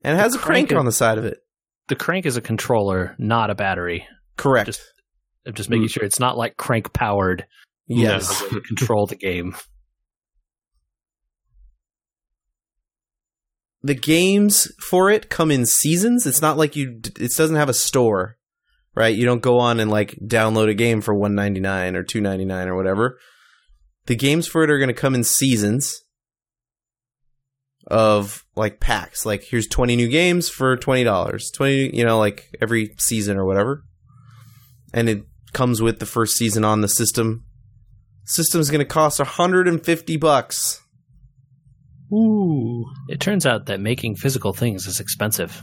And 0.03 0.15
it 0.15 0.19
has 0.21 0.35
a 0.35 0.37
crank 0.37 0.69
crank 0.69 0.79
on 0.79 0.85
the 0.85 0.91
side 0.91 1.17
of 1.17 1.25
it. 1.25 1.39
The 1.87 1.95
crank 1.95 2.25
is 2.27 2.37
a 2.37 2.41
controller, 2.41 3.15
not 3.17 3.49
a 3.49 3.55
battery. 3.55 4.07
Correct. 4.37 4.67
Just- 4.67 4.81
I'm 5.45 5.53
just 5.53 5.69
making 5.69 5.87
Mm. 5.87 5.91
sure 5.91 6.03
it's 6.03 6.19
not 6.19 6.37
like 6.37 6.57
crank 6.57 6.93
powered 6.93 7.45
yes. 7.87 8.41
to 8.49 8.61
control 8.67 9.05
the 9.07 9.15
game. 9.15 9.55
the 13.83 13.93
games 13.93 14.67
for 14.81 15.09
it 15.09 15.29
come 15.29 15.51
in 15.51 15.65
seasons. 15.65 16.25
It's 16.25 16.41
not 16.41 16.57
like 16.57 16.75
you. 16.75 16.99
It 17.19 17.31
doesn't 17.37 17.55
have 17.55 17.69
a 17.69 17.73
store, 17.73 18.37
right? 18.95 19.15
You 19.15 19.25
don't 19.25 19.41
go 19.41 19.59
on 19.59 19.79
and 19.79 19.89
like 19.89 20.15
download 20.25 20.69
a 20.69 20.73
game 20.73 20.99
for 21.01 21.13
one 21.15 21.35
ninety 21.35 21.59
nine 21.61 21.95
or 21.95 22.03
two 22.03 22.19
ninety 22.19 22.43
nine 22.45 22.67
or 22.67 22.75
whatever. 22.75 23.17
The 24.07 24.15
games 24.15 24.47
for 24.47 24.63
it 24.63 24.69
are 24.69 24.77
going 24.79 24.87
to 24.89 24.93
come 24.93 25.15
in 25.15 25.23
seasons 25.23 26.01
of 27.85 28.43
like 28.55 28.79
packs. 28.81 29.25
Like 29.25 29.43
here's 29.43 29.67
twenty 29.67 29.95
new 29.95 30.09
games 30.09 30.49
for 30.49 30.75
twenty 30.75 31.03
dollars. 31.05 31.49
Twenty, 31.51 31.95
you 31.95 32.03
know, 32.03 32.17
like 32.19 32.47
every 32.61 32.93
season 32.97 33.37
or 33.37 33.45
whatever. 33.45 33.83
And 34.97 35.07
it 35.09 35.23
comes 35.53 35.79
with 35.81 35.99
the 35.99 36.05
first 36.07 36.35
season 36.35 36.65
on 36.65 36.81
the 36.81 36.87
system. 36.87 37.43
System's 38.25 38.69
going 38.71 38.79
to 38.79 38.85
cost 38.85 39.21
hundred 39.21 39.67
and 39.67 39.83
fifty 39.85 40.17
bucks. 40.17 40.81
Ooh, 42.11 42.85
It 43.09 43.19
turns 43.19 43.45
out 43.45 43.65
that 43.67 43.79
making 43.79 44.15
physical 44.15 44.53
things 44.53 44.87
is 44.87 44.99
expensive. 44.99 45.61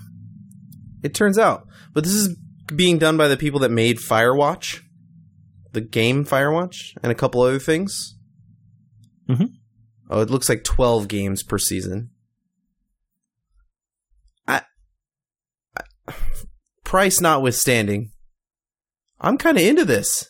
It 1.03 1.15
turns 1.15 1.39
out. 1.39 1.67
But 1.93 2.05
this 2.05 2.13
is 2.13 2.37
being 2.75 2.99
done 2.99 3.17
by 3.17 3.29
the 3.29 3.37
people 3.37 3.61
that 3.61 3.71
made 3.71 3.99
Firewatch, 3.99 4.81
the 5.73 5.81
game 5.81 6.25
Firewatch, 6.25 6.97
and 7.03 7.11
a 7.11 7.15
couple 7.15 7.41
other 7.43 7.59
things. 7.59 8.15
Mhm. 9.29 9.49
Oh, 10.11 10.21
it 10.21 10.31
looks 10.31 10.49
like 10.49 10.65
12 10.65 11.09
games 11.09 11.43
per 11.43 11.59
season. 11.59 12.11
I, 14.47 14.63
I 15.77 16.15
price 16.85 17.21
notwithstanding, 17.21 18.13
I'm 19.21 19.39
kind 19.39 19.57
of 19.57 19.63
into 19.65 19.85
this. 19.85 20.29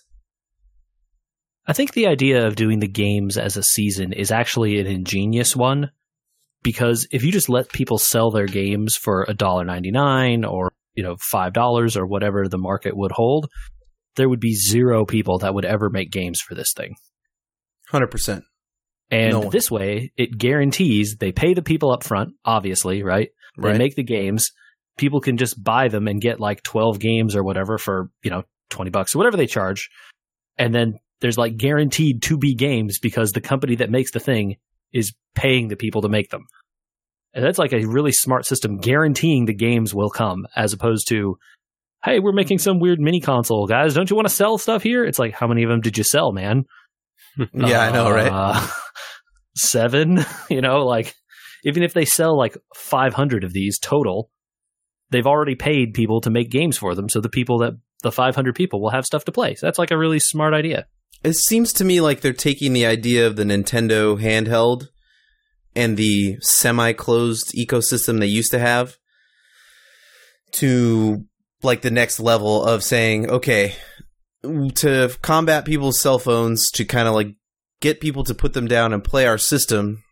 I 1.67 1.73
think 1.73 1.93
the 1.95 2.07
idea 2.07 2.47
of 2.47 2.57
doing 2.57 2.81
the 2.81 2.89
games 2.89 3.39
as 3.39 3.57
a 3.57 3.63
season 3.63 4.13
is 4.13 4.31
actually 4.31 4.79
an 4.79 4.87
ingenious 4.87 5.57
one 5.57 5.91
because 6.63 7.07
if 7.11 7.25
you 7.25 7.33
just 7.33 7.49
let 7.49 7.71
people 7.73 7.99
sell 7.99 8.31
their 8.31 8.47
games 8.47 8.97
for 8.97 9.25
$1.99 9.27 10.51
or, 10.51 10.73
you 10.95 11.03
know, 11.03 11.17
$5 11.33 11.97
or 11.97 12.07
whatever 12.07 12.49
the 12.49 12.59
market 12.59 12.97
would 12.97 13.13
hold, 13.13 13.49
there 14.17 14.29
would 14.29 14.41
be 14.41 14.55
zero 14.55 15.05
people 15.07 15.39
that 15.39 15.55
would 15.55 15.65
ever 15.65 15.89
make 15.91 16.11
games 16.11 16.41
for 16.41 16.55
this 16.55 16.73
thing. 16.77 16.95
100%. 17.91 18.43
And 19.11 19.33
No 19.33 19.51
this 19.51 19.71
way, 19.71 20.13
it 20.17 20.37
guarantees 20.37 21.17
they 21.19 21.33
pay 21.33 21.55
the 21.55 21.63
people 21.63 21.93
up 21.93 22.03
front, 22.05 22.35
obviously, 22.45 23.03
right? 23.03 23.31
They 23.57 23.69
Right. 23.69 23.79
make 23.79 23.95
the 23.95 24.03
games. 24.03 24.51
People 24.97 25.21
can 25.21 25.37
just 25.37 25.63
buy 25.63 25.89
them 25.89 26.09
and 26.09 26.21
get 26.21 26.41
like 26.41 26.63
12 26.63 26.99
games 26.99 27.37
or 27.37 27.43
whatever 27.43 27.79
for, 27.79 28.11
you 28.23 28.31
know, 28.31 28.43
20 28.71 28.91
bucks 28.91 29.15
or 29.15 29.19
whatever 29.19 29.37
they 29.37 29.47
charge. 29.47 29.91
And 30.59 30.75
then 30.75 30.99
there's 31.21 31.39
like 31.39 31.57
guaranteed 31.57 32.23
to 32.23 32.39
be 32.39 32.55
games 32.55 32.99
because 32.99 33.33
the 33.33 33.41
company 33.41 33.77
that 33.77 33.91
makes 33.91 34.13
the 34.13 34.21
thing 34.21 34.57
is 34.93 35.13
paying 35.35 35.69
the 35.69 35.77
people 35.77 36.03
to 36.03 36.09
make 36.09 36.31
them. 36.31 36.47
And 37.35 37.45
that's 37.45 37.59
like 37.59 37.73
a 37.73 37.85
really 37.85 38.13
smart 38.13 38.47
system 38.47 38.79
guaranteeing 38.79 39.47
the 39.47 39.55
games 39.55 39.95
will 39.95 40.11
come 40.11 40.47
as 40.55 40.73
opposed 40.73 41.09
to, 41.09 41.37
hey, 42.05 42.21
we're 42.21 42.33
making 42.33 42.59
some 42.59 42.79
weird 42.79 43.01
mini 43.01 43.21
console, 43.21 43.67
guys. 43.67 43.95
Don't 43.95 44.09
you 44.09 44.17
want 44.17 44.29
to 44.29 44.35
sell 44.35 44.57
stuff 44.57 44.83
here? 44.83 45.05
It's 45.05 45.19
like, 45.19 45.35
how 45.35 45.49
many 45.49 45.65
of 45.65 45.71
them 45.71 45.81
did 45.81 45.99
you 45.99 46.05
sell, 46.05 46.33
man? 46.33 46.65
yeah, 47.53 47.81
I 47.81 47.91
know, 47.91 48.11
right? 48.11 48.31
Uh, 48.31 48.67
seven, 49.57 50.25
you 50.51 50.61
know, 50.61 50.85
like 50.85 51.15
even 51.65 51.83
if 51.83 51.93
they 51.93 52.05
sell 52.05 52.39
like 52.39 52.57
500 52.77 53.43
of 53.43 53.53
these 53.53 53.79
total, 53.79 54.31
they've 55.11 55.27
already 55.27 55.57
paid 55.57 55.95
people 55.95 56.21
to 56.21 56.31
make 56.31 56.51
games 56.51 56.77
for 56.77 56.95
them. 56.95 57.09
So 57.09 57.21
the 57.21 57.29
people 57.29 57.59
that 57.59 57.73
the 58.05 58.13
500 58.13 58.55
people 58.55 58.81
will 58.81 58.91
have 58.91 59.05
stuff 59.05 59.25
to 59.25 59.33
play. 59.33 59.57
So 59.57 59.67
that's 59.67 59.79
like 59.79 59.91
a 59.91 59.99
really 59.99 60.21
smart 60.21 60.55
idea. 60.55 60.87
It 61.25 61.35
seems 61.35 61.73
to 61.75 61.85
me 61.85 62.01
like 62.01 62.21
they're 62.21 62.33
taking 62.33 62.75
the 62.75 62.87
idea 62.87 63.27
of 63.27 63.35
the 63.35 63.45
Nintendo 63.45 64.21
handheld 64.21 64.89
and 65.75 65.97
the 65.97 66.37
semi-closed 66.41 67.53
ecosystem 67.59 68.21
they 68.21 68.27
used 68.27 68.53
to 68.53 68.59
have 68.59 68.99
to 70.53 71.25
like 71.63 71.81
the 71.81 71.91
next 71.91 72.21
level 72.21 72.63
of 72.63 72.85
saying, 72.85 73.29
okay, 73.31 73.75
to 74.75 75.17
combat 75.23 75.65
people's 75.65 76.01
cell 76.01 76.19
phones, 76.19 76.71
to 76.73 76.85
kind 76.85 77.09
of 77.09 77.15
like 77.15 77.35
get 77.81 78.01
people 78.01 78.23
to 78.25 78.35
put 78.35 78.53
them 78.53 78.69
down 78.69 78.93
and 78.93 79.03
play 79.03 79.27
our 79.27 79.39
system, 79.39 80.05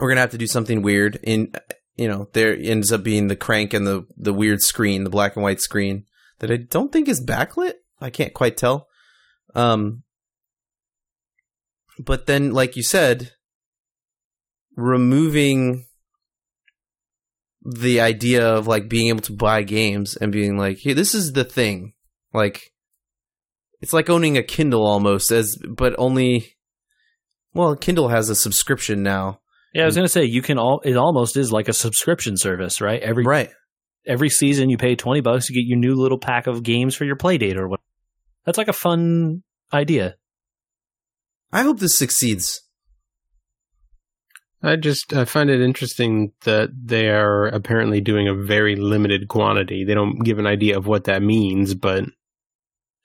we're 0.00 0.08
gonna 0.08 0.20
have 0.20 0.30
to 0.30 0.38
do 0.38 0.48
something 0.48 0.82
weird. 0.82 1.18
In 1.22 1.52
you 1.96 2.08
know, 2.08 2.28
there 2.32 2.56
ends 2.56 2.92
up 2.92 3.04
being 3.04 3.28
the 3.28 3.36
crank 3.36 3.72
and 3.72 3.86
the 3.86 4.04
the 4.16 4.34
weird 4.34 4.60
screen, 4.60 5.04
the 5.04 5.10
black 5.10 5.36
and 5.36 5.44
white 5.44 5.60
screen 5.60 6.04
that 6.40 6.50
I 6.50 6.56
don't 6.56 6.92
think 6.92 7.08
is 7.08 7.24
backlit. 7.24 7.74
I 8.00 8.10
can't 8.10 8.34
quite 8.34 8.56
tell. 8.56 8.88
Um, 9.54 10.02
but 11.98 12.26
then, 12.26 12.52
like 12.52 12.76
you 12.76 12.82
said, 12.82 13.32
removing 14.76 15.86
the 17.62 18.00
idea 18.00 18.46
of 18.46 18.66
like 18.66 18.88
being 18.88 19.08
able 19.08 19.20
to 19.22 19.32
buy 19.32 19.62
games 19.62 20.16
and 20.16 20.30
being 20.32 20.56
like, 20.56 20.78
hey, 20.80 20.92
this 20.92 21.14
is 21.14 21.32
the 21.32 21.44
thing. 21.44 21.94
Like, 22.32 22.72
it's 23.80 23.92
like 23.92 24.08
owning 24.08 24.36
a 24.36 24.42
Kindle 24.42 24.86
almost, 24.86 25.30
as 25.30 25.56
but 25.68 25.94
only. 25.98 26.54
Well, 27.54 27.74
Kindle 27.76 28.08
has 28.08 28.28
a 28.28 28.34
subscription 28.34 29.02
now, 29.02 29.40
Yeah, 29.74 29.82
I 29.82 29.86
was 29.86 29.94
going 29.94 30.04
to 30.04 30.10
say 30.12 30.24
you 30.24 30.42
can 30.42 30.58
all 30.58 30.80
it 30.84 30.96
almost 30.96 31.36
is 31.36 31.50
like 31.50 31.68
a 31.68 31.72
subscription 31.72 32.36
service, 32.36 32.80
right? 32.80 33.00
Every 33.00 33.24
right? 33.24 33.50
Every 34.08 34.30
season 34.30 34.70
you 34.70 34.78
pay 34.78 34.96
20 34.96 35.20
bucks 35.20 35.48
you 35.48 35.54
get 35.54 35.68
your 35.68 35.78
new 35.78 35.94
little 35.94 36.18
pack 36.18 36.46
of 36.46 36.62
games 36.62 36.96
for 36.96 37.04
your 37.04 37.16
Playdate 37.16 37.56
or 37.56 37.68
what. 37.68 37.80
That's 38.44 38.58
like 38.58 38.68
a 38.68 38.72
fun 38.72 39.42
idea. 39.72 40.16
I 41.52 41.62
hope 41.62 41.78
this 41.78 41.98
succeeds. 41.98 42.62
I 44.62 44.76
just 44.76 45.12
I 45.12 45.24
find 45.24 45.50
it 45.50 45.60
interesting 45.60 46.32
that 46.44 46.70
they 46.74 47.10
are 47.10 47.46
apparently 47.46 48.00
doing 48.00 48.26
a 48.26 48.34
very 48.34 48.74
limited 48.74 49.28
quantity. 49.28 49.84
They 49.84 49.94
don't 49.94 50.18
give 50.24 50.38
an 50.38 50.46
idea 50.46 50.76
of 50.76 50.86
what 50.86 51.04
that 51.04 51.22
means, 51.22 51.74
but 51.74 52.04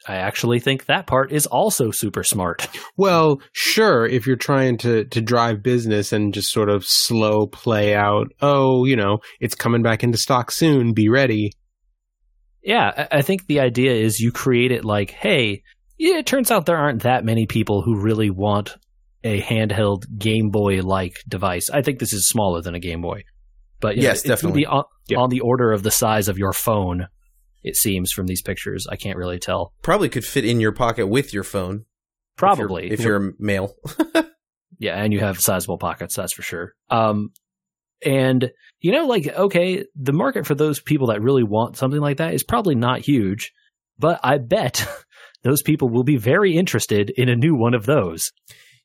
I 0.08 0.16
actually 0.16 0.60
think 0.60 0.86
that 0.86 1.08
part 1.08 1.32
is 1.32 1.46
also 1.46 1.92
super 1.92 2.24
smart. 2.24 2.68
well, 2.98 3.42
sure, 3.54 4.06
if 4.06 4.28
you're 4.28 4.36
trying 4.36 4.78
to 4.80 5.06
to 5.06 5.22
drive 5.22 5.64
business 5.64 6.12
and 6.12 6.34
just 6.34 6.52
sort 6.52 6.70
of 6.70 6.84
slow 6.86 7.48
play 7.48 7.96
out, 7.96 8.28
oh, 8.42 8.86
you 8.86 8.96
know, 8.96 9.20
it's 9.40 9.56
coming 9.56 9.82
back 9.84 10.04
into 10.04 10.18
stock 10.18 10.52
soon, 10.52 10.94
be 10.94 11.10
ready. 11.10 11.52
Yeah, 12.64 13.08
I 13.12 13.22
think 13.22 13.46
the 13.48 13.60
idea 13.60 13.92
is 13.94 14.20
you 14.20 14.32
create 14.32 14.72
it 14.72 14.86
like, 14.86 15.12
hey, 15.12 15.64
yeah, 15.98 16.18
it 16.18 16.26
turns 16.26 16.50
out 16.50 16.66
there 16.66 16.78
aren't 16.78 17.04
that 17.04 17.26
many 17.26 17.46
people 17.46 17.82
who 17.82 18.00
really 18.02 18.30
want 18.30 18.76
a 19.24 19.42
handheld 19.42 20.04
Game 20.18 20.50
Boy 20.50 20.82
like 20.82 21.18
device. 21.28 21.70
I 21.70 21.82
think 21.82 22.00
this 22.00 22.14
is 22.14 22.28
smaller 22.28 22.62
than 22.62 22.76
a 22.76 22.80
Game 22.80 23.02
Boy. 23.02 23.24
But 23.82 23.98
know, 23.98 24.04
Yes, 24.04 24.20
it's 24.20 24.28
definitely. 24.28 24.66
on, 24.66 24.84
Yeah. 25.08 25.20
on 25.20 25.30
the 25.30 25.42
order 25.42 25.72
of 25.74 25.84
the 25.84 25.92
size 25.92 26.30
of 26.30 26.38
your 26.38 26.54
phone, 26.54 27.08
it 27.64 27.76
seems 27.76 28.12
from 28.12 28.28
these 28.28 28.42
pictures. 28.42 28.86
I 28.90 28.96
can't 28.96 29.18
really 29.18 29.40
tell. 29.40 29.74
Probably 29.82 30.10
could 30.10 30.26
fit 30.26 30.46
in 30.46 30.60
your 30.60 30.72
pocket 30.74 31.08
with 31.08 31.34
your 31.34 31.44
phone. 31.44 31.76
if 31.76 31.80
you're- 31.80 31.86
Probably. 32.38 32.92
if 32.92 33.02
you're, 33.02 33.30
a 33.30 33.32
male. 33.40 33.74
Yeah, 34.80 35.02
and 35.02 35.14
you 35.14 35.20
have 35.20 35.40
sizable 35.40 35.78
pockets, 35.78 36.16
that's 36.16 36.34
for 36.34 36.42
sure. 36.42 36.74
Um, 36.90 37.30
and 38.06 38.52
you 38.82 38.92
know, 38.92 39.06
like, 39.06 39.28
okay, 39.28 39.86
the 39.96 40.12
market 40.12 40.46
for 40.46 40.56
those 40.56 40.82
people 40.82 41.08
that 41.08 41.22
really 41.22 41.44
want 41.44 41.78
something 41.78 42.02
like 42.02 42.18
that 42.18 42.34
is 42.34 42.44
probably 42.44 42.76
not 42.76 43.00
huge, 43.00 43.54
but 43.98 44.20
I 44.24 44.40
bet 44.40 44.86
those 45.44 45.62
people 45.62 45.88
will 45.88 46.04
be 46.04 46.18
very 46.18 46.58
interested 46.58 47.12
in 47.12 47.30
a 47.30 47.36
new 47.36 47.56
one 47.56 47.74
of 47.74 47.86
those. 47.86 48.32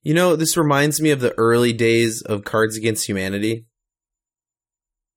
You 0.02 0.14
know, 0.14 0.36
this 0.36 0.56
reminds 0.56 1.00
me 1.00 1.10
of 1.10 1.20
the 1.20 1.34
early 1.36 1.72
days 1.72 2.22
of 2.22 2.44
Cards 2.44 2.76
Against 2.76 3.08
Humanity. 3.08 3.64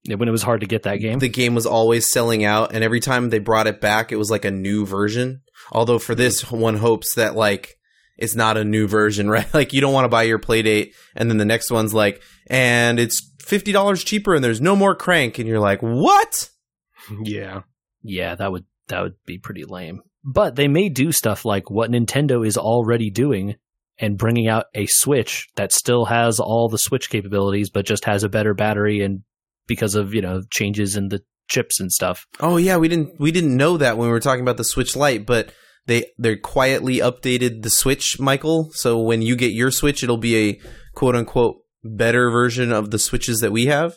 Yeah, 0.03 0.15
when 0.15 0.27
it 0.27 0.31
was 0.31 0.41
hard 0.43 0.61
to 0.61 0.67
get 0.67 0.83
that 0.83 0.97
game. 0.97 1.19
the 1.19 1.29
game 1.29 1.53
was 1.53 1.65
always 1.65 2.11
selling 2.11 2.43
out, 2.43 2.73
and 2.73 2.83
every 2.83 2.99
time 2.99 3.29
they 3.29 3.39
brought 3.39 3.67
it 3.67 3.79
back, 3.79 4.11
it 4.11 4.15
was 4.17 4.31
like 4.31 4.45
a 4.45 4.51
new 4.51 4.85
version. 4.85 5.41
Although 5.71 5.99
for 5.99 6.15
this, 6.15 6.49
one 6.51 6.77
hopes 6.77 7.15
that 7.15 7.35
like 7.35 7.77
it's 8.17 8.35
not 8.35 8.57
a 8.57 8.63
new 8.63 8.87
version, 8.87 9.29
right? 9.35 9.51
Like 9.53 9.73
you 9.73 9.81
don't 9.81 9.93
want 9.93 10.05
to 10.05 10.09
buy 10.09 10.23
your 10.23 10.39
Playdate, 10.39 10.93
and 11.15 11.29
then 11.29 11.37
the 11.37 11.45
next 11.45 11.71
one's 11.71 11.93
like, 11.93 12.21
and 12.47 12.99
it's 12.99 13.31
fifty 13.39 13.71
dollars 13.71 14.03
cheaper, 14.03 14.33
and 14.33 14.43
there's 14.43 14.61
no 14.61 14.75
more 14.75 14.95
crank, 14.95 15.37
and 15.39 15.47
you're 15.47 15.59
like, 15.59 15.81
what? 15.81 16.49
Yeah. 17.23 17.61
Yeah, 18.03 18.35
that 18.35 18.51
would 18.51 18.65
that 18.87 19.01
would 19.01 19.15
be 19.25 19.37
pretty 19.39 19.63
lame. 19.65 20.01
But 20.23 20.55
they 20.55 20.67
may 20.67 20.89
do 20.89 21.11
stuff 21.11 21.45
like 21.45 21.71
what 21.71 21.89
Nintendo 21.89 22.45
is 22.45 22.57
already 22.57 23.09
doing 23.09 23.55
and 23.97 24.17
bringing 24.17 24.47
out 24.47 24.65
a 24.75 24.85
Switch 24.85 25.49
that 25.55 25.71
still 25.71 26.05
has 26.05 26.39
all 26.39 26.69
the 26.69 26.77
Switch 26.77 27.09
capabilities 27.09 27.69
but 27.71 27.85
just 27.85 28.05
has 28.05 28.23
a 28.23 28.29
better 28.29 28.53
battery 28.53 29.01
and 29.01 29.21
because 29.71 29.95
of, 29.95 30.13
you 30.13 30.21
know, 30.21 30.41
changes 30.51 30.97
in 30.97 31.07
the 31.07 31.21
chips 31.49 31.79
and 31.79 31.89
stuff. 31.91 32.25
Oh 32.41 32.57
yeah, 32.57 32.75
we 32.77 32.89
didn't 32.89 33.19
we 33.19 33.31
didn't 33.31 33.55
know 33.55 33.77
that 33.77 33.97
when 33.97 34.07
we 34.07 34.11
were 34.11 34.19
talking 34.19 34.41
about 34.41 34.57
the 34.57 34.65
Switch 34.65 34.95
Lite, 34.95 35.25
but 35.25 35.53
they 35.85 36.05
they 36.19 36.35
quietly 36.35 36.97
updated 36.97 37.61
the 37.61 37.69
Switch, 37.69 38.19
Michael. 38.19 38.69
So 38.73 38.99
when 38.99 39.21
you 39.21 39.35
get 39.37 39.53
your 39.53 39.71
Switch, 39.71 40.03
it'll 40.03 40.17
be 40.17 40.49
a 40.49 40.61
quote 40.93 41.15
unquote 41.15 41.55
better 41.83 42.29
version 42.29 42.73
of 42.73 42.91
the 42.91 42.99
Switches 42.99 43.39
that 43.39 43.51
we 43.51 43.67
have. 43.67 43.95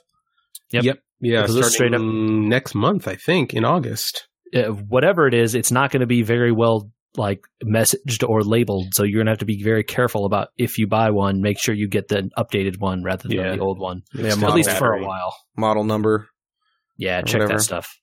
Yep. 0.70 0.84
Yep. 0.84 0.98
Yeah. 1.20 1.42
Because 1.42 1.56
Starting 1.56 1.72
straight 1.72 1.94
up- 1.94 2.02
next 2.02 2.74
month, 2.74 3.08
I 3.08 3.16
think, 3.16 3.52
in 3.52 3.64
August. 3.64 4.28
Uh, 4.54 4.68
whatever 4.68 5.26
it 5.26 5.34
is, 5.34 5.56
it's 5.56 5.72
not 5.72 5.90
going 5.90 6.00
to 6.00 6.06
be 6.06 6.22
very 6.22 6.52
well 6.52 6.88
like 7.16 7.44
messaged 7.64 8.28
or 8.28 8.42
labeled. 8.42 8.94
So 8.94 9.04
you're 9.04 9.18
going 9.18 9.26
to 9.26 9.32
have 9.32 9.38
to 9.38 9.44
be 9.44 9.62
very 9.62 9.84
careful 9.84 10.24
about 10.26 10.48
if 10.58 10.78
you 10.78 10.86
buy 10.86 11.10
one, 11.10 11.40
make 11.40 11.58
sure 11.60 11.74
you 11.74 11.88
get 11.88 12.08
the 12.08 12.28
updated 12.36 12.80
one 12.80 13.02
rather 13.04 13.28
than 13.28 13.36
Yeah. 13.36 13.54
the 13.54 13.60
old 13.60 13.78
one. 13.78 14.02
Yeah, 14.12 14.30
At 14.32 14.54
least 14.54 14.70
for 14.72 14.92
a 14.94 15.02
while. 15.04 15.34
Model 15.56 15.84
number. 15.84 16.28
Yeah, 16.96 17.22
check 17.22 17.40
whatever. 17.40 17.54
that 17.58 17.62
stuff. 17.62 17.98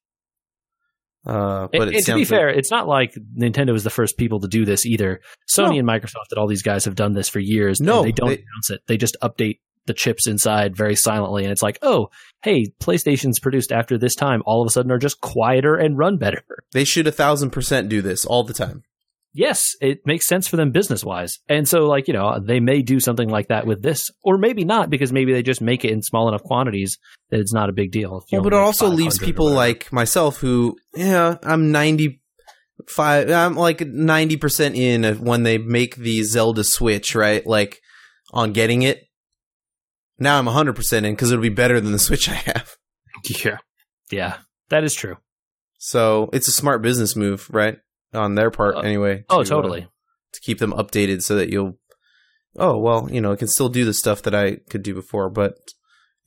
Uh, 1.25 1.67
And, 1.71 1.79
but 1.79 1.87
it 1.89 1.95
and 1.95 2.05
to 2.07 2.13
be 2.13 2.19
like- 2.21 2.27
fair, 2.27 2.49
it's 2.49 2.71
not 2.71 2.87
like 2.87 3.13
Nintendo 3.37 3.73
was 3.73 3.83
the 3.83 3.89
first 3.89 4.17
people 4.17 4.39
to 4.39 4.47
do 4.47 4.65
this 4.65 4.85
either. 4.85 5.21
Sony 5.55 5.73
No. 5.73 5.79
and 5.79 5.87
Microsoft 5.87 6.31
and 6.31 6.39
all 6.39 6.47
these 6.47 6.63
guys 6.63 6.85
have 6.85 6.95
done 6.95 7.13
this 7.13 7.29
for 7.29 7.39
years. 7.39 7.79
and 7.79 7.87
No, 7.87 8.03
they 8.03 8.11
don't 8.11 8.29
they- 8.29 8.35
announce 8.35 8.69
it. 8.71 8.81
They 8.87 8.97
just 8.97 9.17
update 9.21 9.59
the 9.87 9.93
chips 9.93 10.27
inside 10.27 10.75
very 10.75 10.95
silently, 10.95 11.43
and 11.43 11.51
it's 11.51 11.63
like, 11.63 11.79
oh, 11.81 12.07
hey, 12.43 12.67
PlayStation's 12.81 13.39
produced 13.39 13.71
after 13.71 13.97
this 13.97 14.13
time. 14.15 14.41
All 14.45 14.61
of 14.61 14.67
a 14.67 14.69
sudden, 14.71 14.91
are 14.91 14.99
just 14.99 15.21
quieter 15.21 15.75
and 15.75 15.97
run 15.97 16.17
better. 16.17 16.43
they 16.71 16.83
should 16.85 17.07
a 17.07 17.11
thousand 17.11 17.49
percent 17.49 17.89
do 17.89 18.01
this 18.01 18.23
all 18.25 18.43
the 18.43 18.53
time. 18.53 18.83
Yes, 19.33 19.75
it 19.79 19.99
makes 20.05 20.27
sense 20.27 20.47
for 20.47 20.57
them 20.57 20.71
business 20.71 21.05
wise, 21.05 21.39
and 21.47 21.65
so 21.67 21.85
like 21.87 22.07
you 22.07 22.13
know 22.13 22.37
they 22.45 22.59
may 22.59 22.81
do 22.81 22.99
something 22.99 23.29
like 23.29 23.47
that 23.47 23.65
with 23.65 23.81
this, 23.81 24.09
or 24.23 24.37
maybe 24.37 24.65
not 24.65 24.89
because 24.89 25.13
maybe 25.13 25.31
they 25.31 25.41
just 25.41 25.61
make 25.61 25.85
it 25.85 25.91
in 25.91 26.01
small 26.01 26.27
enough 26.27 26.43
quantities 26.43 26.97
that 27.29 27.39
it's 27.39 27.53
not 27.53 27.69
a 27.69 27.73
big 27.73 27.91
deal. 27.91 28.25
Well, 28.31 28.41
but 28.41 28.51
it 28.51 28.59
also 28.59 28.87
leaves 28.87 29.17
people 29.17 29.49
like 29.49 29.91
myself 29.93 30.37
who, 30.37 30.77
yeah, 30.93 31.37
I'm 31.43 31.71
95, 31.71 33.29
I'm 33.31 33.55
like 33.55 33.79
90% 33.79 34.75
in 34.75 35.23
when 35.23 35.43
they 35.43 35.57
make 35.57 35.95
the 35.95 36.23
Zelda 36.23 36.65
Switch, 36.65 37.15
right? 37.15 37.45
Like 37.47 37.79
on 38.33 38.51
getting 38.51 38.81
it. 38.81 39.07
Now 40.19 40.37
I'm 40.37 40.45
100% 40.45 40.93
in 40.93 41.13
because 41.13 41.31
it'll 41.31 41.41
be 41.41 41.49
better 41.49 41.79
than 41.79 41.93
the 41.93 41.99
Switch 42.07 42.27
I 42.27 42.33
have. 42.33 42.75
Yeah. 43.43 43.57
yeah, 44.11 44.37
that 44.69 44.83
is 44.83 44.93
true. 44.93 45.15
So 45.77 46.29
it's 46.33 46.47
a 46.47 46.51
smart 46.51 46.81
business 46.81 47.15
move, 47.15 47.47
right? 47.49 47.77
On 48.13 48.35
their 48.35 48.51
part, 48.51 48.75
Uh, 48.75 48.81
anyway. 48.81 49.23
Oh, 49.29 49.37
to, 49.37 49.41
uh, 49.41 49.55
totally. 49.55 49.87
to 50.33 50.41
keep 50.41 50.59
them 50.59 50.73
updated 50.73 51.21
so 51.21 51.35
that 51.35 51.49
you'll, 51.49 51.77
oh, 52.57 52.77
well, 52.77 53.09
you 53.11 53.21
know, 53.21 53.31
it 53.31 53.37
can 53.39 53.47
still 53.47 53.69
do 53.69 53.85
the 53.85 53.93
stuff 53.93 54.21
that 54.23 54.35
I 54.35 54.57
could 54.69 54.83
do 54.83 54.93
before. 54.93 55.29
But 55.29 55.53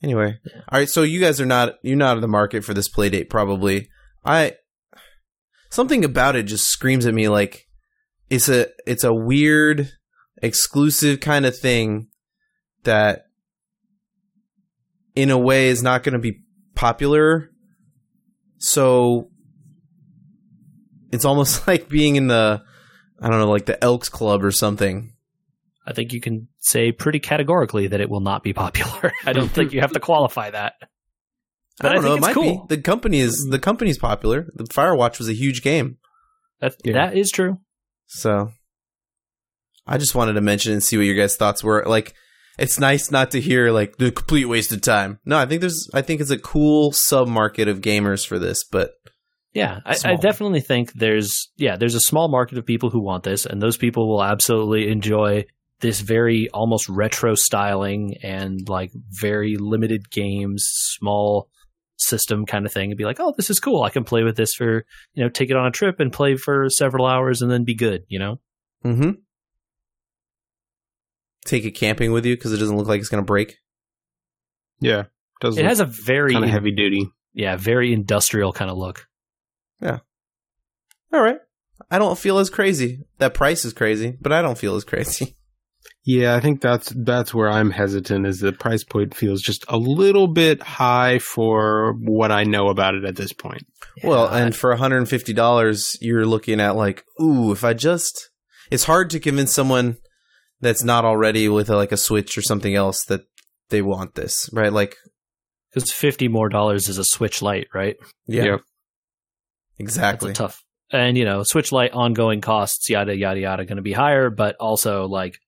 anyway. 0.01 0.39
Yeah. 0.45 0.61
All 0.69 0.79
right. 0.79 0.89
So 0.89 1.03
you 1.03 1.19
guys 1.19 1.39
are 1.39 1.45
not, 1.45 1.75
you're 1.83 1.95
not 1.95 2.17
in 2.17 2.21
the 2.21 2.27
market 2.27 2.63
for 2.63 2.73
this 2.73 2.89
Playdate, 2.89 3.29
probably. 3.29 3.89
I, 4.25 4.53
something 5.69 6.03
about 6.03 6.35
it 6.35 6.43
just 6.43 6.65
screams 6.65 7.05
at 7.05 7.13
me 7.13 7.27
like 7.29 7.67
it's 8.29 8.49
a, 8.49 8.67
it's 8.87 9.03
a 9.03 9.13
weird, 9.13 9.91
exclusive 10.41 11.19
kind 11.19 11.45
of 11.45 11.57
thing 11.57 12.07
that 12.83 13.25
in 15.15 15.29
a 15.29 15.37
way 15.37 15.69
is 15.69 15.81
not 15.83 16.03
going 16.03 16.13
to 16.13 16.19
be 16.19 16.41
popular. 16.73 17.51
So 18.57 19.29
it's 21.15 21.25
almost 21.25 21.67
like 21.67 21.89
being 21.89 22.15
in 22.15 22.27
the 22.27 22.61
I 23.19 23.29
don't 23.29 23.39
know, 23.39 23.49
like 23.49 23.65
the 23.65 23.81
Elks 23.83 24.09
Club 24.09 24.43
or 24.43 24.51
something. 24.51 25.13
I 25.87 25.93
think 25.93 26.11
you 26.13 26.19
can 26.21 26.47
say 26.59 26.91
pretty 26.91 27.19
categorically 27.19 27.87
that 27.87 28.01
it 28.01 28.09
will 28.09 28.19
not 28.19 28.43
be 28.43 28.53
popular. 28.53 29.11
I 29.25 29.33
don't 29.33 29.49
think 29.49 29.71
you 29.73 29.81
have 29.81 29.93
to 29.93 29.99
qualify 29.99 30.49
that. 30.51 30.73
But 31.79 31.91
I 31.91 31.95
don't 31.95 32.05
I 32.05 32.07
know. 32.09 32.15
It 32.15 32.21
might 32.21 32.33
cool. 32.33 32.65
be 32.67 32.75
the 32.75 32.81
company 32.81 33.19
is 33.19 33.47
the 33.49 33.59
company's 33.59 33.97
popular. 33.97 34.47
The 34.55 34.63
Firewatch 34.65 35.19
was 35.19 35.29
a 35.29 35.33
huge 35.33 35.61
game, 35.61 35.97
That 36.61 36.75
Yeah. 36.83 36.93
that 36.93 37.17
is 37.17 37.31
true. 37.31 37.59
so 38.07 38.51
I 39.87 39.97
just 39.97 40.15
wanted 40.15 40.33
to 40.33 40.41
mention 40.41 40.73
and 40.73 40.83
see 40.83 40.97
what 40.97 41.05
your 41.05 41.15
guys' 41.15 41.35
thoughts 41.35 41.63
were. 41.63 41.83
Like, 41.85 42.15
it's 42.57 42.79
nice 42.79 43.11
not 43.11 43.31
to 43.31 43.41
hear 43.41 43.71
like 43.71 43.97
the 43.97 44.11
complete 44.11 44.45
waste 44.45 44.71
of 44.71 44.81
time. 44.81 45.19
No, 45.25 45.37
I 45.37 45.45
think 45.45 45.61
there's 45.61 45.87
I 45.93 46.01
think 46.01 46.21
it's 46.21 46.31
a 46.31 46.37
cool 46.39 46.91
sub 46.93 47.27
market 47.27 47.67
of 47.67 47.81
gamers 47.81 48.25
for 48.25 48.39
this, 48.39 48.63
but 48.63 48.91
Yeah, 49.55 49.79
I, 49.85 49.95
I 50.03 50.15
definitely 50.17 50.59
think 50.59 50.91
there's 50.91 51.49
yeah 51.55 51.77
there's 51.77 51.95
a 51.95 52.01
small 52.01 52.27
market 52.27 52.57
of 52.57 52.65
people 52.65 52.89
who 52.89 53.01
want 53.01 53.23
this, 53.23 53.45
and 53.45 53.61
those 53.61 53.77
people 53.77 54.09
will 54.09 54.21
absolutely 54.21 54.89
enjoy 54.89 55.45
this 55.79 56.01
very 56.01 56.49
almost 56.49 56.89
retro 56.89 57.35
styling 57.35 58.17
and 58.21 58.67
like 58.67 58.91
very 59.11 59.55
limited 59.55 60.11
games, 60.11 60.67
small 60.69 61.47
system 61.95 62.45
kind 62.45 62.65
of 62.65 62.73
thing, 62.73 62.91
and 62.91 62.97
be 62.97 63.05
like, 63.05 63.21
oh, 63.21 63.33
this 63.37 63.49
is 63.49 63.61
cool. 63.61 63.81
I 63.83 63.91
can 63.91 64.03
play 64.03 64.23
with 64.23 64.35
this 64.35 64.53
for 64.53 64.85
you 65.13 65.23
know 65.23 65.29
take 65.29 65.49
it 65.49 65.55
on 65.55 65.67
a 65.67 65.71
trip 65.71 66.01
and 66.01 66.11
play 66.11 66.35
for 66.35 66.69
several 66.69 67.05
hours 67.05 67.41
and 67.41 67.49
then 67.49 67.63
be 67.63 67.75
good. 67.75 68.03
You 68.09 68.19
know, 68.19 68.39
mm-hmm. 68.83 69.11
Take 71.45 71.63
it 71.63 71.71
camping 71.71 72.11
with 72.11 72.25
you 72.25 72.35
because 72.35 72.51
it 72.51 72.57
doesn't 72.57 72.75
look 72.75 72.87
like 72.87 72.99
it's 72.99 73.09
gonna 73.09 73.23
break. 73.23 73.55
Yeah. 74.81 75.03
Does 75.39 75.57
it 75.57 75.63
has 75.63 75.79
a 75.79 75.85
very 75.85 76.33
kind 76.33 76.43
of 76.43 76.51
heavy 76.51 76.71
duty. 76.71 77.07
yeah 77.33 77.55
very 77.55 77.93
industrial 77.93 78.51
kind 78.51 78.69
of 78.69 78.77
look. 78.77 79.07
All 79.81 81.21
right. 81.21 81.39
I 81.89 81.97
don't 81.97 82.17
feel 82.17 82.39
as 82.39 82.49
crazy. 82.49 83.03
That 83.19 83.33
price 83.33 83.63
is 83.63 83.73
crazy, 83.73 84.17
but 84.19 84.31
I 84.31 84.41
don't 84.41 84.57
feel 84.57 84.75
as 84.75 84.83
crazy. 84.83 85.35
Yeah, 86.07 86.35
I 86.35 86.39
think 86.39 86.61
that's 86.61 86.93
that's 86.95 87.33
where 87.33 87.49
I'm 87.49 87.71
hesitant. 87.71 88.27
Is 88.27 88.39
the 88.39 88.51
price 88.51 88.83
point 88.83 89.15
feels 89.15 89.41
just 89.41 89.65
a 89.67 89.77
little 89.77 90.27
bit 90.27 90.61
high 90.61 91.17
for 91.17 91.93
what 91.99 92.31
I 92.31 92.43
know 92.43 92.69
about 92.69 92.93
it 92.93 93.05
at 93.05 93.15
this 93.15 93.33
point. 93.33 93.63
Well, 94.03 94.27
and 94.27 94.55
for 94.55 94.75
$150, 94.75 95.97
you're 96.01 96.25
looking 96.25 96.59
at 96.59 96.75
like, 96.75 97.03
ooh, 97.19 97.51
if 97.51 97.63
I 97.63 97.73
just 97.73 98.29
it's 98.69 98.83
hard 98.83 99.09
to 99.11 99.19
convince 99.19 99.51
someone 99.53 99.97
that's 100.61 100.83
not 100.83 101.05
already 101.05 101.49
with 101.49 101.69
a, 101.69 101.75
like 101.75 101.91
a 101.91 101.97
Switch 101.97 102.37
or 102.37 102.43
something 102.43 102.75
else 102.75 103.03
that 103.05 103.21
they 103.69 103.81
want 103.81 104.13
this, 104.13 104.47
right? 104.53 104.71
Like, 104.73 104.95
because 105.73 105.91
fifty 105.91 106.27
more 106.27 106.49
dollars 106.49 106.87
is 106.87 106.99
a 106.99 107.03
Switch 107.03 107.41
Lite, 107.41 107.67
right? 107.73 107.95
yeah. 108.27 108.43
Yep. 108.43 108.61
Exactly. 109.77 110.29
That's 110.29 110.39
a 110.39 110.43
tough. 110.43 110.63
And 110.91 111.17
you 111.17 111.25
know, 111.25 111.43
Switch 111.43 111.71
Lite 111.71 111.91
ongoing 111.93 112.41
costs, 112.41 112.89
yada 112.89 113.15
yada 113.15 113.39
yada, 113.39 113.65
going 113.65 113.77
to 113.77 113.81
be 113.81 113.93
higher, 113.93 114.29
but 114.29 114.55
also 114.57 115.07
like 115.07 115.39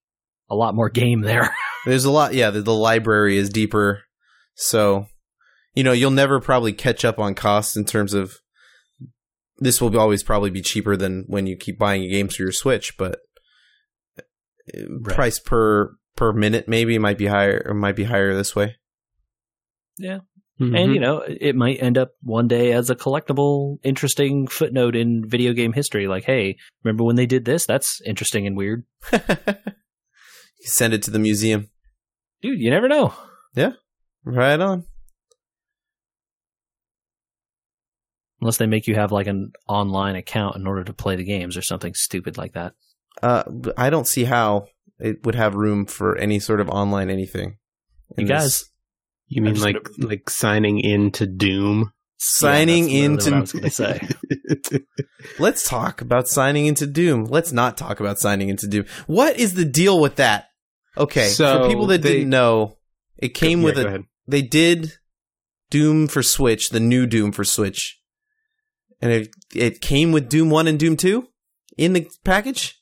a 0.49 0.55
lot 0.55 0.75
more 0.75 0.89
game 0.89 1.21
there. 1.21 1.55
There's 1.85 2.05
a 2.05 2.11
lot, 2.11 2.33
yeah, 2.33 2.49
the, 2.49 2.61
the 2.61 2.73
library 2.73 3.37
is 3.37 3.49
deeper. 3.49 4.03
So, 4.55 5.05
you 5.73 5.83
know, 5.83 5.91
you'll 5.93 6.11
never 6.11 6.41
probably 6.41 6.73
catch 6.73 7.05
up 7.05 7.19
on 7.19 7.35
costs 7.35 7.77
in 7.77 7.85
terms 7.85 8.13
of 8.13 8.39
this 9.59 9.79
will 9.79 9.97
always 9.97 10.23
probably 10.23 10.49
be 10.49 10.61
cheaper 10.61 10.97
than 10.97 11.23
when 11.27 11.47
you 11.47 11.55
keep 11.55 11.79
buying 11.79 12.09
games 12.09 12.35
for 12.35 12.43
your 12.43 12.51
Switch, 12.51 12.97
but 12.97 13.19
uh, 14.19 14.23
Right. 14.89 15.15
price 15.15 15.39
per 15.39 15.95
per 16.15 16.33
minute 16.33 16.67
maybe 16.67 16.97
might 16.97 17.17
be 17.17 17.27
higher 17.27 17.63
or 17.65 17.73
might 17.73 17.95
be 17.95 18.03
higher 18.03 18.35
this 18.35 18.55
way. 18.55 18.75
Mm-hmm. 20.59 20.75
And 20.75 20.93
you 20.93 20.99
know, 20.99 21.23
it 21.27 21.55
might 21.55 21.81
end 21.81 21.97
up 21.97 22.11
one 22.23 22.47
day 22.47 22.71
as 22.71 22.89
a 22.89 22.95
collectible, 22.95 23.77
interesting 23.83 24.47
footnote 24.47 24.95
in 24.95 25.23
video 25.27 25.53
game 25.53 25.71
history. 25.71 26.07
Like, 26.07 26.23
hey, 26.23 26.57
remember 26.83 27.03
when 27.03 27.15
they 27.15 27.27
did 27.27 27.45
this? 27.45 27.65
That's 27.65 28.01
interesting 28.05 28.47
and 28.47 28.57
weird, 28.57 28.83
You 29.11 30.65
Send 30.65 30.93
it 30.93 31.03
to 31.03 31.11
the 31.11 31.19
museum. 31.19 31.69
dude. 32.41 32.59
You 32.59 32.71
never 32.71 32.87
know. 32.87 33.13
Yeah, 33.55 33.73
right 34.23 34.59
on. 34.59 34.85
Unless 38.41 38.57
they 38.57 38.67
make 38.67 38.87
you 38.87 38.95
have 38.95 39.11
like 39.11 39.27
an 39.27 39.51
online 39.67 40.15
account 40.15 40.55
in 40.55 40.67
order 40.67 40.83
to 40.83 40.93
play 40.93 41.15
the 41.15 41.23
games 41.23 41.57
or 41.57 41.61
something 41.61 41.93
stupid 41.93 42.37
like 42.37 42.53
that. 42.53 42.73
Uh, 43.21 43.43
I 43.77 43.89
don't 43.89 44.07
see 44.07 44.25
how 44.25 44.67
it 44.99 45.25
would 45.25 45.35
have 45.35 45.55
room 45.55 45.85
for 45.85 46.15
any 46.17 46.39
sort 46.39 46.61
of 46.61 46.69
online 46.69 47.09
anything. 47.09 47.57
You 48.15 48.25
guys. 48.25 48.65
You 49.27 49.41
mean 49.41 49.55
just 49.55 49.65
like 49.65 49.89
like 49.99 50.29
signing 50.29 50.79
into 50.79 51.25
Doom? 51.27 51.91
signing 52.19 52.89
Yeah, 52.89 53.09
that's 53.09 53.27
into 53.27 53.35
I 53.35 53.39
was 53.41 53.51
going 53.51 53.63
to 53.65 53.69
say. 53.69 54.07
Let's 55.39 55.67
talk 55.69 56.01
about 56.01 56.27
signing 56.27 56.65
into 56.65 56.87
Doom. 56.87 57.25
Let's 57.25 57.51
not 57.51 57.77
talk 57.77 57.99
about 57.99 58.17
signing 58.17 58.49
into 58.49 58.67
Doom. 58.67 58.85
What 59.05 59.37
is 59.37 59.53
the 59.53 59.65
deal 59.65 59.99
with 59.99 60.15
that? 60.15 60.45
Okay, 60.97 61.27
So 61.27 61.61
for 61.63 61.69
people 61.69 61.85
that 61.87 62.01
they- 62.01 62.13
didn't 62.13 62.29
know, 62.29 62.77
it 63.17 63.29
came 63.35 63.59
Yeah, 63.59 63.65
with 63.65 63.75
go 63.75 63.83
a. 63.87 63.99
They 64.27 64.41
did 64.41 64.93
Doom 65.69 66.07
for 66.07 66.23
Switch, 66.23 66.69
the 66.69 66.79
new 66.79 67.05
Doom 67.05 67.31
for 67.31 67.43
Switch, 67.43 67.99
and 68.99 69.11
it 69.11 69.29
it 69.53 69.79
came 69.81 70.11
with 70.11 70.27
Doom 70.27 70.49
One 70.49 70.65
and 70.67 70.79
Doom 70.79 70.97
Two 70.97 71.27
in 71.77 71.93
the 71.93 72.09
package. 72.25 72.81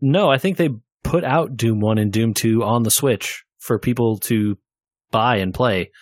No, 0.00 0.30
I 0.30 0.38
think 0.38 0.56
they 0.58 0.68
put 1.02 1.24
out 1.24 1.56
Doom 1.56 1.80
1 1.80 1.98
and 1.98 2.12
Doom 2.12 2.32
2 2.34 2.62
on 2.62 2.82
the 2.84 2.90
Switch 2.90 3.44
for 3.68 3.78
people 3.78 4.18
to 4.18 4.58
buy 5.12 5.36
and 5.36 5.54
play, 5.54 5.92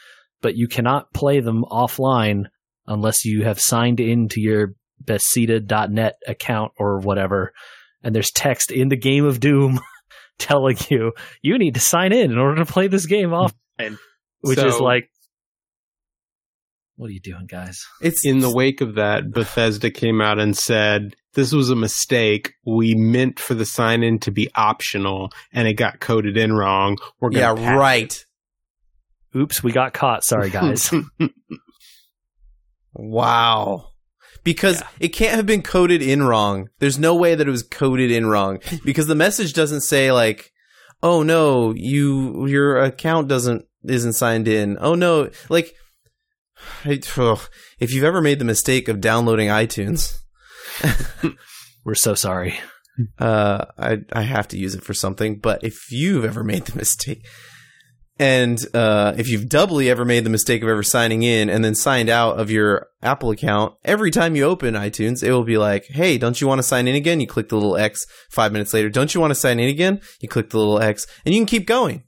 but 0.40 0.56
you 0.56 0.68
cannot 0.68 1.12
play 1.12 1.40
them 1.40 1.64
offline 1.64 2.44
unless 2.86 3.24
you 3.24 3.44
have 3.44 3.60
signed 3.60 4.00
into 4.00 4.40
your 4.40 4.74
Bethesda.net 5.00 6.14
account 6.26 6.72
or 6.78 7.00
whatever. 7.00 7.52
And 8.02 8.14
there's 8.14 8.30
text 8.30 8.70
in 8.70 8.88
the 8.88 8.96
game 8.96 9.26
of 9.26 9.40
Doom 9.40 9.80
telling 10.38 10.76
you 10.88 11.12
you 11.42 11.58
need 11.58 11.74
to 11.74 11.80
sign 11.80 12.12
in 12.12 12.30
in 12.30 12.38
order 12.38 12.64
to 12.64 12.72
play 12.72 12.86
this 12.86 13.06
game 13.06 13.30
offline, 13.30 13.98
which 14.40 14.58
is 14.58 14.80
like, 14.80 15.10
what 16.96 17.08
are 17.08 17.12
you 17.12 17.20
doing, 17.20 17.46
guys? 17.46 17.84
It's 18.00 18.24
In 18.24 18.38
the 18.38 18.50
wake 18.54 18.80
of 18.80 18.94
that, 18.94 19.30
Bethesda 19.30 19.90
came 19.90 20.22
out 20.22 20.38
and 20.38 20.56
said, 20.56 21.14
this 21.36 21.52
was 21.52 21.70
a 21.70 21.76
mistake. 21.76 22.54
We 22.66 22.96
meant 22.96 23.38
for 23.38 23.54
the 23.54 23.64
sign 23.64 24.02
in 24.02 24.18
to 24.20 24.32
be 24.32 24.50
optional 24.56 25.30
and 25.52 25.68
it 25.68 25.74
got 25.74 26.00
coded 26.00 26.36
in 26.36 26.52
wrong. 26.52 26.98
We're 27.20 27.30
gonna 27.30 27.54
patch 27.60 27.78
right. 27.78 28.24
Oops, 29.36 29.62
we 29.62 29.70
got 29.70 29.92
caught. 29.94 30.24
Sorry, 30.24 30.50
guys. 30.50 30.90
Wow. 32.94 33.88
Because 34.44 34.80
Yeah. 34.80 34.88
it 35.00 35.08
can't 35.08 35.34
have 35.36 35.46
been 35.46 35.62
coded 35.62 36.02
in 36.02 36.22
wrong. 36.22 36.68
There's 36.78 36.98
no 36.98 37.14
way 37.14 37.34
that 37.34 37.46
it 37.46 37.50
was 37.50 37.62
coded 37.62 38.10
in 38.10 38.26
wrong 38.26 38.60
because 38.84 39.06
the 39.06 39.14
message 39.14 39.52
doesn't 39.52 39.82
say 39.82 40.12
like, 40.12 40.50
"Oh 41.02 41.22
no, 41.22 41.74
you 41.76 42.46
your 42.46 42.78
account 42.78 43.28
doesn't 43.28 43.64
isn't 43.84 44.14
signed 44.14 44.48
in." 44.48 44.78
Oh 44.80 44.94
no, 44.94 45.30
like 45.48 45.74
I, 46.84 47.00
ugh. 47.18 47.40
if 47.78 47.92
you've 47.92 48.04
ever 48.04 48.22
made 48.22 48.38
the 48.38 48.44
mistake 48.44 48.88
of 48.88 49.00
downloading 49.00 49.48
iTunes, 49.48 50.18
We're 51.84 51.94
so 51.94 52.14
sorry. 52.14 52.58
uh, 53.18 53.66
I 53.78 53.98
I 54.12 54.22
have 54.22 54.48
to 54.48 54.58
use 54.58 54.74
it 54.74 54.82
for 54.82 54.94
something. 54.94 55.38
But 55.38 55.62
if 55.64 55.90
you've 55.90 56.24
ever 56.24 56.42
made 56.42 56.66
the 56.66 56.76
mistake, 56.76 57.26
and 58.18 58.58
uh, 58.74 59.14
if 59.18 59.28
you've 59.28 59.48
doubly 59.48 59.90
ever 59.90 60.04
made 60.04 60.24
the 60.24 60.30
mistake 60.30 60.62
of 60.62 60.68
ever 60.68 60.82
signing 60.82 61.22
in 61.22 61.50
and 61.50 61.64
then 61.64 61.74
signed 61.74 62.08
out 62.08 62.40
of 62.40 62.50
your 62.50 62.86
Apple 63.02 63.30
account, 63.30 63.74
every 63.84 64.10
time 64.10 64.34
you 64.34 64.44
open 64.44 64.74
iTunes, 64.74 65.22
it 65.22 65.30
will 65.32 65.44
be 65.44 65.58
like, 65.58 65.84
"Hey, 65.88 66.16
don't 66.16 66.40
you 66.40 66.48
want 66.48 66.58
to 66.58 66.62
sign 66.62 66.88
in 66.88 66.94
again?" 66.94 67.20
You 67.20 67.26
click 67.26 67.50
the 67.50 67.56
little 67.56 67.76
X. 67.76 68.06
Five 68.30 68.52
minutes 68.52 68.72
later, 68.72 68.88
don't 68.88 69.14
you 69.14 69.20
want 69.20 69.32
to 69.32 69.34
sign 69.36 69.60
in 69.60 69.68
again? 69.68 70.00
You 70.20 70.28
click 70.28 70.50
the 70.50 70.58
little 70.58 70.80
X, 70.80 71.06
and 71.24 71.34
you 71.34 71.40
can 71.40 71.46
keep 71.46 71.66
going. 71.66 72.04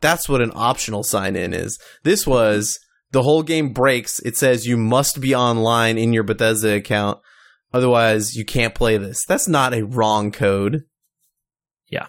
That's 0.00 0.28
what 0.28 0.40
an 0.40 0.52
optional 0.54 1.04
sign 1.04 1.36
in 1.36 1.52
is. 1.52 1.78
This 2.02 2.26
was 2.26 2.78
the 3.12 3.22
whole 3.22 3.42
game 3.42 3.72
breaks. 3.72 4.18
It 4.20 4.36
says 4.36 4.66
you 4.66 4.76
must 4.76 5.20
be 5.20 5.34
online 5.34 5.98
in 5.98 6.12
your 6.12 6.22
Bethesda 6.24 6.74
account. 6.74 7.18
Otherwise, 7.72 8.34
you 8.36 8.44
can't 8.44 8.74
play 8.74 8.96
this. 8.96 9.24
That's 9.26 9.46
not 9.48 9.72
a 9.74 9.82
wrong 9.84 10.32
code. 10.32 10.82
Yeah. 11.88 12.06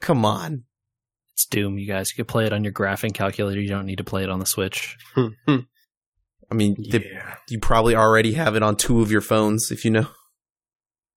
Come 0.00 0.24
on. 0.24 0.64
It's 1.34 1.46
Doom, 1.46 1.78
you 1.78 1.86
guys. 1.86 2.10
You 2.10 2.16
can 2.16 2.26
play 2.26 2.46
it 2.46 2.52
on 2.52 2.64
your 2.64 2.72
graphing 2.72 3.12
calculator. 3.14 3.60
You 3.60 3.68
don't 3.68 3.86
need 3.86 3.98
to 3.98 4.04
play 4.04 4.22
it 4.22 4.30
on 4.30 4.38
the 4.38 4.46
Switch. 4.46 4.96
I 5.16 6.54
mean, 6.54 6.74
the- 6.78 7.02
yeah. 7.04 7.36
you 7.48 7.58
probably 7.60 7.94
already 7.94 8.32
have 8.34 8.56
it 8.56 8.62
on 8.62 8.76
two 8.76 9.00
of 9.02 9.10
your 9.10 9.20
phones, 9.20 9.70
if 9.70 9.84
you 9.84 9.90
know. 9.90 10.06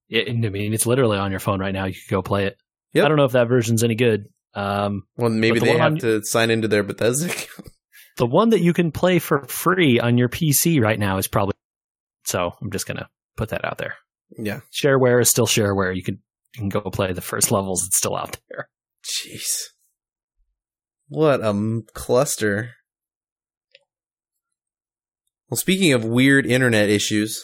It, 0.09 0.29
I 0.29 0.33
mean, 0.33 0.73
it's 0.73 0.85
literally 0.85 1.17
on 1.17 1.31
your 1.31 1.39
phone 1.39 1.59
right 1.59 1.73
now. 1.73 1.85
You 1.85 1.93
could 1.93 2.09
go 2.11 2.21
play 2.21 2.45
it. 2.45 2.57
Yep. 2.93 3.05
I 3.05 3.07
don't 3.07 3.17
know 3.17 3.25
if 3.25 3.31
that 3.31 3.47
version's 3.47 3.83
any 3.83 3.95
good. 3.95 4.25
Um, 4.53 5.03
Well, 5.17 5.31
maybe 5.31 5.59
the 5.59 5.65
they 5.65 5.77
have 5.77 5.93
on- 5.93 5.99
to 5.99 6.23
sign 6.23 6.51
into 6.51 6.67
their 6.67 6.83
Bethesda. 6.83 7.33
The 8.17 8.25
one 8.27 8.49
that 8.49 8.61
you 8.61 8.73
can 8.73 8.91
play 8.91 9.19
for 9.19 9.45
free 9.45 9.99
on 9.99 10.17
your 10.17 10.29
PC 10.29 10.81
right 10.81 10.99
now 10.99 11.17
is 11.17 11.27
probably. 11.27 11.53
So 12.25 12.51
I'm 12.61 12.71
just 12.71 12.87
gonna 12.87 13.09
put 13.35 13.49
that 13.49 13.65
out 13.65 13.77
there. 13.77 13.95
yeah. 14.37 14.61
Shareware 14.71 15.21
is 15.21 15.29
still 15.29 15.47
shareware. 15.47 15.95
You 15.95 16.03
can 16.03 16.19
you 16.55 16.59
can 16.61 16.69
go 16.69 16.81
play 16.81 17.13
the 17.13 17.21
first 17.21 17.51
levels. 17.51 17.85
It's 17.85 17.97
still 17.97 18.15
out 18.15 18.37
there. 18.49 18.69
Jeez. 19.03 19.69
What 21.07 21.41
a 21.41 21.47
m- 21.49 21.83
cluster. 21.93 22.71
Well, 25.49 25.57
speaking 25.57 25.93
of 25.93 26.05
weird 26.05 26.45
internet 26.45 26.89
issues, 26.89 27.43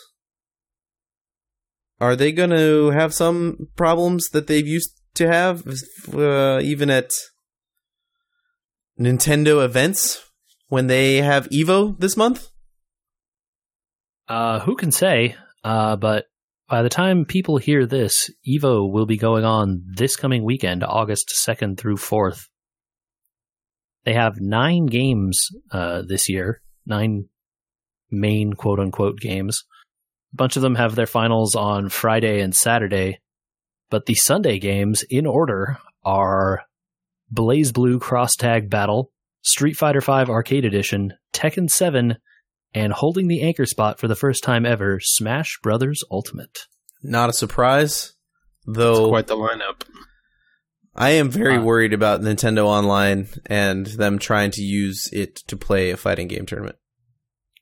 are 2.00 2.16
they 2.16 2.32
going 2.32 2.50
to 2.52 2.92
have 2.92 3.14
some 3.14 3.68
problems 3.76 4.30
that 4.30 4.48
they've 4.48 4.66
used 4.66 5.00
to 5.16 5.28
have, 5.28 5.64
uh, 6.14 6.60
even 6.64 6.90
at 6.90 7.12
Nintendo 9.00 9.64
events 9.64 10.24
when 10.70 10.88
they 10.88 11.18
have 11.18 11.50
Evo 11.50 12.00
this 12.00 12.16
month? 12.16 12.50
Uh, 14.28 14.60
who 14.60 14.76
can 14.76 14.92
say? 14.92 15.36
Uh, 15.64 15.96
but 15.96 16.26
by 16.70 16.84
the 16.84 16.90
time 16.90 17.26
people 17.26 17.58
hear 17.58 17.86
this, 17.86 18.30
Evo 18.48 18.90
will 18.90 19.08
be 19.08 19.18
going 19.18 19.44
on 19.44 19.84
this 19.96 20.16
coming 20.16 20.44
weekend, 20.44 20.84
August 20.84 21.34
2nd 21.46 21.78
through 21.78 21.98
4th. 21.98 22.48
They 24.06 24.14
have 24.14 24.40
nine 24.40 24.86
games 24.86 25.48
uh, 25.72 26.04
this 26.08 26.30
year, 26.30 26.62
nine 26.86 27.26
main 28.12 28.54
quote 28.54 28.80
unquote 28.80 29.20
games. 29.20 29.64
A 30.34 30.36
bunch 30.36 30.56
of 30.56 30.62
them 30.62 30.76
have 30.76 30.96
their 30.96 31.08
finals 31.08 31.56
on 31.56 31.90
Friday 31.90 32.40
and 32.42 32.54
Saturday, 32.54 33.20
but 33.90 34.06
the 34.06 34.16
Sunday 34.16 34.60
games 34.60 35.04
in 35.10 35.26
order 35.26 35.80
are 36.06 36.64
BlazBlue 37.34 38.00
Cross 38.00 38.36
Tag 38.36 38.70
Battle, 38.70 39.12
Street 39.42 39.74
Fighter 39.76 40.02
V 40.02 40.12
Arcade 40.12 40.66
Edition, 40.66 41.14
Tekken 41.34 41.70
7, 41.70 42.18
and 42.74 42.94
holding 42.94 43.28
the 43.28 43.42
anchor 43.42 43.66
spot 43.66 44.00
for 44.00 44.08
the 44.08 44.16
first 44.16 44.44
time 44.44 44.66
ever, 44.66 45.00
Smash 45.02 45.60
Brothers 45.64 46.04
Ultimate. 46.12 46.58
Not 47.02 47.30
a 47.30 47.34
surprise, 47.34 48.14
It's 48.68 48.78
though. 48.78 49.10
quite 49.10 49.28
the 49.28 49.36
lineup. 49.38 49.84
I 50.96 51.12
am 51.12 51.30
very 51.30 51.56
Uh, 51.58 51.64
worried 51.64 51.94
about 51.94 52.22
Nintendo 52.22 52.66
Online 52.66 53.28
and 53.46 53.86
them 53.86 54.20
trying 54.20 54.52
to 54.52 54.62
use 54.62 55.08
it 55.14 55.36
to 55.48 55.56
play 55.56 55.92
a 55.92 55.98
fighting 55.98 56.28
game 56.28 56.46
tournament. 56.46 56.76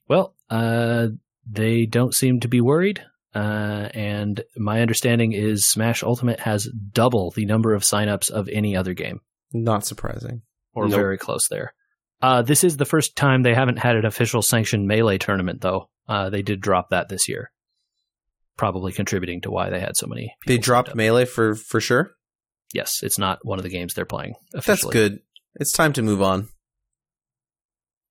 Well, 0.07 0.35
uh, 0.49 1.09
they 1.49 1.85
don't 1.85 2.15
seem 2.15 2.39
to 2.39 2.47
be 2.47 2.61
worried. 2.61 3.01
Uh, 3.35 3.89
and 3.93 4.41
my 4.55 4.81
understanding 4.81 5.33
is 5.33 5.67
Smash 5.67 6.01
Ultimate 6.01 6.39
has 6.39 6.67
double 6.91 7.29
the 7.31 7.45
number 7.45 7.73
of 7.73 7.83
signups 7.83 8.31
of 8.31 8.49
any 8.49 8.75
other 8.75 8.93
game, 8.95 9.19
Not 9.53 9.85
surprising. 9.85 10.41
Or 10.77 10.87
Nope. 10.87 10.99
very 10.99 11.17
close 11.17 11.47
there. 11.49 11.73
Uh, 12.21 12.41
this 12.41 12.63
is 12.63 12.77
the 12.77 12.85
first 12.85 13.15
time 13.15 13.43
they 13.43 13.53
haven't 13.53 13.77
had 13.79 13.95
an 13.95 14.05
official 14.05 14.41
sanctioned 14.41 14.87
melee 14.87 15.17
tournament, 15.17 15.61
though. 15.61 15.89
Uh, 16.07 16.29
they 16.29 16.41
did 16.41 16.61
drop 16.61 16.89
that 16.91 17.09
this 17.09 17.27
year, 17.27 17.51
probably 18.57 18.91
contributing 18.91 19.41
to 19.41 19.51
why 19.51 19.69
they 19.69 19.79
had 19.79 19.95
so 19.97 20.07
many. 20.07 20.33
They 20.45 20.57
dropped. 20.57 20.95
Melee 20.95 21.25
for 21.25 21.55
for 21.55 21.79
sure. 21.81 22.11
Yes, 22.73 22.99
it's 23.03 23.17
not 23.19 23.39
one 23.43 23.59
of 23.59 23.63
the 23.63 23.69
games 23.69 23.93
they're 23.93 24.05
playing. 24.05 24.33
That's 24.53 24.83
good. 24.85 25.19
It's 25.55 25.71
time 25.71 25.93
to 25.93 26.01
move 26.01 26.21
on. 26.21 26.47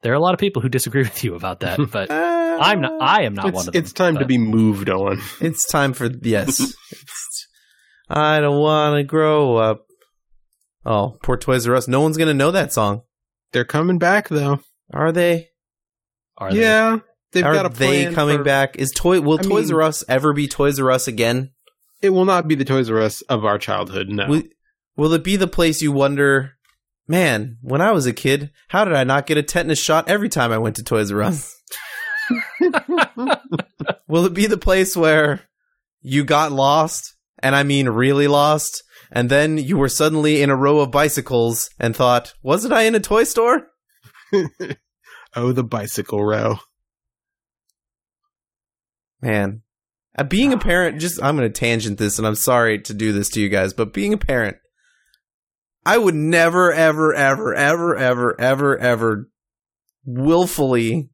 There 0.02 0.12
are 0.12 0.16
a 0.16 0.20
lot 0.20 0.34
of 0.34 0.40
people 0.40 0.62
who 0.62 0.68
disagree 0.68 1.02
with 1.04 1.24
you 1.24 1.34
about 1.34 1.60
that, 1.60 1.78
but 1.90 2.10
Uh, 2.10 2.58
I'm 2.60 2.80
not. 2.80 3.00
I 3.02 3.22
am 3.22 3.34
not 3.34 3.46
it's, 3.48 3.54
one 3.54 3.68
of 3.68 3.72
them. 3.74 3.82
it's 3.82 3.92
time 3.92 4.18
to 4.18 4.24
be 4.24 4.38
moved 4.38 4.88
on. 4.90 5.20
It's 5.40 5.66
time 5.66 5.92
for 5.94 6.08
yes. 6.22 6.74
I 8.08 8.40
don't 8.40 8.60
want 8.60 8.96
to 8.98 9.04
grow 9.04 9.56
up. 9.56 9.85
Oh, 10.88 11.18
poor 11.22 11.36
Toys 11.36 11.66
R 11.66 11.74
Us. 11.74 11.88
No 11.88 12.00
one's 12.00 12.16
gonna 12.16 12.32
know 12.32 12.52
that 12.52 12.72
song, 12.72 13.02
They're 13.52 13.64
coming 13.64 13.98
back 13.98 14.28
though. 14.28 14.60
are 14.94 15.10
they? 15.12 15.48
Are 16.38 16.52
they? 16.52 16.60
yeah, 16.60 16.98
they've 17.32 17.44
are 17.44 17.52
got 17.54 17.66
a 17.66 17.68
they 17.70 18.12
coming 18.14 18.38
for- 18.38 18.44
back? 18.44 18.76
Is 18.76 18.92
toy? 18.94 19.20
Will 19.20 19.38
I 19.40 19.42
Toys 19.42 19.66
mean- 19.66 19.74
R 19.74 19.82
Us 19.82 20.04
ever 20.08 20.32
be 20.32 20.46
Toys 20.48 20.78
R 20.78 20.90
Us 20.92 21.08
again? 21.08 21.50
It 22.02 22.10
will 22.10 22.24
not 22.26 22.46
be 22.46 22.54
the 22.54 22.64
Toys 22.64 22.88
R 22.90 23.00
Us 23.00 23.22
of 23.22 23.44
our 23.44 23.58
childhood. 23.58 24.08
No, 24.08 24.28
Will, 24.28 24.42
will 24.96 25.12
it 25.14 25.24
be 25.24 25.36
the 25.36 25.46
place 25.48 25.82
you 25.82 25.90
wonder? 25.92 26.52
Man, 27.08 27.56
when 27.62 27.80
I 27.80 27.92
was 27.92 28.06
a 28.06 28.12
kid, 28.12 28.50
how 28.68 28.84
did 28.84 28.94
I 28.94 29.04
not 29.04 29.26
get 29.26 29.38
a 29.38 29.42
tetanus 29.42 29.78
shot 29.80 30.08
every 30.08 30.28
time 30.28 30.52
I 30.52 30.58
went 30.58 30.76
to 30.76 30.82
Toys 30.84 31.10
R 31.10 31.22
Us? 31.22 31.52
Will 34.08 34.24
it 34.26 34.34
be 34.34 34.46
the 34.46 34.56
place 34.58 34.96
where 34.96 35.40
you 36.02 36.24
got 36.24 36.52
lost, 36.52 37.14
and 37.42 37.54
I 37.54 37.62
mean 37.62 37.88
really 37.88 38.28
lost, 38.28 38.82
and 39.16 39.30
then 39.30 39.56
you 39.56 39.78
were 39.78 39.88
suddenly 39.88 40.42
in 40.42 40.50
a 40.50 40.54
row 40.54 40.80
of 40.80 40.90
bicycles 40.90 41.70
and 41.80 41.96
thought, 41.96 42.34
wasn't 42.42 42.74
I 42.74 42.82
in 42.82 42.94
a 42.94 43.00
toy 43.00 43.24
store? 43.24 43.68
oh, 45.34 45.52
the 45.52 45.64
bicycle 45.64 46.22
row. 46.22 46.58
Man, 49.22 49.62
uh, 50.18 50.24
being 50.24 50.52
a 50.52 50.58
parent, 50.58 51.00
just, 51.00 51.18
I'm 51.22 51.34
going 51.34 51.50
to 51.50 51.58
tangent 51.58 51.96
this, 51.96 52.18
and 52.18 52.26
I'm 52.26 52.34
sorry 52.34 52.78
to 52.80 52.92
do 52.92 53.14
this 53.14 53.30
to 53.30 53.40
you 53.40 53.48
guys, 53.48 53.72
but 53.72 53.94
being 53.94 54.12
a 54.12 54.18
parent, 54.18 54.58
I 55.86 55.96
would 55.96 56.14
never, 56.14 56.70
ever, 56.70 57.14
ever, 57.14 57.54
ever, 57.54 57.96
ever, 57.96 58.38
ever, 58.38 58.78
ever 58.78 59.30
willfully 60.04 61.08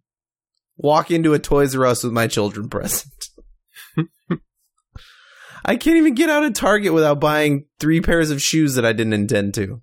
walk 0.76 1.12
into 1.12 1.34
a 1.34 1.38
Toys 1.38 1.76
R 1.76 1.86
Us 1.86 2.02
with 2.02 2.12
my 2.12 2.26
children 2.26 2.68
present. 2.68 3.28
I 5.64 5.76
can't 5.76 5.96
even 5.96 6.14
get 6.14 6.28
out 6.30 6.44
of 6.44 6.54
Target 6.54 6.92
without 6.92 7.20
buying 7.20 7.66
three 7.78 8.00
pairs 8.00 8.30
of 8.30 8.40
shoes 8.42 8.74
that 8.74 8.84
I 8.84 8.92
didn't 8.92 9.12
intend 9.12 9.54
to. 9.54 9.80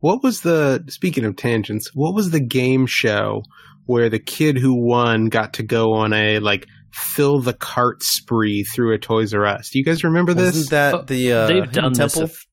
what 0.00 0.22
was 0.22 0.42
the 0.42 0.84
speaking 0.88 1.24
of 1.24 1.36
tangents? 1.36 1.90
What 1.94 2.14
was 2.14 2.30
the 2.30 2.40
game 2.40 2.86
show 2.86 3.42
where 3.86 4.08
the 4.10 4.18
kid 4.18 4.58
who 4.58 4.74
won 4.74 5.26
got 5.26 5.54
to 5.54 5.62
go 5.62 5.94
on 5.94 6.12
a 6.12 6.38
like 6.38 6.66
fill 6.92 7.40
the 7.40 7.54
cart 7.54 8.02
spree 8.02 8.62
through 8.64 8.94
a 8.94 8.98
Toys 8.98 9.32
R 9.34 9.46
Us? 9.46 9.70
Do 9.70 9.78
you 9.78 9.84
guys 9.84 10.04
remember 10.04 10.34
this? 10.34 10.54
Wasn't 10.54 10.70
that 10.70 10.94
Oh, 10.94 11.02
the 11.02 11.32
uh, 11.32 11.46
They've 11.46 11.72
done 11.72 11.92
this. 11.92 11.98
temple? 12.14 12.22
a 12.22 12.24
f- 12.26 12.46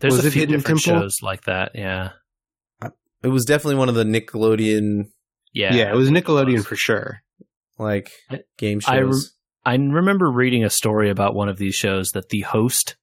There's 0.00 0.16
Was 0.16 0.24
a 0.24 0.28
it 0.28 0.30
few 0.32 0.40
Hidden 0.42 0.56
different 0.58 0.82
Temple? 0.82 1.02
shows 1.02 1.18
like 1.22 1.42
that. 1.44 1.72
Yeah. 1.74 2.10
It 3.22 3.28
was 3.28 3.46
definitely 3.46 3.76
one 3.76 3.88
of 3.88 3.94
the 3.94 4.04
Nickelodeon 4.04 5.04
Yeah. 5.54 5.74
yeah, 5.74 5.90
it 5.92 5.96
was 5.96 6.10
Nickelodeon 6.10 6.54
was. 6.56 6.66
for 6.66 6.76
sure. 6.76 7.20
like 7.78 8.10
I- 8.30 8.40
game 8.58 8.80
I 8.86 8.98
rem- 8.98 9.12
shows. 9.12 9.32
I 9.64 9.74
remember 9.74 10.30
reading 10.30 10.64
a 10.64 10.70
story 10.70 11.10
about 11.10 11.34
one 11.34 11.48
of 11.48 11.56
these 11.56 11.74
shows 11.74 12.10
that 12.10 12.28
the 12.28 12.42
host 12.42 12.96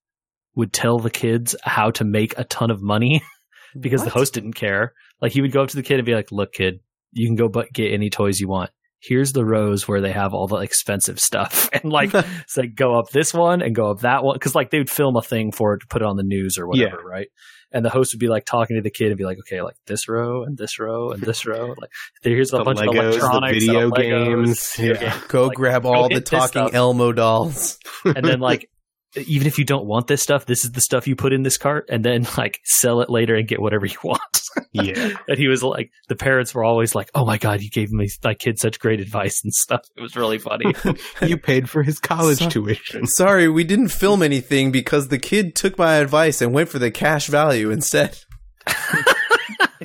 would 0.55 0.73
tell 0.73 0.99
the 0.99 1.09
kids 1.09 1.55
how 1.63 1.91
to 1.91 2.03
make 2.03 2.37
a 2.37 2.43
ton 2.43 2.71
of 2.71 2.81
money 2.81 3.21
because 3.79 4.03
the 4.03 4.09
host 4.09 4.33
didn't 4.33 4.53
care. 4.53 4.93
Like 5.21 5.31
he 5.31 5.41
would 5.41 5.51
go 5.51 5.63
up 5.63 5.69
to 5.69 5.75
the 5.75 5.83
kid 5.83 5.97
and 5.99 6.05
be 6.05 6.13
like, 6.13 6.31
"Look, 6.31 6.53
kid, 6.53 6.79
you 7.11 7.27
can 7.27 7.35
go 7.35 7.47
but 7.47 7.71
get 7.73 7.93
any 7.93 8.09
toys 8.09 8.39
you 8.39 8.47
want. 8.47 8.69
Here's 8.99 9.33
the 9.33 9.45
rows 9.45 9.87
where 9.87 10.01
they 10.01 10.11
have 10.11 10.33
all 10.33 10.47
the 10.47 10.57
expensive 10.57 11.19
stuff, 11.19 11.69
and 11.73 11.91
like, 11.91 12.13
it's 12.13 12.57
like 12.57 12.75
go 12.75 12.97
up 12.97 13.09
this 13.09 13.33
one 13.33 13.61
and 13.61 13.75
go 13.75 13.91
up 13.91 14.01
that 14.01 14.23
one 14.23 14.35
because 14.35 14.55
like 14.55 14.69
they 14.69 14.77
would 14.77 14.89
film 14.89 15.15
a 15.15 15.21
thing 15.21 15.51
for 15.51 15.73
it 15.73 15.79
to 15.79 15.87
put 15.87 16.01
it 16.01 16.07
on 16.07 16.17
the 16.17 16.23
news 16.23 16.57
or 16.57 16.67
whatever, 16.67 16.97
right? 17.03 17.27
And 17.73 17.85
the 17.85 17.89
host 17.89 18.13
would 18.13 18.19
be 18.19 18.27
like 18.27 18.45
talking 18.45 18.75
to 18.75 18.81
the 18.81 18.89
kid 18.89 19.07
and 19.07 19.17
be 19.17 19.23
like, 19.23 19.39
"Okay, 19.39 19.61
like 19.61 19.75
this 19.87 20.07
row 20.09 20.43
and 20.43 20.57
this 20.57 20.77
row 20.79 21.11
and 21.11 21.21
this 21.23 21.45
row, 21.45 21.73
like 21.79 21.89
here's 22.21 22.53
a 22.53 22.57
The 22.57 22.63
bunch 22.65 22.79
Legos, 22.79 22.87
of 22.87 22.93
the 22.95 22.99
electronics, 23.01 23.53
video 23.53 23.79
and 23.85 23.93
Legos, 23.93 24.35
games. 24.35 24.73
video 24.75 24.93
Yeah. 24.95 25.11
games." 25.11 25.23
Go 25.29 25.47
like, 25.47 25.55
grab 25.55 25.83
go 25.83 25.93
all 25.93 26.09
the 26.09 26.21
talking. 26.21 26.69
Elmo 26.73 27.11
dolls. 27.13 27.79
and 28.05 28.25
then 28.25 28.39
like 28.39 28.69
even 29.15 29.47
if 29.47 29.57
you 29.57 29.65
don't 29.65 29.85
want 29.85 30.07
this 30.07 30.21
stuff 30.21 30.45
this 30.45 30.63
is 30.63 30.71
the 30.71 30.81
stuff 30.81 31.07
you 31.07 31.15
put 31.15 31.33
in 31.33 31.43
this 31.43 31.57
cart 31.57 31.85
and 31.89 32.03
then 32.03 32.25
like 32.37 32.59
sell 32.63 33.01
it 33.01 33.09
later 33.09 33.35
and 33.35 33.47
get 33.47 33.61
whatever 33.61 33.85
you 33.85 33.97
want 34.03 34.21
Yeah. 34.73 35.15
and 35.27 35.37
he 35.37 35.47
was 35.47 35.63
like 35.63 35.91
the 36.09 36.15
parents 36.15 36.53
were 36.53 36.63
always 36.63 36.93
like 36.95 37.09
oh 37.15 37.25
my 37.25 37.37
god 37.37 37.61
you 37.61 37.69
gave 37.69 37.91
me 37.91 38.07
my 38.23 38.33
kid 38.33 38.59
such 38.59 38.79
great 38.79 38.99
advice 38.99 39.41
and 39.43 39.53
stuff 39.53 39.81
it 39.97 40.01
was 40.01 40.15
really 40.15 40.37
funny 40.39 40.73
you 41.21 41.37
paid 41.37 41.69
for 41.69 41.83
his 41.83 41.99
college 41.99 42.39
So- 42.39 42.49
tuition. 42.49 43.05
Sorry, 43.07 43.47
we 43.49 43.63
didn't 43.63 43.89
film 43.89 44.21
anything 44.23 44.71
because 44.71 45.07
the 45.09 45.19
kid 45.19 45.55
took 45.55 45.77
my 45.77 45.95
advice 45.95 46.41
and 46.41 46.53
went 46.53 46.69
for 46.69 46.79
the 46.79 46.91
cash 46.91 47.27
value 47.27 47.69
instead. 47.71 48.17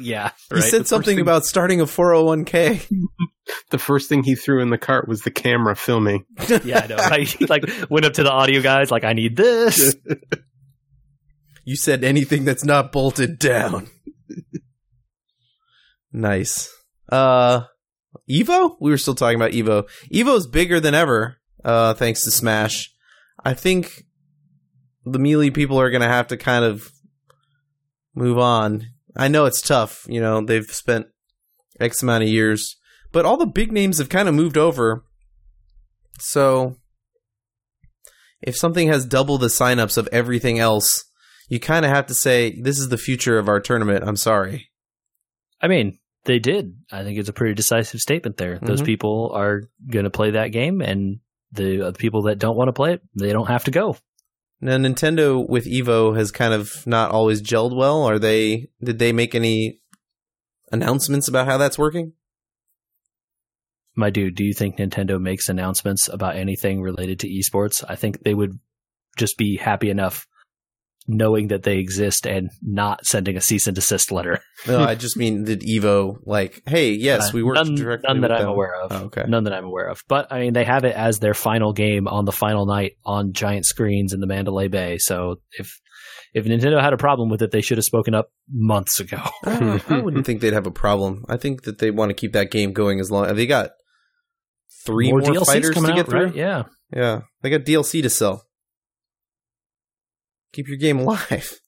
Yeah 0.01 0.31
He 0.51 0.57
right 0.57 0.65
said 0.65 0.87
something 0.87 1.17
thing- 1.17 1.23
about 1.23 1.45
starting 1.45 1.81
a 1.81 1.85
401k. 1.87 2.87
The 3.71 3.79
first 3.79 4.09
thing 4.09 4.25
he 4.25 4.35
threw 4.35 4.61
in 4.61 4.71
the 4.71 4.79
cart 4.79 5.07
was 5.07 5.23
the 5.23 5.31
camera 5.31 5.77
filming. 5.77 6.25
yeah 6.65 6.81
i 6.83 6.87
know 6.89 6.97
right? 6.97 7.29
he 7.29 7.47
like 7.47 7.63
went 7.89 8.05
up 8.05 8.15
to 8.15 8.25
the 8.25 8.31
audio 8.33 8.61
guys 8.61 8.91
like 8.91 9.05
i 9.05 9.13
need 9.13 9.37
this 9.37 9.95
You 11.65 11.77
said 11.77 12.03
anything 12.03 12.45
that's 12.45 12.65
not 12.65 12.91
bolted 12.91 13.39
down. 13.39 13.87
nice. 16.13 16.69
Uh 17.11 17.63
Evo? 18.29 18.77
We 18.81 18.91
were 18.91 18.99
still 18.99 19.15
talking 19.15 19.37
about 19.37 19.53
Evo. 19.53 19.89
Evo's 20.13 20.47
bigger 20.49 20.81
than 20.81 20.95
ever, 20.95 21.37
uh, 21.65 21.95
thanks 21.95 22.25
to 22.25 22.31
Smash. 22.31 22.93
I 23.45 23.55
think 23.55 24.05
the 25.05 25.19
Melee 25.21 25.51
people 25.51 25.79
are 25.81 25.91
gonna 25.91 26.09
have 26.09 26.29
to 26.29 26.37
kind 26.37 26.65
of 26.65 26.91
move 28.15 28.39
on. 28.39 28.87
I 29.17 29.29
know 29.29 29.47
it's 29.47 29.61
tough, 29.61 30.05
you 30.09 30.21
know, 30.21 30.45
they've 30.45 30.65
spent 30.71 31.07
X 31.81 32.03
amount 32.03 32.25
of 32.25 32.29
years, 32.29 32.77
but 33.13 33.25
all 33.25 33.37
the 33.37 33.47
big 33.47 33.73
names 33.73 33.99
have 33.99 34.09
kind 34.09 34.29
of 34.29 34.35
moved 34.35 34.57
over. 34.59 35.05
So 36.21 36.77
if 38.43 38.57
something 38.57 38.89
has 38.89 39.07
double 39.07 39.39
the 39.39 39.47
signups 39.49 39.97
of 39.99 40.09
everything 40.13 40.59
else, 40.59 41.05
you 41.49 41.61
kind 41.61 41.85
of 41.85 41.91
have 41.91 42.07
to 42.07 42.15
say 42.15 42.61
this 42.61 42.79
is 42.79 42.89
the 42.89 42.99
future 42.99 43.39
of 43.39 43.49
our 43.49 43.61
tournament. 43.61 44.05
I'm 44.07 44.17
sorry. 44.17 44.69
i 45.63 45.69
mean 45.69 45.99
they 46.27 46.39
did 46.39 46.75
i 46.93 47.03
think 47.03 47.19
it's 47.19 47.29
a 47.31 47.33
pretty 47.33 47.55
decisive 47.55 48.01
statement 48.01 48.37
there 48.37 48.59
those 48.61 48.83
Mhm. 48.83 48.87
people 48.87 49.31
are 49.33 49.63
going 49.91 50.05
to 50.05 50.11
play 50.11 50.33
that 50.33 50.49
game 50.53 50.83
and 50.83 51.21
the, 51.53 51.87
uh, 51.89 51.93
people 51.93 52.23
that 52.25 52.39
don't 52.39 52.57
want 52.59 52.69
to 52.69 52.73
play 52.75 52.93
it 52.93 53.01
they 53.15 53.33
don't 53.33 53.47
have 53.47 53.65
to 53.65 53.71
go 53.71 53.97
Now 54.61 54.77
Nintendo 54.77 55.47
with 55.47 55.67
Evo 55.67 56.17
has 56.17 56.31
kind 56.31 56.55
of 56.55 56.87
not 56.87 57.11
always 57.11 57.43
gelled 57.43 57.77
well. 57.77 58.05
Are 58.05 58.19
they? 58.19 58.69
Did 58.83 58.99
they 58.99 59.13
make 59.13 59.35
any 59.35 59.81
announcements 60.73 61.29
about 61.29 61.47
how 61.47 61.59
that's 61.59 61.79
working? 61.79 62.13
my 63.97 64.11
dude, 64.11 64.35
do 64.35 64.45
you 64.45 64.53
think 64.53 64.77
Nintendo 64.77 65.21
makes 65.21 65.49
announcements 65.49 66.07
about 66.09 66.37
anything 66.37 66.83
related 66.83 67.19
to 67.21 67.29
esports? 67.29 67.83
I 67.89 67.97
think 67.97 68.23
they 68.23 68.35
would 68.35 68.61
just 69.17 69.39
be 69.39 69.57
happy 69.57 69.89
enough 69.89 70.27
knowing 71.09 71.49
that 71.49 71.63
they 71.63 71.79
exist 71.79 72.27
and 72.27 72.51
not 72.63 73.05
sending 73.07 73.37
a 73.37 73.41
cease 73.41 73.67
and 73.67 73.75
desist 73.75 74.11
letter. 74.13 74.41
No, 74.67 74.81
I 74.83 74.95
just 74.95 75.17
mean 75.19 75.45
did 75.45 75.61
Evo 75.61 76.17
like, 76.25 76.63
hey, 76.67 76.91
yes, 76.93 77.29
Uh, 77.29 77.31
we 77.35 77.43
worked 77.43 77.57
none, 77.67 77.75
directly. 77.75 78.09
none 78.09 78.23
that 78.23 78.33
I'm 78.33 78.41
them. 78.41 78.49
aware 78.49 78.75
of. 78.83 78.91
Oh, 78.93 79.05
okay. 79.07 79.25
None 79.29 79.45
that 79.45 79.53
I'm 79.53 79.67
aware 79.67 79.87
of. 79.89 80.03
But 80.09 80.33
I 80.33 80.41
mean, 80.41 80.55
they 80.55 80.65
have 80.65 80.85
it 80.85 80.97
as 80.97 81.19
their 81.19 81.35
final 81.35 81.73
game 81.75 82.09
on 82.09 82.25
the 82.25 82.33
final 82.33 82.65
night 82.67 82.93
on 83.05 83.33
giant 83.35 83.67
screens 83.67 84.13
in 84.15 84.21
the 84.21 84.27
Mandalay 84.27 84.69
Bay. 84.69 84.97
So 84.99 85.37
if 85.53 85.71
if 86.35 86.47
Nintendo 86.47 86.81
had 86.83 86.93
a 86.95 86.97
problem 86.97 87.29
with 87.29 87.43
it, 87.43 87.51
they 87.51 87.61
should 87.61 87.79
have 87.79 87.85
spoken 87.85 88.15
up 88.15 88.31
months 88.51 88.99
ago. 88.99 89.19
I, 89.45 89.81
I 89.89 89.99
wouldn't 90.01 90.27
think 90.27 90.41
they'd 90.41 90.53
have 90.55 90.67
a 90.67 90.71
problem. 90.73 91.25
I 91.29 91.37
think 91.37 91.63
that 91.65 91.79
they 91.79 91.91
want 91.91 92.09
to 92.11 92.15
keep 92.15 92.33
that 92.33 92.51
game 92.51 92.73
going 92.73 92.99
as 92.99 93.11
long. 93.11 93.33
They 93.37 93.47
got 93.47 93.71
three 94.85 95.11
more, 95.11 95.21
DLCs 95.21 95.47
fighters 95.47 95.69
to 95.71 95.75
coming 95.75 95.91
get 95.97 96.01
out, 96.01 96.09
through. 96.11 96.25
right? 96.27 96.35
Yeah. 96.35 96.63
Yeah, 96.95 97.21
they 97.43 97.51
got 97.51 97.63
DLC 97.63 98.03
to 98.03 98.11
sell. 98.11 98.45
Keep 100.57 100.69
your 100.69 100.79
game 100.79 100.99
alive. 101.01 101.61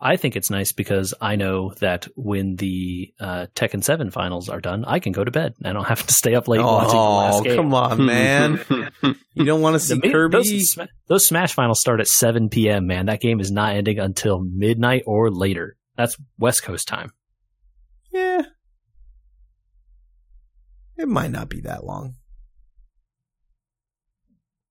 I 0.00 0.16
think 0.16 0.34
it's 0.34 0.50
nice 0.50 0.72
because 0.72 1.14
I 1.20 1.36
know 1.36 1.74
that 1.78 2.08
when 2.16 2.56
the 2.56 3.14
uh, 3.20 3.46
Tekken 3.54 3.84
7 3.84 4.10
finals 4.10 4.48
are 4.48 4.60
done, 4.60 4.84
I 4.84 4.98
can 4.98 5.12
go 5.12 5.22
to 5.22 5.30
bed. 5.30 5.54
I 5.64 5.72
don't 5.72 5.86
have 5.86 6.04
to 6.04 6.12
stay 6.12 6.34
up 6.34 6.48
late 6.48 6.60
watching 6.60 6.90
the 6.90 6.96
oh, 6.96 7.16
last 7.18 7.44
game. 7.44 7.56
come 7.56 7.72
on, 7.72 8.04
man! 8.04 8.60
You 9.34 9.46
don't 9.46 9.62
want 9.62 9.74
to 9.74 9.80
see 9.80 9.94
The 9.94 10.10
Kirby? 10.10 10.36
Those, 10.36 10.76
those 11.06 11.26
Smash 11.26 11.54
finals 11.54 11.80
start 11.80 12.00
at 12.00 12.08
7 12.08 12.50
p.m., 12.50 12.86
man. 12.86 13.06
That 13.06 13.20
game 13.20 13.40
is 13.40 13.50
not 13.50 13.74
ending 13.74 13.98
until 13.98 14.40
midnight 14.40 15.04
or 15.06 15.30
later. 15.30 15.76
That's 15.96 16.16
West 16.36 16.64
Coast 16.64 16.86
time. 16.86 17.12
Yeah, 18.12 18.42
it 20.96 21.08
might 21.08 21.30
not 21.30 21.48
be 21.48 21.60
that 21.62 21.84
long. 21.84 22.16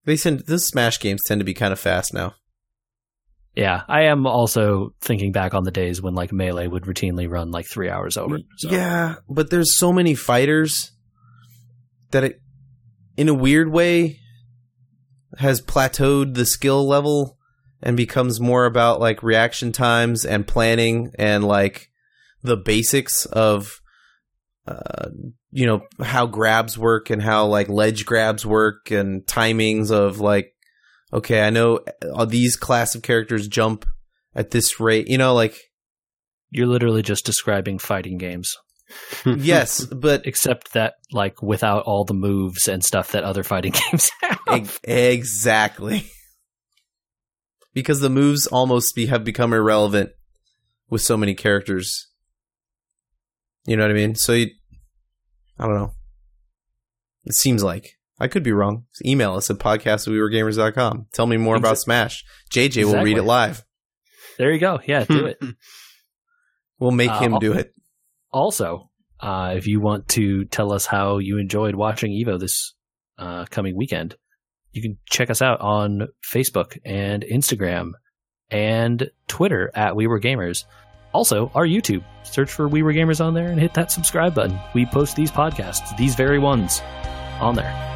They 0.04 0.18
send 0.18 0.42
those 0.42 0.68
Smash 0.68 1.00
games 1.00 1.24
tend 1.24 1.40
to 1.40 1.46
be 1.46 1.54
kind 1.54 1.74
of 1.74 1.80
fast 1.80 2.14
now. 2.14 2.36
Yeah, 3.56 3.82
I 3.90 4.04
am 4.04 4.26
also 4.26 4.94
thinking 5.02 5.34
back 5.34 5.54
on 5.54 5.64
the 5.64 5.72
days 5.72 6.02
when 6.02 6.16
like 6.16 6.32
Melee 6.32 6.68
would 6.68 6.84
routinely 6.84 7.30
run 7.30 7.52
like 7.52 7.66
three 7.66 7.90
hours 7.90 8.16
over. 8.16 8.40
So. 8.58 8.70
Yeah, 8.70 9.16
but 9.30 9.50
there's 9.50 9.78
so 9.78 9.92
many 9.92 10.16
fighters 10.16 10.92
that 12.12 12.24
it, 12.24 12.42
in 13.18 13.28
a 13.28 13.34
weird 13.34 13.70
way, 13.70 14.20
has 15.38 15.62
plateaued 15.62 16.36
the 16.36 16.46
skill 16.46 16.88
level 16.88 17.38
and 17.84 17.98
becomes 17.98 18.40
more 18.40 18.66
about 18.66 19.00
like 19.02 19.22
reaction 19.22 19.72
times 19.72 20.24
and 20.24 20.48
planning 20.48 21.12
and 21.20 21.44
like 21.44 21.90
the 22.44 22.58
basics 22.58 23.26
of, 23.26 23.82
uh, 24.66 25.10
you 25.52 25.66
know, 25.66 25.82
how 26.02 26.26
grabs 26.26 26.78
work 26.78 27.10
and 27.10 27.22
how 27.22 27.48
like 27.48 27.68
ledge 27.68 28.06
grabs 28.06 28.46
work 28.46 28.92
and 28.92 29.24
timings 29.26 29.92
of 29.92 30.20
like, 30.22 30.54
okay, 31.14 31.42
I 31.42 31.50
know 31.50 31.80
uh, 32.14 32.26
these 32.26 32.56
class 32.56 32.96
of 32.96 33.02
characters 33.02 33.48
jump 33.48 33.86
at 34.36 34.52
this 34.52 34.80
rate, 34.80 35.08
you 35.08 35.18
know, 35.18 35.34
like, 35.34 35.58
You're 36.50 36.68
literally 36.68 37.02
just 37.02 37.26
describing 37.26 37.80
fighting 37.80 38.18
games, 38.18 38.56
yes, 39.26 39.86
but 39.86 40.26
except 40.26 40.74
that 40.74 40.96
like 41.12 41.42
without 41.42 41.84
all 41.84 42.04
the 42.06 42.14
moves 42.14 42.68
and 42.68 42.84
stuff 42.84 43.12
that 43.12 43.24
other 43.24 43.44
fighting 43.44 43.74
games 43.92 44.10
have. 44.22 44.40
Ex- 44.48 44.80
exactly. 44.84 46.06
Because 47.74 48.02
the 48.02 48.10
moves 48.10 48.48
almost 48.48 48.96
be, 48.96 49.06
have 49.06 49.24
become 49.24 49.54
irrelevant 49.54 50.12
with 50.90 51.02
so 51.02 51.16
many 51.16 51.34
characters. 51.34 52.10
You 53.66 53.78
know 53.78 53.84
what 53.84 53.92
I 53.92 53.96
mean? 53.96 54.16
So 54.16 54.34
you, 54.34 54.48
I 55.58 55.68
don't 55.68 55.76
know. 55.76 55.94
It 57.24 57.34
seems 57.34 57.64
like. 57.64 57.92
I 58.22 58.28
could 58.28 58.44
be 58.44 58.52
wrong. 58.52 58.86
Email 59.06 59.34
us 59.36 59.50
at 59.50 59.58
podcastwewergamers.com. 59.58 61.08
Tell 61.14 61.26
me 61.28 61.38
more 61.38 61.56
about 61.56 61.80
Smash. 61.80 62.24
JJ 62.54 62.86
will 62.86 63.04
read 63.04 63.18
it 63.18 63.24
live. 63.24 63.64
There 64.38 64.52
you 64.52 64.60
go. 64.60 64.80
Yeah, 64.86 65.04
do 65.06 65.26
it. 65.26 65.40
We'll 66.80 66.92
make 66.92 67.12
Uh, 67.12 67.20
him 67.20 67.34
I'll- 67.36 67.40
do 67.40 67.54
it. 67.54 67.74
Also, 68.32 68.90
uh, 69.20 69.54
if 69.56 69.68
you 69.68 69.80
want 69.80 70.08
to 70.10 70.46
tell 70.46 70.72
us 70.74 70.86
how 70.88 71.20
you 71.20 71.38
enjoyed 71.38 71.76
watching 71.76 72.12
Evo 72.12 72.40
this 72.40 72.74
uh, 73.20 73.46
coming 73.52 73.76
weekend, 73.78 74.16
you 74.72 74.82
can 74.82 74.98
check 75.08 75.30
us 75.30 75.42
out 75.44 75.62
on 75.62 76.08
Facebook 76.34 76.78
and 76.84 77.24
Instagram 77.24 77.92
and 78.50 79.12
Twitter 79.28 79.70
at 79.76 79.96
We 79.96 80.08
Were 80.08 80.20
Gamers. 80.20 80.64
Also, 81.14 81.52
our 81.54 81.66
YouTube. 81.68 82.04
Search 82.24 82.52
for 82.52 82.68
We 82.68 82.82
Were 82.82 82.94
Gamers 82.94 83.24
on 83.24 83.34
there 83.36 83.48
and 83.48 83.60
hit 83.60 83.74
that 83.76 83.92
subscribe 83.92 84.34
button. 84.34 84.58
We 84.74 84.86
post 84.88 85.16
these 85.16 85.30
podcasts, 85.32 85.96
these 85.98 86.16
very 86.16 86.40
ones, 86.40 86.82
on 87.40 87.54
there. 87.56 87.91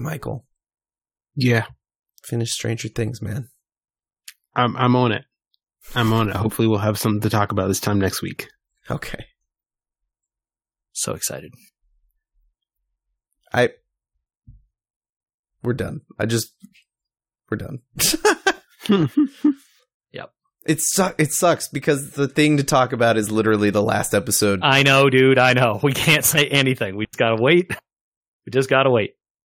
Michael. 0.00 0.46
Yeah, 1.34 1.66
Finish 2.24 2.52
Stranger 2.52 2.88
Things, 2.88 3.22
man. 3.22 3.48
I'm 4.54 4.76
I'm 4.76 4.96
on 4.96 5.12
it. 5.12 5.24
I'm 5.94 6.12
on 6.12 6.28
it. 6.28 6.36
Hopefully, 6.36 6.68
we'll 6.68 6.78
have 6.78 6.98
something 6.98 7.20
to 7.22 7.30
talk 7.30 7.52
about 7.52 7.68
this 7.68 7.80
time 7.80 7.98
next 7.98 8.22
week. 8.22 8.48
Okay. 8.90 9.24
So 10.92 11.14
excited. 11.14 11.52
I 13.52 13.70
we're 15.62 15.72
done. 15.74 16.00
I 16.18 16.26
just 16.26 16.52
we're 17.50 17.58
done. 17.58 17.78
Yep. 20.12 20.30
It 20.66 20.78
su- 20.80 21.14
it 21.18 21.32
sucks 21.32 21.68
because 21.68 22.12
the 22.12 22.28
thing 22.28 22.56
to 22.56 22.64
talk 22.64 22.92
about 22.92 23.16
is 23.16 23.30
literally 23.30 23.70
the 23.70 23.82
last 23.82 24.14
episode. 24.14 24.60
I 24.62 24.82
know, 24.82 25.08
dude. 25.08 25.38
I 25.38 25.52
know. 25.52 25.80
We 25.82 25.92
can't 25.92 26.24
say 26.24 26.46
anything. 26.48 26.96
We 26.96 27.06
just 27.06 27.18
gotta 27.18 27.40
wait. 27.40 27.70
We 28.46 28.50
just 28.50 28.68
gotta 28.68 28.90
wait. 28.90 29.12